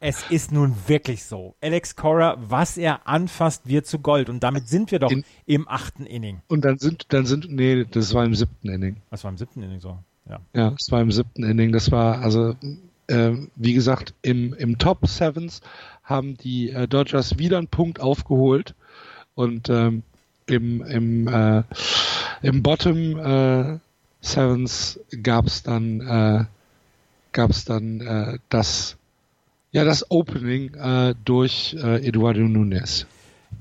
Es 0.00 0.30
ist 0.30 0.52
nun 0.52 0.74
wirklich 0.86 1.24
so. 1.24 1.56
Alex 1.60 1.96
Cora, 1.96 2.36
was 2.38 2.76
er 2.76 3.06
anfasst, 3.08 3.66
wird 3.66 3.86
zu 3.86 3.98
Gold. 3.98 4.28
Und 4.28 4.42
damit 4.44 4.68
sind 4.68 4.92
wir 4.92 5.00
doch 5.00 5.10
In, 5.10 5.24
im 5.46 5.68
achten 5.68 6.06
Inning. 6.06 6.40
Und 6.46 6.64
dann 6.64 6.78
sind, 6.78 7.06
dann 7.08 7.26
sind, 7.26 7.50
nee, 7.50 7.84
das 7.84 8.14
war 8.14 8.24
im 8.24 8.34
siebten 8.34 8.68
Inning. 8.68 8.96
Das 9.10 9.24
war 9.24 9.30
im 9.30 9.38
siebten 9.38 9.62
Inning 9.62 9.80
so, 9.80 9.98
ja. 10.28 10.38
Ja, 10.54 10.70
das 10.70 10.90
war 10.92 11.00
im 11.00 11.10
siebten 11.10 11.42
Inning. 11.42 11.72
Das 11.72 11.90
war, 11.90 12.20
also, 12.20 12.54
äh, 13.08 13.32
wie 13.56 13.74
gesagt, 13.74 14.14
im, 14.22 14.54
im 14.54 14.78
Top 14.78 15.06
Sevens 15.06 15.62
haben 16.04 16.36
die 16.36 16.70
äh, 16.70 16.86
Dodgers 16.86 17.38
wieder 17.38 17.58
einen 17.58 17.66
Punkt 17.66 18.00
aufgeholt. 18.00 18.74
Und 19.34 19.68
ähm, 19.68 20.02
im, 20.46 20.82
im, 20.82 21.28
äh, 21.28 21.62
im 22.42 22.62
Bottom 22.62 23.18
äh, 23.18 23.78
Sevens 24.20 25.00
gab 25.22 25.46
es 25.46 25.62
dann, 25.62 26.00
äh, 26.00 26.44
gab's 27.32 27.64
dann 27.64 28.00
äh, 28.00 28.38
das 28.48 28.97
ja, 29.70 29.84
das 29.84 30.10
Opening 30.10 30.74
äh, 30.74 31.14
durch 31.24 31.76
äh, 31.78 32.06
Eduardo 32.06 32.40
Nunez. 32.40 33.06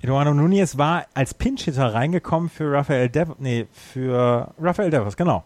Eduardo 0.01 0.33
Nunez 0.33 0.77
war 0.77 1.05
als 1.13 1.33
Pinch-Hitter 1.33 1.93
reingekommen 1.93 2.49
für 2.49 2.71
Rafael 2.71 3.09
Devers, 3.09 3.37
nee, 3.39 3.67
für 3.71 4.53
Rafael 4.59 4.89
Devers, 4.89 5.17
genau. 5.17 5.43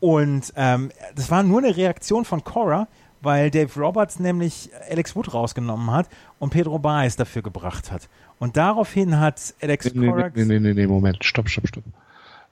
Und 0.00 0.52
ähm, 0.56 0.90
das 1.14 1.30
war 1.30 1.42
nur 1.42 1.60
eine 1.60 1.76
Reaktion 1.76 2.24
von 2.24 2.44
Cora, 2.44 2.88
weil 3.22 3.50
Dave 3.50 3.80
Roberts 3.80 4.18
nämlich 4.20 4.70
Alex 4.90 5.16
Wood 5.16 5.32
rausgenommen 5.32 5.90
hat 5.90 6.08
und 6.38 6.50
Pedro 6.50 6.78
Baez 6.78 7.16
dafür 7.16 7.42
gebracht 7.42 7.90
hat. 7.90 8.08
Und 8.38 8.56
daraufhin 8.56 9.18
hat 9.18 9.54
Alex 9.62 9.94
nee, 9.94 10.06
Cora... 10.06 10.30
Nee, 10.34 10.44
nee, 10.44 10.60
nee, 10.60 10.74
nee, 10.74 10.86
Moment, 10.86 11.24
stopp, 11.24 11.48
stopp, 11.48 11.68
stopp. 11.68 11.84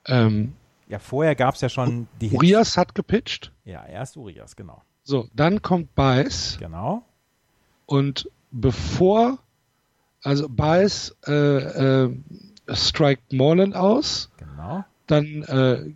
Ähm, 0.06 0.54
ja, 0.88 0.98
vorher 0.98 1.34
gab 1.34 1.54
es 1.54 1.60
ja 1.60 1.68
schon 1.68 2.08
die... 2.20 2.30
Urias 2.30 2.68
Hits. 2.68 2.76
hat 2.78 2.94
gepitcht? 2.94 3.52
Ja, 3.64 3.84
erst 3.84 4.16
Urias, 4.16 4.56
genau. 4.56 4.82
So, 5.02 5.28
dann 5.34 5.60
kommt 5.60 5.94
Baez. 5.94 6.56
Genau. 6.58 7.04
Und 7.92 8.30
bevor, 8.52 9.36
also 10.22 10.48
Baez 10.48 11.14
äh, 11.26 11.34
äh, 11.34 12.16
strikt 12.72 13.34
Morland 13.34 13.76
aus, 13.76 14.30
genau. 14.38 14.86
dann 15.06 15.42
äh, 15.42 15.92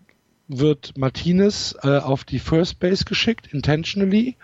wird 0.46 0.98
Martinez 0.98 1.74
äh, 1.82 1.96
auf 1.96 2.24
die 2.24 2.38
First 2.38 2.80
Base 2.80 3.06
geschickt, 3.06 3.46
intentionally, 3.50 4.36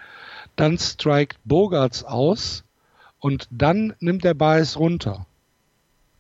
dann 0.57 0.79
strikt 0.79 1.39
Bogarts 1.45 2.05
aus 2.05 2.65
und 3.19 3.49
dann 3.51 3.93
nimmt 4.01 4.25
der 4.25 4.33
Baez 4.33 4.79
runter. 4.79 5.27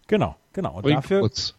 Genau, 0.08 0.36
genau. 0.52 0.74
Und 0.82 0.86
dafür, 0.86 1.20
kurz. 1.20 1.54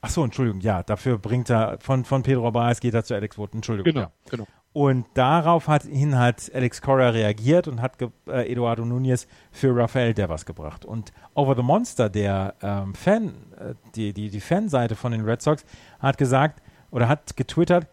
Ach 0.00 0.10
so, 0.10 0.22
Entschuldigung, 0.22 0.60
ja, 0.60 0.84
dafür 0.84 1.18
bringt 1.18 1.50
er 1.50 1.78
von, 1.80 2.04
von 2.04 2.22
Pedro 2.22 2.52
Baez 2.52 2.78
geht 2.78 2.94
er 2.94 3.02
zu 3.02 3.14
Alex 3.14 3.36
Wood. 3.36 3.52
Entschuldigung. 3.52 3.92
Genau, 3.92 4.06
ja. 4.06 4.12
genau. 4.30 4.46
Und 4.72 5.06
darauf 5.14 5.66
hat, 5.66 5.82
hin 5.82 6.16
hat 6.16 6.50
Alex 6.54 6.80
Cora 6.80 7.08
reagiert 7.08 7.66
und 7.66 7.82
hat 7.82 8.00
äh, 8.28 8.52
Eduardo 8.52 8.84
Nunez 8.84 9.26
für 9.50 9.74
Rafael 9.76 10.14
Devers 10.14 10.46
gebracht. 10.46 10.84
Und 10.84 11.12
Over 11.34 11.56
the 11.56 11.62
Monster, 11.62 12.08
der 12.08 12.54
ähm, 12.62 12.94
Fan, 12.94 13.34
äh, 13.58 13.74
die, 13.96 14.12
die, 14.12 14.30
die 14.30 14.40
Fanseite 14.40 14.94
von 14.94 15.10
den 15.10 15.22
Red 15.22 15.42
Sox, 15.42 15.64
hat 15.98 16.18
gesagt 16.18 16.62
oder 16.92 17.08
hat 17.08 17.36
getwittert, 17.36 17.88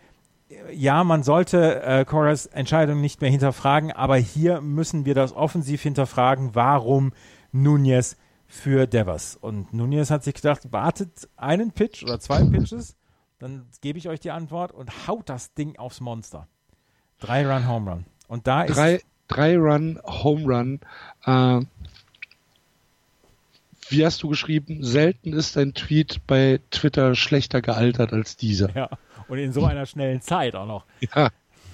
ja, 0.71 1.03
man 1.03 1.23
sollte 1.23 1.81
äh, 1.81 2.05
Coras 2.05 2.45
Entscheidung 2.45 3.01
nicht 3.01 3.21
mehr 3.21 3.29
hinterfragen, 3.29 3.91
aber 3.91 4.15
hier 4.15 4.61
müssen 4.61 5.05
wir 5.05 5.13
das 5.13 5.33
offensiv 5.33 5.81
hinterfragen, 5.81 6.55
warum 6.55 7.11
Nunez 7.51 8.17
für 8.45 8.87
Devers. 8.87 9.35
Und 9.35 9.73
Nunez 9.73 10.09
hat 10.09 10.23
sich 10.23 10.35
gedacht, 10.35 10.71
wartet 10.71 11.27
einen 11.35 11.71
Pitch 11.71 12.03
oder 12.03 12.19
zwei 12.19 12.43
Pitches, 12.45 12.95
dann 13.39 13.67
gebe 13.81 13.99
ich 13.99 14.07
euch 14.07 14.19
die 14.19 14.31
Antwort 14.31 14.71
und 14.71 15.07
haut 15.07 15.27
das 15.27 15.53
Ding 15.53 15.77
aufs 15.77 15.99
Monster. 15.99 16.47
Drei 17.19 17.45
Run 17.45 17.67
Home 17.67 17.91
Run. 17.91 18.05
Und 18.27 18.47
da 18.47 18.63
ist. 18.63 18.75
Drei, 18.75 19.01
drei 19.27 19.57
Run 19.57 19.99
Home 20.05 20.45
Run. 20.45 20.79
Äh, 21.25 21.65
wie 23.89 24.05
hast 24.05 24.21
du 24.21 24.29
geschrieben? 24.29 24.83
Selten 24.83 25.33
ist 25.33 25.57
ein 25.57 25.73
Tweet 25.73 26.21
bei 26.27 26.59
Twitter 26.71 27.15
schlechter 27.15 27.61
gealtert 27.61 28.13
als 28.13 28.35
dieser. 28.35 28.75
Ja, 28.75 28.89
und 29.27 29.37
in 29.37 29.53
so 29.53 29.65
einer 29.65 29.85
schnellen 29.85 30.21
Zeit 30.21 30.55
auch 30.55 30.67
noch. 30.67 30.85
Ja. 31.15 31.29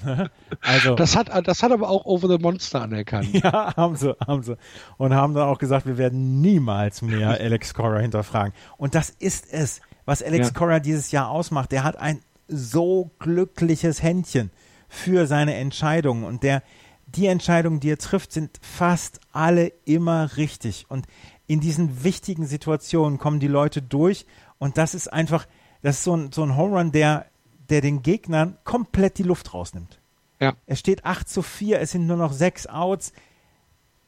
also, 0.62 0.96
das, 0.96 1.16
hat, 1.16 1.30
das 1.48 1.64
hat 1.64 1.72
aber 1.72 1.90
auch 1.90 2.04
Over 2.04 2.28
the 2.28 2.38
Monster 2.38 2.82
anerkannt. 2.82 3.34
Ja, 3.34 3.74
haben 3.78 3.96
sie, 3.96 4.14
haben 4.28 4.44
sie. 4.44 4.58
Und 4.98 5.14
haben 5.14 5.34
dann 5.34 5.48
auch 5.48 5.60
gesagt, 5.60 5.86
wir 5.86 5.98
werden 5.98 6.42
niemals 6.42 7.02
mehr 7.02 7.30
Alex 7.30 7.74
Cora 7.74 8.00
hinterfragen. 8.00 8.54
Und 8.76 8.96
das 8.96 9.10
ist 9.10 9.48
es, 9.50 9.80
was 10.04 10.22
Alex 10.22 10.48
ja. 10.48 10.54
Cora 10.54 10.80
dieses 10.80 11.12
Jahr 11.12 11.30
ausmacht. 11.30 11.72
Der 11.72 11.86
hat 11.86 11.96
ein 11.96 12.20
so 12.50 13.12
glückliches 13.20 14.04
Händchen 14.04 14.52
für 14.94 15.26
seine 15.28 15.56
Entscheidungen 15.56 16.24
und 16.24 16.44
der 16.44 16.62
die 17.08 17.28
Entscheidungen, 17.28 17.80
die 17.80 17.92
er 17.92 17.98
trifft, 17.98 18.32
sind 18.32 18.60
fast 18.62 19.20
alle 19.32 19.68
immer 19.86 20.38
richtig 20.38 20.86
und 20.90 21.06
in 21.48 21.60
diesen 21.60 22.04
wichtigen 22.04 22.46
Situationen 22.46 23.18
kommen 23.20 23.40
die 23.40 23.48
Leute 23.48 23.82
durch 23.82 24.26
und 24.60 24.78
das 24.78 24.94
ist 24.94 25.12
einfach, 25.12 25.48
das 25.82 25.98
ist 25.98 26.04
so 26.04 26.16
ein, 26.16 26.32
so 26.32 26.44
ein 26.44 26.56
Home 26.56 26.78
Run, 26.78 26.92
der, 26.92 27.26
der 27.70 27.82
den 27.82 28.02
Gegnern 28.02 28.58
komplett 28.64 29.18
die 29.18 29.24
Luft 29.24 29.54
rausnimmt. 29.54 30.00
Ja. 30.40 30.54
Es 30.66 30.80
steht 30.80 31.06
8 31.06 31.28
zu 31.28 31.42
4, 31.42 31.82
es 31.82 31.92
sind 31.92 32.08
nur 32.08 32.18
noch 32.18 32.34
sechs 32.34 32.68
Outs. 32.68 33.14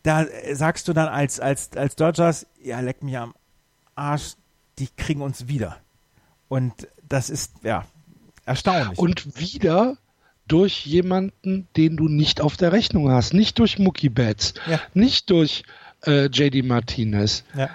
Da 0.03 0.25
sagst 0.53 0.87
du 0.87 0.93
dann 0.93 1.07
als, 1.07 1.39
als, 1.39 1.75
als 1.75 1.95
Dodgers, 1.95 2.47
ja, 2.61 2.79
leck 2.79 3.03
mich 3.03 3.17
am 3.17 3.33
Arsch, 3.95 4.35
die 4.77 4.87
kriegen 4.87 5.21
uns 5.21 5.47
wieder. 5.47 5.77
Und 6.47 6.87
das 7.07 7.29
ist, 7.29 7.53
ja, 7.63 7.85
erstaunlich. 8.45 8.99
Und 8.99 9.39
wieder 9.39 9.97
durch 10.47 10.85
jemanden, 10.85 11.67
den 11.75 11.97
du 11.97 12.07
nicht 12.07 12.41
auf 12.41 12.57
der 12.57 12.71
Rechnung 12.71 13.09
hast. 13.09 13.33
Nicht 13.33 13.59
durch 13.59 13.79
Mookie 13.79 14.09
Betts, 14.09 14.53
ja. 14.69 14.79
nicht 14.93 15.29
durch 15.29 15.63
äh, 16.05 16.25
JD 16.27 16.65
Martinez, 16.65 17.43
ja. 17.55 17.69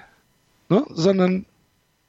ne? 0.68 0.84
sondern 0.90 1.46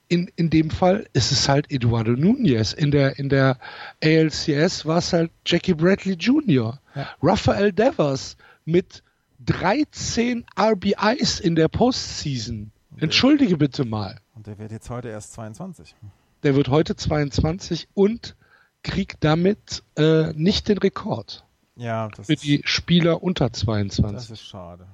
in, 0.08 0.30
in 0.36 0.50
dem 0.50 0.70
Fall 0.70 1.08
ist 1.14 1.32
es 1.32 1.48
halt 1.48 1.72
Eduardo 1.72 2.12
Nunez. 2.12 2.74
In 2.74 2.92
der, 2.92 3.18
in 3.18 3.30
der 3.30 3.58
ALCS 4.04 4.86
war 4.86 4.98
es 4.98 5.14
halt 5.14 5.32
Jackie 5.46 5.74
Bradley 5.74 6.16
Jr., 6.16 6.80
ja. 6.96 7.10
Rafael 7.24 7.72
Devers 7.72 8.36
mit 8.66 9.04
13 9.46 10.46
RBIs 10.60 11.40
in 11.40 11.56
der 11.56 11.70
Postseason. 11.70 12.72
Entschuldige 12.98 13.58
bitte 13.58 13.86
mal. 13.86 14.20
Und 14.36 14.48
der 14.48 14.60
wird 14.60 14.72
jetzt 14.72 14.90
heute 14.90 15.08
erst 15.08 15.34
22. 15.34 15.96
Der 16.44 16.56
wird 16.56 16.68
heute 16.68 16.96
22 16.96 17.88
und 17.94 18.36
kriegt 18.84 19.24
damit 19.24 19.84
äh, 19.96 20.34
nicht 20.34 20.68
den 20.68 20.78
Rekord 20.78 21.44
Ja, 21.76 22.10
das, 22.10 22.28
für 22.28 22.36
die 22.36 22.62
Spieler 22.66 23.24
unter 23.24 23.54
22. 23.54 24.16
das 24.16 24.30
ist 24.30 24.46
schade. 24.46 24.88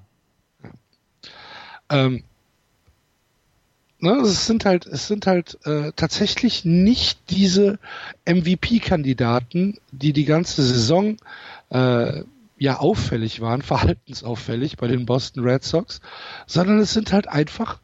Ähm, 1.90 2.24
ne, 4.00 4.12
es 4.22 4.46
sind 4.46 4.66
halt, 4.66 4.86
es 4.86 5.08
sind 5.08 5.28
halt 5.28 5.58
äh, 5.66 5.92
tatsächlich 5.96 6.66
nicht 6.66 7.20
diese 7.30 7.80
MVP-Kandidaten, 8.26 9.80
die 9.92 10.14
die 10.14 10.26
ganze 10.26 10.64
Saison 10.64 11.18
äh, 11.70 12.24
ja 12.58 12.78
auffällig 12.80 13.42
waren, 13.42 13.62
verhaltensauffällig 13.64 14.78
bei 14.78 14.88
den 14.88 15.06
Boston 15.06 15.44
Red 15.44 15.64
Sox, 15.64 16.02
sondern 16.46 16.80
es 16.80 16.94
sind 16.94 17.14
halt 17.14 17.28
einfach 17.28 17.80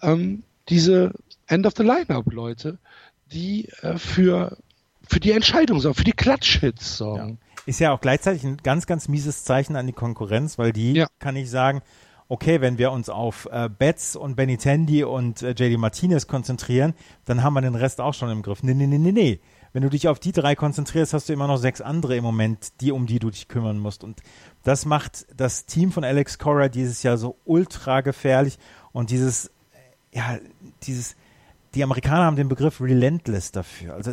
ähm, 0.00 0.42
diese 0.68 1.12
End 1.46 1.66
of 1.66 1.74
the 1.76 1.82
Lineup 1.82 2.32
Leute, 2.32 2.78
die 3.32 3.68
äh, 3.82 3.98
für 3.98 4.56
für 5.08 5.20
die 5.20 5.32
Entscheidung 5.32 5.80
sorgen, 5.80 5.96
für 5.96 6.04
die 6.04 6.12
Klatschhits 6.12 6.96
sorgen. 6.96 7.38
Ist 7.66 7.80
ja 7.80 7.92
auch 7.92 8.00
gleichzeitig 8.00 8.44
ein 8.44 8.56
ganz, 8.58 8.86
ganz 8.86 9.08
mieses 9.08 9.44
Zeichen 9.44 9.76
an 9.76 9.86
die 9.86 9.92
Konkurrenz, 9.92 10.58
weil 10.58 10.72
die 10.72 10.94
Ja. 10.94 11.06
kann 11.18 11.36
ich 11.36 11.48
sagen, 11.50 11.80
okay, 12.28 12.60
wenn 12.60 12.78
wir 12.78 12.90
uns 12.92 13.08
auf 13.08 13.46
äh, 13.52 13.68
Betts 13.68 14.16
und 14.16 14.36
Benitendi 14.36 15.04
und 15.04 15.42
äh, 15.42 15.50
JD 15.50 15.78
Martinez 15.78 16.26
konzentrieren, 16.26 16.94
dann 17.24 17.42
haben 17.42 17.54
wir 17.54 17.60
den 17.60 17.74
Rest 17.74 18.00
auch 18.00 18.14
schon 18.14 18.30
im 18.30 18.42
Griff. 18.42 18.62
Nee, 18.62 18.74
nee, 18.74 18.86
nee, 18.86 18.98
nee, 18.98 19.12
nee. 19.12 19.40
Wenn 19.74 19.82
du 19.82 19.88
dich 19.90 20.08
auf 20.08 20.18
die 20.18 20.32
drei 20.32 20.54
konzentrierst, 20.54 21.14
hast 21.14 21.28
du 21.28 21.32
immer 21.32 21.46
noch 21.46 21.56
sechs 21.56 21.80
andere 21.80 22.16
im 22.16 22.24
Moment, 22.24 22.80
die 22.80 22.90
um 22.92 23.06
die 23.06 23.18
du 23.18 23.30
dich 23.30 23.48
kümmern 23.48 23.78
musst. 23.78 24.02
Und 24.04 24.20
das 24.64 24.84
macht 24.86 25.26
das 25.36 25.66
Team 25.66 25.92
von 25.92 26.04
Alex 26.04 26.38
Cora 26.38 26.68
dieses 26.68 27.02
Jahr 27.02 27.16
so 27.16 27.36
ultra 27.44 28.00
gefährlich 28.02 28.58
und 28.92 29.10
dieses, 29.10 29.50
ja, 30.12 30.38
dieses, 30.82 31.16
die 31.74 31.82
Amerikaner 31.82 32.24
haben 32.24 32.36
den 32.36 32.48
Begriff 32.48 32.80
relentless 32.80 33.52
dafür. 33.52 33.94
Also, 33.94 34.12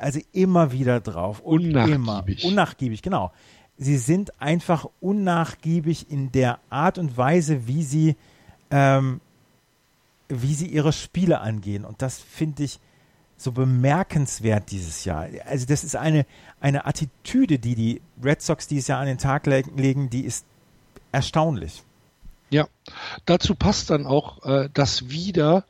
also 0.00 0.20
immer 0.32 0.72
wieder 0.72 1.00
drauf. 1.00 1.40
Und 1.40 1.66
Unnachgiebig. 1.66 2.44
Immer. 2.44 2.50
Unnachgiebig, 2.50 3.02
genau. 3.02 3.32
Sie 3.76 3.96
sind 3.96 4.40
einfach 4.40 4.86
unnachgiebig 5.00 6.10
in 6.10 6.32
der 6.32 6.58
Art 6.68 6.98
und 6.98 7.16
Weise, 7.16 7.66
wie 7.66 7.84
sie, 7.84 8.16
ähm, 8.70 9.20
wie 10.28 10.54
sie 10.54 10.66
ihre 10.66 10.92
Spiele 10.92 11.40
angehen. 11.40 11.84
Und 11.84 12.02
das 12.02 12.18
finde 12.18 12.64
ich 12.64 12.80
so 13.36 13.52
bemerkenswert 13.52 14.70
dieses 14.72 15.04
Jahr. 15.04 15.28
Also 15.46 15.64
das 15.64 15.84
ist 15.84 15.94
eine, 15.94 16.26
eine 16.60 16.86
Attitüde, 16.86 17.60
die 17.60 17.76
die 17.76 18.02
Red 18.22 18.42
Sox 18.42 18.66
dieses 18.66 18.88
Jahr 18.88 19.00
an 19.00 19.06
den 19.06 19.18
Tag 19.18 19.46
le 19.46 19.62
legen, 19.76 20.10
die 20.10 20.24
ist 20.24 20.44
erstaunlich. 21.12 21.84
Ja, 22.50 22.66
dazu 23.26 23.54
passt 23.54 23.90
dann 23.90 24.06
auch, 24.06 24.44
äh, 24.44 24.68
dass 24.72 25.08
wieder 25.10 25.64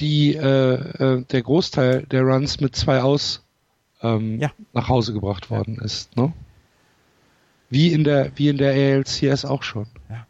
die 0.00 0.34
äh, 0.34 0.74
äh, 0.74 1.24
der 1.24 1.42
Großteil 1.42 2.06
der 2.06 2.22
Runs 2.22 2.60
mit 2.60 2.74
zwei 2.74 3.02
aus 3.02 3.44
ähm, 4.02 4.40
Ja. 4.40 4.50
nach 4.72 4.88
Hause 4.88 5.12
gebracht 5.12 5.50
worden 5.50 5.78
ist. 5.78 6.16
Ne? 6.16 6.32
Wie 7.68 7.92
in 7.92 8.04
der 8.04 8.32
wie 8.36 8.48
in 8.48 8.58
der 8.58 8.72
ALCS 8.72 9.44
auch 9.44 9.62
schon. 9.62 9.86
Ja. 10.08 10.26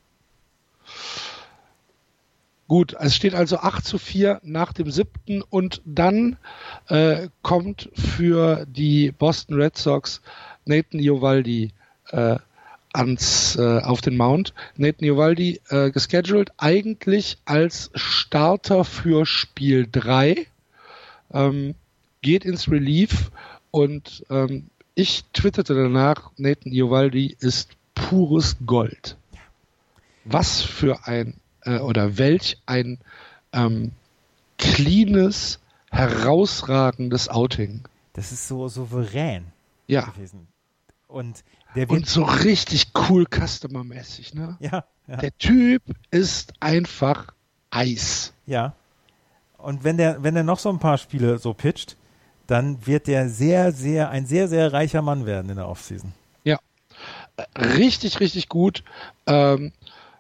Gut, 2.69 2.95
es 3.01 3.17
steht 3.17 3.35
also 3.35 3.59
8 3.59 3.85
zu 3.85 3.99
4 3.99 4.41
nach 4.45 4.73
dem 4.73 4.91
siebten 4.93 5.43
und 5.43 5.83
dann 5.85 6.37
äh, 6.89 7.29
kommt 7.43 7.91
für 7.95 8.65
die 8.67 9.11
Boston 9.11 9.61
Red 9.61 9.77
Sox 9.77 10.21
Nathan 10.67 11.01
Iovaldi 11.01 11.73
äh, 12.11 12.39
ans 12.93 13.57
äh, 13.57 13.81
auf 13.81 14.01
den 14.01 14.17
Mount. 14.17 14.53
Nathan 14.77 15.07
Iovaldi 15.07 15.61
äh, 15.69 15.91
gescheduled 15.91 16.51
eigentlich 16.59 17.39
als 17.45 17.91
Starter 17.95 18.85
für 18.85 19.27
Spiel 19.27 19.89
3, 19.91 20.47
ähm, 21.33 21.75
geht 22.23 22.45
ins 22.45 22.71
Relief 22.71 23.31
und 23.71 24.25
ähm, 24.31 24.67
ich 24.95 25.25
twitterte 25.33 25.75
danach, 25.75 26.31
Nathan 26.37 26.73
Iovaldi 26.73 27.37
ist 27.41 27.71
pures 27.95 28.57
Gold. 28.67 29.17
Was 30.25 30.61
für 30.61 31.07
ein 31.07 31.35
äh, 31.63 31.79
oder 31.79 32.19
welch 32.19 32.59
ein 32.67 32.99
ähm, 33.53 33.93
cleanes, 34.59 35.61
herausragendes 35.91 37.29
Outing. 37.29 37.83
Das 38.13 38.33
ist 38.33 38.47
so 38.49 38.69
souverän 38.69 39.47
Ja. 39.87 40.03
gewesen. 40.03 40.49
Und 41.09 41.43
Und 41.89 42.07
so 42.07 42.25
richtig 42.25 42.89
cool 43.09 43.27
Customer-mäßig, 43.27 44.35
ne? 44.35 44.57
ja, 44.61 44.85
ja. 45.07 45.17
Der 45.17 45.37
Typ 45.39 45.83
ist 46.11 46.53
einfach 46.61 47.33
Eis. 47.71 48.33
Ja. 48.47 48.75
Und 49.59 49.85
wenn 49.85 49.97
der, 49.97 50.23
wenn 50.23 50.35
der 50.35 50.43
noch 50.45 50.59
so 50.59 50.69
ein 50.69 50.79
paar 50.79 50.99
Spiele 50.99 51.39
so 51.39 51.55
pitcht, 51.55 51.97
dann 52.47 52.85
wird 52.87 53.07
der 53.07 53.29
sehr, 53.29 53.71
sehr, 53.73 54.11
ein 54.11 54.27
sehr, 54.27 54.49
sehr 54.49 54.73
reicher 54.73 55.03
Mann 55.03 55.27
werden 55.27 55.51
in 55.51 55.57
der 55.57 55.69
Offseason. 55.69 56.13
Ja. 56.43 56.59
Äh, 57.37 57.63
Richtig, 57.77 58.19
richtig 58.19 58.49
gut. 58.49 58.83
Ähm, 59.27 59.73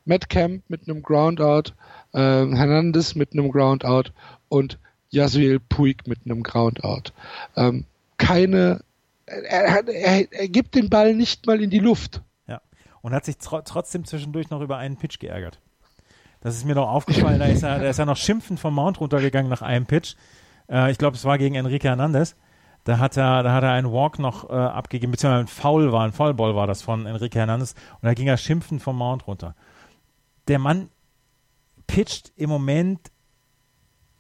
Matt 0.05 0.29
Camp 0.29 0.63
mit 0.69 0.89
einem 0.89 1.03
Groundout, 1.03 1.73
ähm, 2.15 2.55
Hernandez 2.55 3.15
mit 3.15 3.33
einem 3.33 3.51
Groundout 3.51 4.11
und 4.49 4.79
Yasuel 5.11 5.59
Puig 5.61 6.07
mit 6.07 6.21
einem 6.25 6.43
Groundout. 6.43 7.13
Ähm, 7.57 7.85
keine, 8.17 8.81
er, 9.31 9.89
er, 9.89 10.33
er 10.33 10.49
gibt 10.49 10.75
den 10.75 10.91
Ball 10.91 11.15
nicht 11.15 11.47
mal 11.47 11.61
in 11.63 11.71
die 11.71 11.79
Luft. 11.79 12.23
Ja. 12.47 12.61
Und 13.03 13.13
hat 13.13 13.25
sich 13.25 13.39
tro 13.39 13.61
trotzdem 13.63 14.05
zwischendurch 14.05 14.51
noch 14.51 14.61
über 14.61 14.79
einen 14.79 14.97
Pitch 14.97 15.19
geärgert. 15.19 15.61
Das 16.41 16.57
ist 16.57 16.65
mir 16.65 16.75
noch 16.75 16.89
aufgefallen, 16.89 17.39
da 17.39 17.45
ist 17.47 17.63
er, 17.63 17.79
da 17.79 17.89
ist 17.89 17.99
er 17.99 18.07
noch 18.07 18.17
schimpfend 18.17 18.59
vom 18.59 18.75
Mount 18.75 18.99
runtergegangen 18.99 19.51
nach 19.51 19.63
einem 19.63 19.87
Pitch. 19.87 20.15
Äh, 20.71 20.91
ich 20.91 20.99
glaube, 20.99 21.17
es 21.17 21.25
war 21.25 21.37
gegen 21.39 21.55
Enrique 21.55 21.85
Hernandez. 21.85 22.35
Da 22.85 22.99
hat 22.99 23.17
er, 23.19 23.43
da 23.43 23.53
hat 23.53 23.63
er 23.63 23.73
einen 23.73 23.93
Walk 23.93 24.19
noch 24.19 24.49
äh, 24.49 24.55
abgegeben, 24.55 25.13
beziehungsweise 25.13 25.45
ein 25.45 25.49
Foul 25.49 25.93
war, 25.93 26.05
ein 26.05 26.13
Foulball 26.13 26.57
war 26.57 26.67
das 26.67 26.81
von 26.81 27.05
Enrique 27.05 27.35
Hernandez. 27.39 27.75
Und 28.01 28.07
da 28.07 28.15
ging 28.15 28.27
er 28.27 28.39
schimpfend 28.39 28.83
vom 28.83 28.97
Mount 28.97 29.27
runter. 29.27 29.55
Der 30.49 30.59
Mann 30.59 30.89
pitcht 31.87 32.33
im 32.37 32.49
Moment 32.49 33.11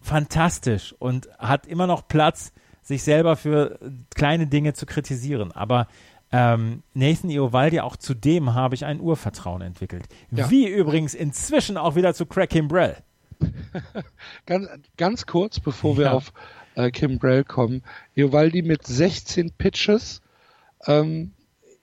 fantastisch 0.00 0.94
und 0.98 1.28
hat 1.38 1.66
immer 1.66 1.86
noch 1.86 2.06
Platz, 2.06 2.52
sich 2.90 3.02
selber 3.04 3.36
für 3.36 3.78
kleine 4.14 4.46
Dinge 4.48 4.74
zu 4.74 4.84
kritisieren. 4.84 5.52
Aber 5.52 5.86
ähm, 6.32 6.82
Nathan 6.92 7.30
Iovaldi, 7.30 7.80
auch 7.80 7.96
zu 7.96 8.14
dem 8.14 8.54
habe 8.54 8.74
ich 8.74 8.84
ein 8.84 9.00
Urvertrauen 9.00 9.62
entwickelt. 9.62 10.04
Ja. 10.32 10.50
Wie 10.50 10.66
übrigens 10.68 11.14
inzwischen 11.14 11.76
auch 11.76 11.94
wieder 11.94 12.14
zu 12.14 12.26
Craig 12.26 12.50
Kimbrell. 12.50 12.96
Ganz, 14.46 14.68
ganz 14.96 15.26
kurz, 15.26 15.60
bevor 15.60 15.96
wir 15.96 16.06
Ja. 16.06 16.12
auf 16.12 16.32
äh, 16.74 16.90
Kim 16.90 17.18
Brell 17.18 17.44
kommen. 17.44 17.82
Eovaldi 18.14 18.62
mit 18.62 18.86
16 18.86 19.52
Pitches. 19.52 20.20
Ähm, 20.86 21.32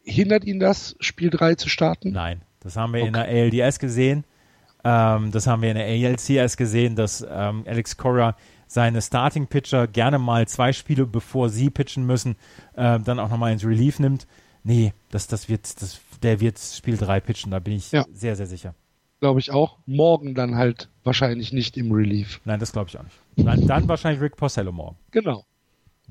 hindert 0.03 0.43
ihn 0.45 0.59
das, 0.59 0.95
Spiel 0.99 1.29
3 1.29 1.55
zu 1.55 1.69
starten? 1.69 2.11
Nein, 2.11 2.41
das 2.59 2.75
haben 2.75 2.93
wir 2.93 3.01
in 3.01 3.13
der 3.13 3.25
ALDS 3.27 3.79
gesehen. 3.79 4.23
Ähm, 4.83 5.31
das 5.31 5.47
haben 5.47 5.61
wir 5.61 5.71
in 5.71 5.77
der 5.77 5.87
ALCS 5.87 6.57
gesehen, 6.57 6.95
dass 6.95 7.25
ähm, 7.27 7.63
Alex 7.65 7.97
Cora 7.97 8.35
seine 8.67 9.01
Starting-Pitcher 9.01 9.87
gerne 9.87 10.19
mal 10.19 10.47
zwei 10.47 10.73
Spiele, 10.73 11.05
bevor 11.05 11.49
sie 11.49 11.69
pitchen 11.69 12.05
müssen, 12.05 12.35
ähm, 12.75 13.03
dann 13.03 13.19
auch 13.19 13.29
nochmal 13.29 13.51
ins 13.53 13.65
Relief 13.65 13.99
nimmt. 13.99 14.27
Nee, 14.63 14.93
das, 15.11 15.27
das 15.27 15.47
wird, 15.49 15.81
das, 15.81 15.99
der 16.21 16.39
wird 16.41 16.59
Spiel 16.59 16.97
3 16.97 17.19
pitchen, 17.21 17.51
da 17.51 17.59
bin 17.59 17.73
ich 17.75 17.91
Ja. 17.91 18.05
sehr, 18.11 18.35
sehr 18.35 18.47
sicher. 18.47 18.75
Glaube 19.19 19.39
ich 19.39 19.51
auch. 19.51 19.77
Morgen 19.85 20.35
dann 20.35 20.55
halt 20.55 20.89
wahrscheinlich 21.03 21.51
nicht 21.53 21.77
im 21.77 21.91
Relief. 21.91 22.39
Nein, 22.45 22.59
das 22.59 22.71
glaube 22.73 22.89
ich 22.89 22.97
auch 22.99 23.03
nicht. 23.03 23.15
Dann, 23.37 23.65
dann 23.65 23.87
wahrscheinlich 23.87 24.21
Rick 24.21 24.35
Porcello 24.35 24.71
morgen. 24.71 24.97
Genau. 25.11 25.45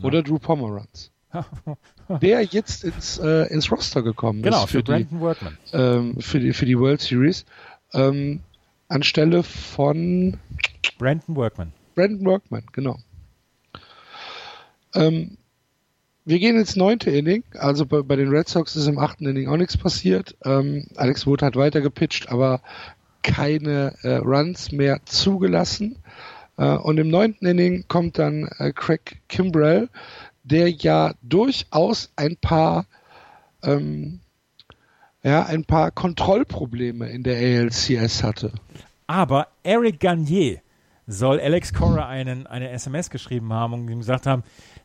Oder 0.02 0.22
Drew 0.22 0.38
Pomeranz. 0.38 1.10
Der 2.22 2.42
jetzt 2.44 2.82
ins, 2.84 3.18
äh, 3.18 3.46
ins 3.52 3.70
Roster 3.70 4.02
gekommen 4.02 4.42
Genau, 4.42 4.64
ist 4.64 4.70
für, 4.70 4.78
für, 4.78 4.82
die, 4.82 5.04
Brandon 5.04 5.20
Workman. 5.20 5.58
ähm, 5.72 6.16
für, 6.20 6.40
die, 6.40 6.52
für 6.52 6.66
die 6.66 6.78
World 6.78 7.00
Series. 7.00 7.44
Ähm, 7.92 8.40
anstelle 8.88 9.42
von 9.42 10.38
Brandon 10.98 11.36
Workman. 11.36 11.72
Brandon 11.96 12.24
Workman, 12.26 12.62
genau. 12.72 12.98
Ähm, 14.94 15.38
wir 16.24 16.38
gehen 16.38 16.56
ins 16.56 16.76
neunte 16.76 17.10
Inning. 17.10 17.42
Also 17.54 17.86
bei, 17.86 18.02
bei 18.02 18.14
den 18.14 18.28
Red 18.28 18.48
Sox 18.48 18.76
ist 18.76 18.86
im 18.86 18.98
achten 18.98 19.26
Inning 19.26 19.48
auch 19.48 19.56
nichts 19.56 19.76
passiert. 19.76 20.36
Ähm, 20.44 20.86
Alex 20.94 21.26
Wood 21.26 21.42
hat 21.42 21.56
weiter 21.56 21.80
gepitcht, 21.80 22.28
aber 22.28 22.60
keine 23.22 23.94
äh, 24.02 24.16
Runs 24.16 24.70
mehr 24.70 25.00
zugelassen. 25.06 25.96
Äh, 26.56 26.76
und 26.76 26.98
im 26.98 27.08
neunten 27.08 27.46
Inning 27.46 27.86
kommt 27.88 28.18
dann 28.18 28.48
äh, 28.58 28.72
Craig 28.72 29.22
Kimbrell, 29.28 29.88
der 30.44 30.70
ja 30.70 31.14
durchaus 31.22 32.12
ein 32.14 32.36
paar 32.36 32.86
ähm, 33.62 34.20
ja, 35.22 35.44
ein 35.44 35.64
paar 35.64 35.90
Kontrollprobleme 35.90 37.08
in 37.08 37.24
der 37.24 37.36
ALCS 37.36 38.22
hatte. 38.22 38.52
Aber 39.08 39.48
Eric 39.64 39.98
Garnier 39.98 40.60
soll 41.06 41.40
Alex 41.40 41.72
Cora 41.72 42.08
einen, 42.08 42.46
eine 42.46 42.70
SMS 42.70 43.10
geschrieben 43.10 43.52
haben 43.52 43.74
und 43.74 43.88
ihm 43.88 43.98
gesagt 43.98 44.26
haben, 44.26 44.42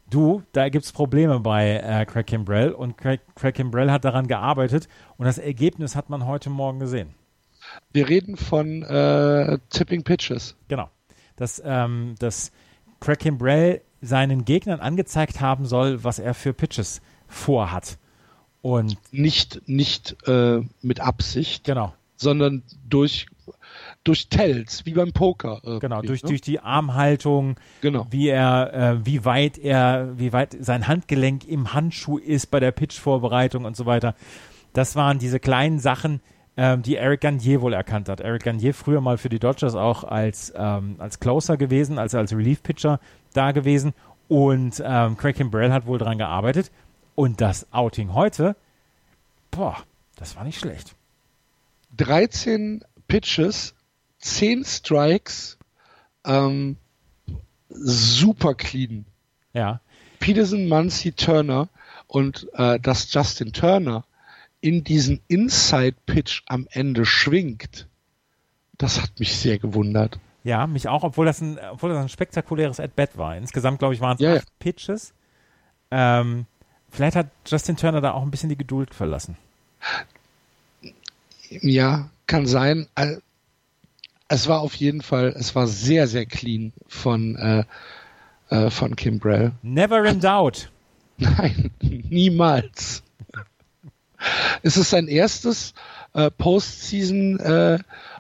du, 0.10 0.44
da 0.52 0.70
gibt 0.70 0.86
es 0.86 0.92
Probleme 0.92 1.40
bei 1.40 1.78
äh, 1.78 2.06
Craig 2.06 2.28
Kimbrell 2.28 2.72
und 2.72 2.98
Craig, 2.98 3.22
Craig 3.36 3.56
Kimbrell 3.56 3.92
hat 3.92 4.06
daran 4.06 4.28
gearbeitet 4.28 4.88
und 5.18 5.26
das 5.26 5.38
Ergebnis 5.38 5.96
hat 5.96 6.10
man 6.10 6.26
heute 6.28 6.50
Morgen 6.50 6.80
gesehen. 6.80 7.16
Wir 7.92 8.10
reden 8.10 8.38
von 8.38 8.84
äh, 8.84 9.60
Tipping 9.70 10.04
Pitches. 10.04 10.56
Genau. 10.68 10.90
Dass, 11.36 11.62
ähm, 11.64 12.16
dass 12.20 12.52
Craig 13.00 13.20
Kimbrell 13.20 13.82
seinen 14.02 14.46
Gegnern 14.46 14.80
angezeigt 14.80 15.42
haben 15.42 15.66
soll, 15.66 16.04
was 16.04 16.20
er 16.20 16.34
für 16.34 16.54
Pitches 16.54 17.02
vorhat. 17.28 17.98
Und 18.62 18.98
nicht 19.12 19.68
nicht 19.68 20.16
äh, 20.28 20.62
mit 20.82 21.00
Absicht, 21.00 21.64
genau. 21.64 21.94
sondern 22.16 22.62
durch 22.88 23.26
durch 24.04 24.30
Tells, 24.30 24.86
wie 24.86 24.94
beim 24.94 25.12
Poker. 25.12 25.62
Genau, 25.80 26.02
durch, 26.02 26.24
ne? 26.24 26.30
durch 26.30 26.42
die 26.42 26.60
Armhaltung, 26.60 27.56
genau. 27.82 28.08
wie 28.10 28.30
er, 28.30 28.74
äh, 28.74 29.06
wie 29.06 29.26
weit 29.26 29.58
er, 29.58 30.18
wie 30.18 30.34
weit 30.34 30.58
sein 30.60 30.88
Handgelenk 30.88 31.48
im 31.48 31.74
Handschuh 31.74 32.18
ist 32.18 32.48
bei 32.52 32.60
der 32.60 32.72
Pitch-Vorbereitung 32.72 33.66
und 33.66 33.76
so 33.76 33.86
weiter. 33.86 34.16
Das 34.74 34.96
waren 34.96 35.20
diese 35.20 35.40
kleinen 35.40 35.80
Sachen, 35.80 36.22
ähm, 36.58 36.82
die 36.82 36.96
Eric 36.96 37.22
Garnier 37.22 37.62
wohl 37.62 37.74
erkannt 37.74 38.10
hat. 38.10 38.22
Eric 38.22 38.44
Garnier 38.44 38.74
früher 38.74 39.02
mal 39.02 39.18
für 39.18 39.30
die 39.30 39.40
Dodgers 39.40 39.76
auch 39.76 40.04
als, 40.04 40.52
ähm, 40.56 40.96
als 40.98 41.20
Closer 41.20 41.58
gewesen, 41.58 42.00
also 42.00 42.18
als 42.18 42.34
Relief-Pitcher 42.34 43.00
da 43.34 43.52
gewesen. 43.52 43.94
Und 44.28 44.82
ähm, 44.84 45.18
Craig 45.18 45.36
Kimbrell 45.36 45.72
hat 45.72 45.86
wohl 45.86 45.98
daran 45.98 46.18
gearbeitet. 46.18 46.72
Und 47.16 47.42
das 47.42 47.72
Outing 47.72 48.14
heute, 48.14 48.56
boah, 49.52 49.78
das 50.16 50.36
war 50.36 50.44
nicht 50.44 50.60
schlecht. 50.60 50.96
13 51.98 52.84
Pitches, 53.08 53.76
10 54.22 54.64
Strikes, 54.66 55.58
ähm, 56.26 56.78
super 57.70 58.54
clean. 58.56 59.06
Ja. 59.54 59.82
Peterson, 60.20 60.68
Muncy, 60.68 61.12
Turner 61.12 61.70
und 62.08 62.48
äh, 62.54 62.80
dass 62.80 63.12
Justin 63.14 63.54
Turner 63.54 64.06
in 64.62 64.84
diesen 64.84 65.22
Inside-Pitch 65.28 66.44
am 66.46 66.68
Ende 66.70 67.06
schwingt, 67.06 67.88
das 68.78 69.02
hat 69.02 69.20
mich 69.20 69.36
sehr 69.36 69.58
gewundert. 69.58 70.20
Ja, 70.44 70.66
mich 70.68 70.88
auch, 70.88 71.04
obwohl 71.04 71.26
das 71.26 71.42
ein, 71.42 71.60
obwohl 71.72 71.90
das 71.90 72.00
ein 72.00 72.10
spektakuläres 72.10 72.80
At-Bat 72.80 73.18
war. 73.18 73.36
Insgesamt, 73.38 73.80
glaube 73.80 73.94
ich, 73.94 74.02
waren 74.02 74.16
es 74.16 74.22
ja, 74.22 74.36
acht 74.36 74.48
ja. 74.48 74.54
Pitches. 74.60 75.14
Ähm, 75.92 76.46
vielleicht 76.90 77.16
hat 77.16 77.28
Justin 77.46 77.78
Turner 77.78 78.02
da 78.02 78.12
auch 78.14 78.24
ein 78.24 78.32
bisschen 78.32 78.50
die 78.50 78.58
Geduld 78.58 78.94
verlassen. 78.94 79.38
Ja, 81.50 82.10
kann 82.28 82.46
sein. 82.46 82.88
Es 84.32 84.48
war 84.48 84.62
auf 84.62 84.76
jeden 84.76 85.02
Fall, 85.02 85.36
es 85.38 85.56
war 85.56 85.68
sehr, 85.68 86.08
sehr 86.08 86.26
clean 86.26 86.72
von, 86.88 87.36
äh, 87.36 87.66
äh, 88.50 88.70
von 88.70 88.96
Kimbrell. 88.96 89.52
Never 89.62 90.06
in 90.06 90.22
doubt. 90.22 90.72
Nein, 91.18 91.72
niemals. 91.82 93.04
Ist 94.62 94.78
es 94.78 94.90
sein 94.90 95.10
erstes 95.10 95.74
äh, 96.14 96.32
Postseason 96.32 97.42
äh, 97.42 97.80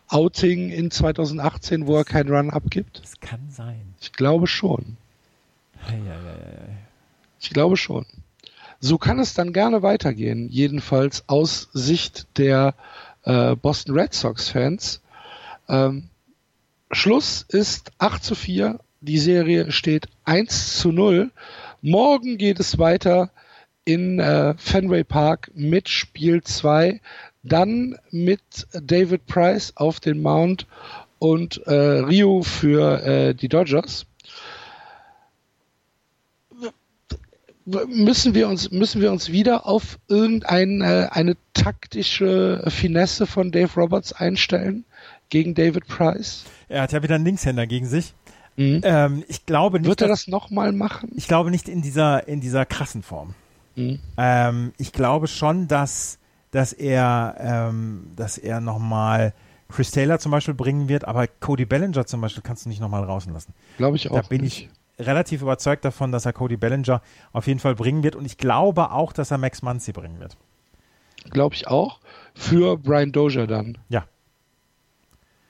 Outing 0.09 0.69
in 0.69 0.91
2018, 0.91 1.87
wo 1.87 1.95
er 1.95 2.03
keinen 2.03 2.29
Run 2.29 2.49
abgibt? 2.49 2.99
Das 3.01 3.17
kann 3.21 3.49
sein. 3.49 3.93
Ich 4.01 4.11
glaube 4.11 4.47
schon. 4.47 4.97
Ei, 5.87 5.93
ei, 5.93 5.95
ei, 5.95 6.77
ich 7.39 7.51
glaube 7.51 7.77
schon. 7.77 8.05
So 8.81 8.97
kann 8.97 9.17
es 9.17 9.33
dann 9.33 9.53
gerne 9.53 9.81
weitergehen, 9.81 10.49
jedenfalls 10.49 11.23
aus 11.27 11.69
Sicht 11.71 12.27
der 12.37 12.75
äh, 13.23 13.55
Boston 13.55 13.97
Red 13.97 14.13
Sox 14.13 14.49
Fans. 14.49 14.99
Ähm, 15.69 16.09
Schluss 16.91 17.45
ist 17.47 17.91
8 17.99 18.23
zu 18.23 18.35
4. 18.35 18.79
Die 19.01 19.17
Serie 19.17 19.71
steht 19.71 20.07
1 20.25 20.77
zu 20.77 20.91
0. 20.91 21.31
Morgen 21.81 22.37
geht 22.37 22.59
es 22.59 22.77
weiter 22.77 23.31
in 23.85 24.19
äh, 24.19 24.53
Fenway 24.57 25.03
Park 25.03 25.51
mit 25.55 25.89
Spiel 25.89 26.43
2, 26.43 27.01
dann 27.43 27.97
mit 28.11 28.41
David 28.73 29.25
Price 29.25 29.73
auf 29.75 29.99
den 29.99 30.21
Mount 30.21 30.67
und 31.17 31.65
äh, 31.65 31.73
Rio 31.73 32.43
für 32.43 33.01
äh, 33.03 33.33
die 33.33 33.49
Dodgers. 33.49 34.05
Müssen 37.65 38.33
wir 38.33 38.47
uns 38.47 38.71
müssen 38.71 39.01
wir 39.01 39.11
uns 39.11 39.31
wieder 39.31 39.67
auf 39.67 39.99
irgendeine 40.07 41.05
äh, 41.05 41.07
eine 41.09 41.37
taktische 41.53 42.63
Finesse 42.67 43.27
von 43.27 43.51
Dave 43.51 43.79
Roberts 43.79 44.13
einstellen 44.13 44.83
gegen 45.31 45.55
David 45.55 45.87
Price? 45.87 46.45
Er 46.69 46.83
hat 46.83 46.91
ja 46.91 47.01
wieder 47.01 47.15
einen 47.15 47.25
Linkshänder 47.25 47.65
gegen 47.65 47.87
sich. 47.87 48.13
Mhm. 48.57 48.81
Ähm, 48.83 49.23
ich 49.27 49.47
glaube 49.47 49.79
nicht. 49.79 49.87
Wird 49.87 50.01
er 50.01 50.07
das 50.07 50.27
nochmal 50.27 50.71
machen? 50.71 51.09
Ich 51.15 51.27
glaube 51.27 51.49
nicht 51.49 51.67
in 51.67 51.81
dieser 51.81 52.27
in 52.27 52.41
dieser 52.41 52.65
krassen 52.67 53.01
Form. 53.01 53.33
Mhm. 53.75 53.99
Ähm, 54.17 54.73
ich 54.77 54.91
glaube 54.91 55.27
schon, 55.27 55.67
dass, 55.67 56.19
dass 56.51 56.73
er, 56.73 57.35
ähm, 57.39 58.11
dass 58.15 58.37
er 58.37 58.61
nochmal 58.61 59.33
Chris 59.69 59.91
Taylor 59.91 60.19
zum 60.19 60.31
Beispiel 60.31 60.53
bringen 60.53 60.89
wird, 60.89 61.05
aber 61.05 61.27
Cody 61.27 61.65
Bellinger 61.65 62.05
zum 62.05 62.21
Beispiel 62.21 62.43
kannst 62.43 62.65
du 62.65 62.69
nicht 62.69 62.81
nochmal 62.81 63.05
draußen 63.05 63.31
lassen. 63.31 63.53
Glaube 63.77 63.95
ich 63.95 64.11
auch. 64.11 64.15
Da 64.15 64.27
bin 64.27 64.41
nicht. 64.41 64.69
ich 64.97 65.05
relativ 65.05 65.41
überzeugt 65.41 65.85
davon, 65.85 66.11
dass 66.11 66.25
er 66.25 66.33
Cody 66.33 66.57
Bellinger 66.57 67.01
auf 67.31 67.47
jeden 67.47 67.59
Fall 67.59 67.75
bringen 67.75 68.03
wird 68.03 68.15
und 68.15 68.25
ich 68.25 68.37
glaube 68.37 68.91
auch, 68.91 69.13
dass 69.13 69.31
er 69.31 69.37
Max 69.37 69.61
Muncy 69.61 69.93
bringen 69.93 70.19
wird. 70.19 70.37
Glaube 71.29 71.55
ich 71.55 71.67
auch. 71.67 71.99
Für 72.33 72.77
Brian 72.77 73.11
Dozier 73.11 73.47
dann. 73.47 73.77
Ja. 73.89 74.05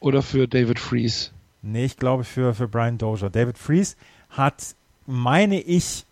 Oder 0.01 0.23
für 0.23 0.47
David 0.47 0.79
Fries. 0.79 1.31
Nee, 1.61 1.85
ich 1.85 1.95
glaube 1.95 2.23
für, 2.23 2.55
für 2.55 2.67
Brian 2.67 2.97
Dozier. 2.97 3.29
David 3.29 3.59
Fries 3.59 3.95
hat, 4.31 4.75
meine 5.05 5.61
ich, 5.61 6.05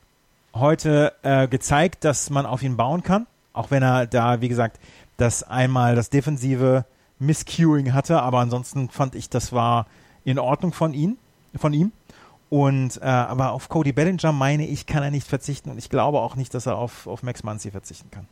heute 0.54 1.14
äh, 1.24 1.48
gezeigt, 1.48 2.06
dass 2.06 2.30
man 2.30 2.46
auf 2.46 2.62
ihn 2.62 2.78
bauen 2.78 3.02
kann. 3.02 3.26
Auch 3.52 3.72
wenn 3.72 3.82
er 3.82 4.06
da, 4.06 4.42
wie 4.42 4.48
gesagt, 4.48 4.80
das 5.18 5.42
einmal 5.42 5.96
das 5.96 6.12
defensive 6.12 6.86
Miscuing 7.18 7.94
hatte, 7.94 8.22
aber 8.22 8.40
ansonsten 8.40 8.90
fand 8.90 9.16
ich, 9.16 9.28
das 9.30 9.52
war 9.54 9.88
in 10.24 10.38
Ordnung 10.38 10.72
von 10.72 10.94
ihm, 10.94 11.18
von 11.56 11.74
ihm. 11.74 11.92
Und 12.50 12.98
äh, 13.02 13.06
aber 13.06 13.52
auf 13.54 13.70
Cody 13.70 13.92
Bellinger 13.92 14.32
meine 14.32 14.68
ich, 14.68 14.86
kann 14.86 15.02
er 15.02 15.12
nicht 15.12 15.28
verzichten 15.28 15.72
und 15.72 15.80
ich 15.80 15.90
glaube 15.90 16.20
auch 16.20 16.36
nicht, 16.36 16.54
dass 16.54 16.68
er 16.68 16.78
auf, 16.78 17.08
auf 17.08 17.24
Max 17.24 17.44
Muncy 17.44 17.72
verzichten 17.72 18.12
kann. 18.12 18.28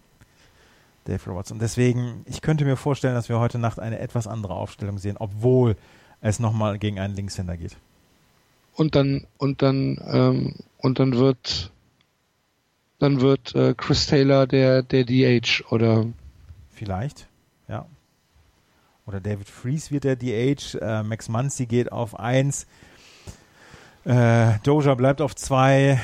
Dave 1.08 1.24
Roberts. 1.26 1.52
Und 1.52 1.62
deswegen, 1.62 2.24
ich 2.26 2.42
könnte 2.42 2.66
mir 2.66 2.76
vorstellen, 2.76 3.16
dass 3.16 3.30
wir 3.30 3.40
heute 3.40 3.60
Nacht 3.60 3.80
eine 3.80 4.00
etwas 4.00 4.28
andere 4.28 4.54
Aufstellung 4.54 4.98
sehen, 4.98 5.18
obwohl 5.18 5.76
es 6.22 6.40
nochmal 6.40 6.78
gegen 6.80 7.00
einen 7.00 7.16
Linkshänder 7.16 7.58
geht. 7.58 7.78
Und 8.76 8.96
dann, 8.96 9.26
und 9.38 9.62
dann, 9.62 10.00
ähm, 10.08 10.56
und 10.78 11.00
dann 11.00 11.16
wird 11.16 11.72
dann 13.00 13.22
wird 13.22 13.54
äh, 13.54 13.76
Chris 13.76 14.08
Taylor 14.08 14.48
der, 14.48 14.82
der 14.82 15.04
DH 15.04 15.64
oder. 15.70 16.06
Vielleicht, 16.70 17.28
ja. 17.68 17.86
Oder 19.06 19.20
David 19.20 19.48
Fries 19.48 19.92
wird 19.92 20.04
der 20.04 20.16
DH, 20.16 20.78
äh, 20.80 21.04
Max 21.04 21.30
Muncy 21.30 21.66
geht 21.66 21.92
auf 21.92 22.20
1, 22.20 22.68
äh, 24.06 24.54
Doja 24.64 24.96
bleibt 24.96 25.22
auf 25.22 25.36
2, 25.36 26.00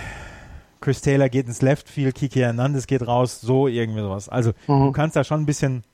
Chris 0.83 0.99
Taylor 0.99 1.29
geht 1.29 1.47
ins 1.47 1.61
Left 1.61 1.87
Field, 1.87 2.13
Kiki 2.13 2.39
Hernandez 2.39 2.87
geht 2.87 3.07
raus, 3.07 3.39
so 3.39 3.69
irgendwie 3.69 4.01
sowas. 4.01 4.27
Also 4.27 4.51
mhm. 4.67 4.87
du 4.87 4.91
kannst 4.91 5.15
da 5.15 5.23
schon 5.23 5.41
ein 5.41 5.45
bisschen 5.45 5.85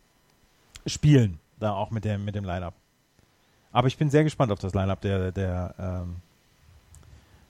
spielen, 0.87 1.39
da 1.59 1.73
auch 1.73 1.91
mit 1.91 2.05
dem, 2.05 2.25
mit 2.25 2.33
dem 2.33 2.43
Line-Up. 2.43 2.73
Aber 3.71 3.87
ich 3.87 3.97
bin 3.97 4.09
sehr 4.09 4.23
gespannt 4.23 4.51
auf 4.51 4.57
das 4.57 4.73
Line-Up 4.73 4.99
der, 5.01 5.31
der, 5.31 5.75
ähm, 5.77 6.15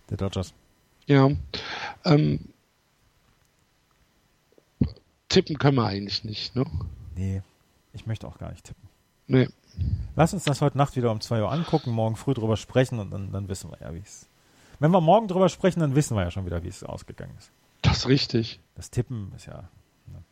der 0.10 0.18
Dodgers. 0.18 0.54
Ja. 1.08 1.30
Ähm, 2.04 2.50
tippen 5.30 5.58
können 5.58 5.78
wir 5.78 5.86
eigentlich 5.86 6.26
nicht, 6.26 6.58
ne? 6.58 6.66
Nee, 7.16 7.42
ich 7.94 8.06
möchte 8.06 8.28
auch 8.28 8.38
gar 8.38 8.52
nicht 8.52 8.66
tippen. 8.66 8.90
Nee. 9.28 9.48
Lass 10.18 10.34
uns 10.34 10.44
das 10.44 10.60
heute 10.60 10.78
Nacht 10.78 10.98
wieder 10.98 11.10
um 11.10 11.22
2 11.22 11.42
Uhr 11.42 11.52
angucken, 11.54 11.92
morgen 11.92 12.18
früh 12.18 12.34
drüber 12.34 12.58
sprechen 12.58 13.00
und 13.00 13.12
dann, 13.12 13.32
dann 13.32 13.48
wissen 13.48 13.72
wir 13.72 13.78
ja, 13.80 13.94
wie 13.94 14.00
es. 14.00 14.28
Wenn 14.80 14.92
wir 14.92 15.02
morgen 15.02 15.28
drüber 15.28 15.50
sprechen, 15.50 15.82
dann 15.82 15.96
wissen 15.96 16.16
wir 16.16 16.24
ja 16.24 16.32
schon 16.32 16.46
wieder, 16.46 16.64
wie 16.64 16.70
es 16.70 16.84
ausgegangen 16.84 17.34
ist. 17.38 17.52
Das 17.82 17.98
ist 17.98 18.08
richtig. 18.08 18.60
Das 18.76 18.92
Tippen 18.92 19.32
ist 19.36 19.46
ja. 19.46 19.70
Ne. 20.08 20.24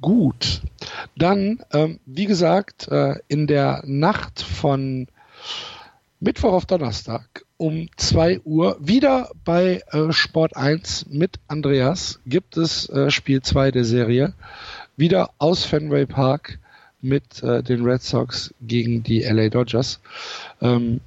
Gut. 0.00 0.62
Dann, 1.16 1.64
ähm, 1.72 2.00
wie 2.06 2.26
gesagt, 2.26 2.88
äh, 2.88 3.16
in 3.28 3.46
der 3.46 3.82
Nacht 3.84 4.42
von 4.42 5.08
Mittwoch 6.20 6.52
auf 6.52 6.66
Donnerstag 6.66 7.44
um 7.56 7.88
2 7.96 8.40
Uhr 8.40 8.76
wieder 8.80 9.30
bei 9.44 9.82
äh, 9.90 10.12
Sport 10.12 10.56
1 10.56 11.06
mit 11.10 11.38
Andreas 11.48 12.20
gibt 12.26 12.56
es 12.56 12.88
äh, 12.88 13.10
Spiel 13.10 13.42
2 13.42 13.70
der 13.70 13.84
Serie. 13.84 14.34
Wieder 14.96 15.30
aus 15.38 15.64
Fenway 15.64 16.06
Park 16.06 16.58
mit 17.00 17.42
äh, 17.42 17.62
den 17.62 17.84
Red 17.84 18.02
Sox 18.02 18.54
gegen 18.60 19.02
die 19.02 19.22
LA 19.22 19.50
Dodgers. 19.50 20.00
Ähm, 20.60 21.00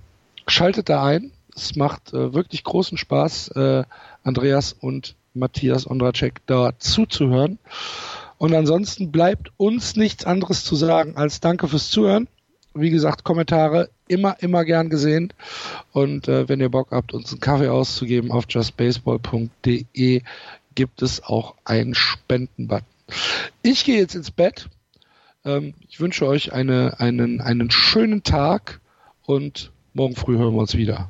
schaltet 0.47 0.89
da 0.89 1.03
ein. 1.03 1.31
Es 1.57 1.75
macht 1.75 2.13
äh, 2.13 2.33
wirklich 2.33 2.63
großen 2.63 2.97
Spaß, 2.97 3.49
äh, 3.49 3.83
Andreas 4.23 4.73
und 4.73 5.15
Matthias 5.33 5.89
Ondracek 5.89 6.41
da 6.45 6.71
zuzuhören. 6.77 7.59
Und 8.37 8.53
ansonsten 8.53 9.11
bleibt 9.11 9.51
uns 9.57 9.95
nichts 9.95 10.25
anderes 10.25 10.63
zu 10.63 10.75
sagen 10.75 11.15
als 11.15 11.39
Danke 11.39 11.67
fürs 11.67 11.89
Zuhören 11.89 12.27
wie 12.79 12.89
gesagt, 12.89 13.23
Kommentare 13.23 13.89
immer, 14.07 14.37
immer 14.41 14.65
gern 14.65 14.89
gesehen. 14.89 15.33
Und 15.91 16.27
äh, 16.27 16.47
wenn 16.47 16.59
ihr 16.59 16.69
Bock 16.69 16.89
habt, 16.91 17.13
uns 17.13 17.31
einen 17.31 17.41
Kaffee 17.41 17.69
auszugeben 17.69 18.31
auf 18.31 18.45
justbaseball.de 18.49 20.21
gibt 20.75 21.01
es 21.01 21.23
auch 21.23 21.55
einen 21.65 21.95
Spendenbutton. 21.95 22.85
Ich 23.63 23.83
gehe 23.83 23.97
jetzt 23.97 24.15
ins 24.15 24.31
Bett. 24.31 24.69
Ähm, 25.43 25.73
ich 25.89 25.99
wünsche 25.99 26.27
euch 26.27 26.53
eine, 26.53 26.99
einen, 26.99 27.41
einen 27.41 27.71
schönen 27.71 28.23
Tag 28.23 28.79
und 29.23 29.71
morgen 29.93 30.15
früh 30.15 30.37
hören 30.37 30.53
wir 30.53 30.61
uns 30.61 30.75
wieder. 30.75 31.09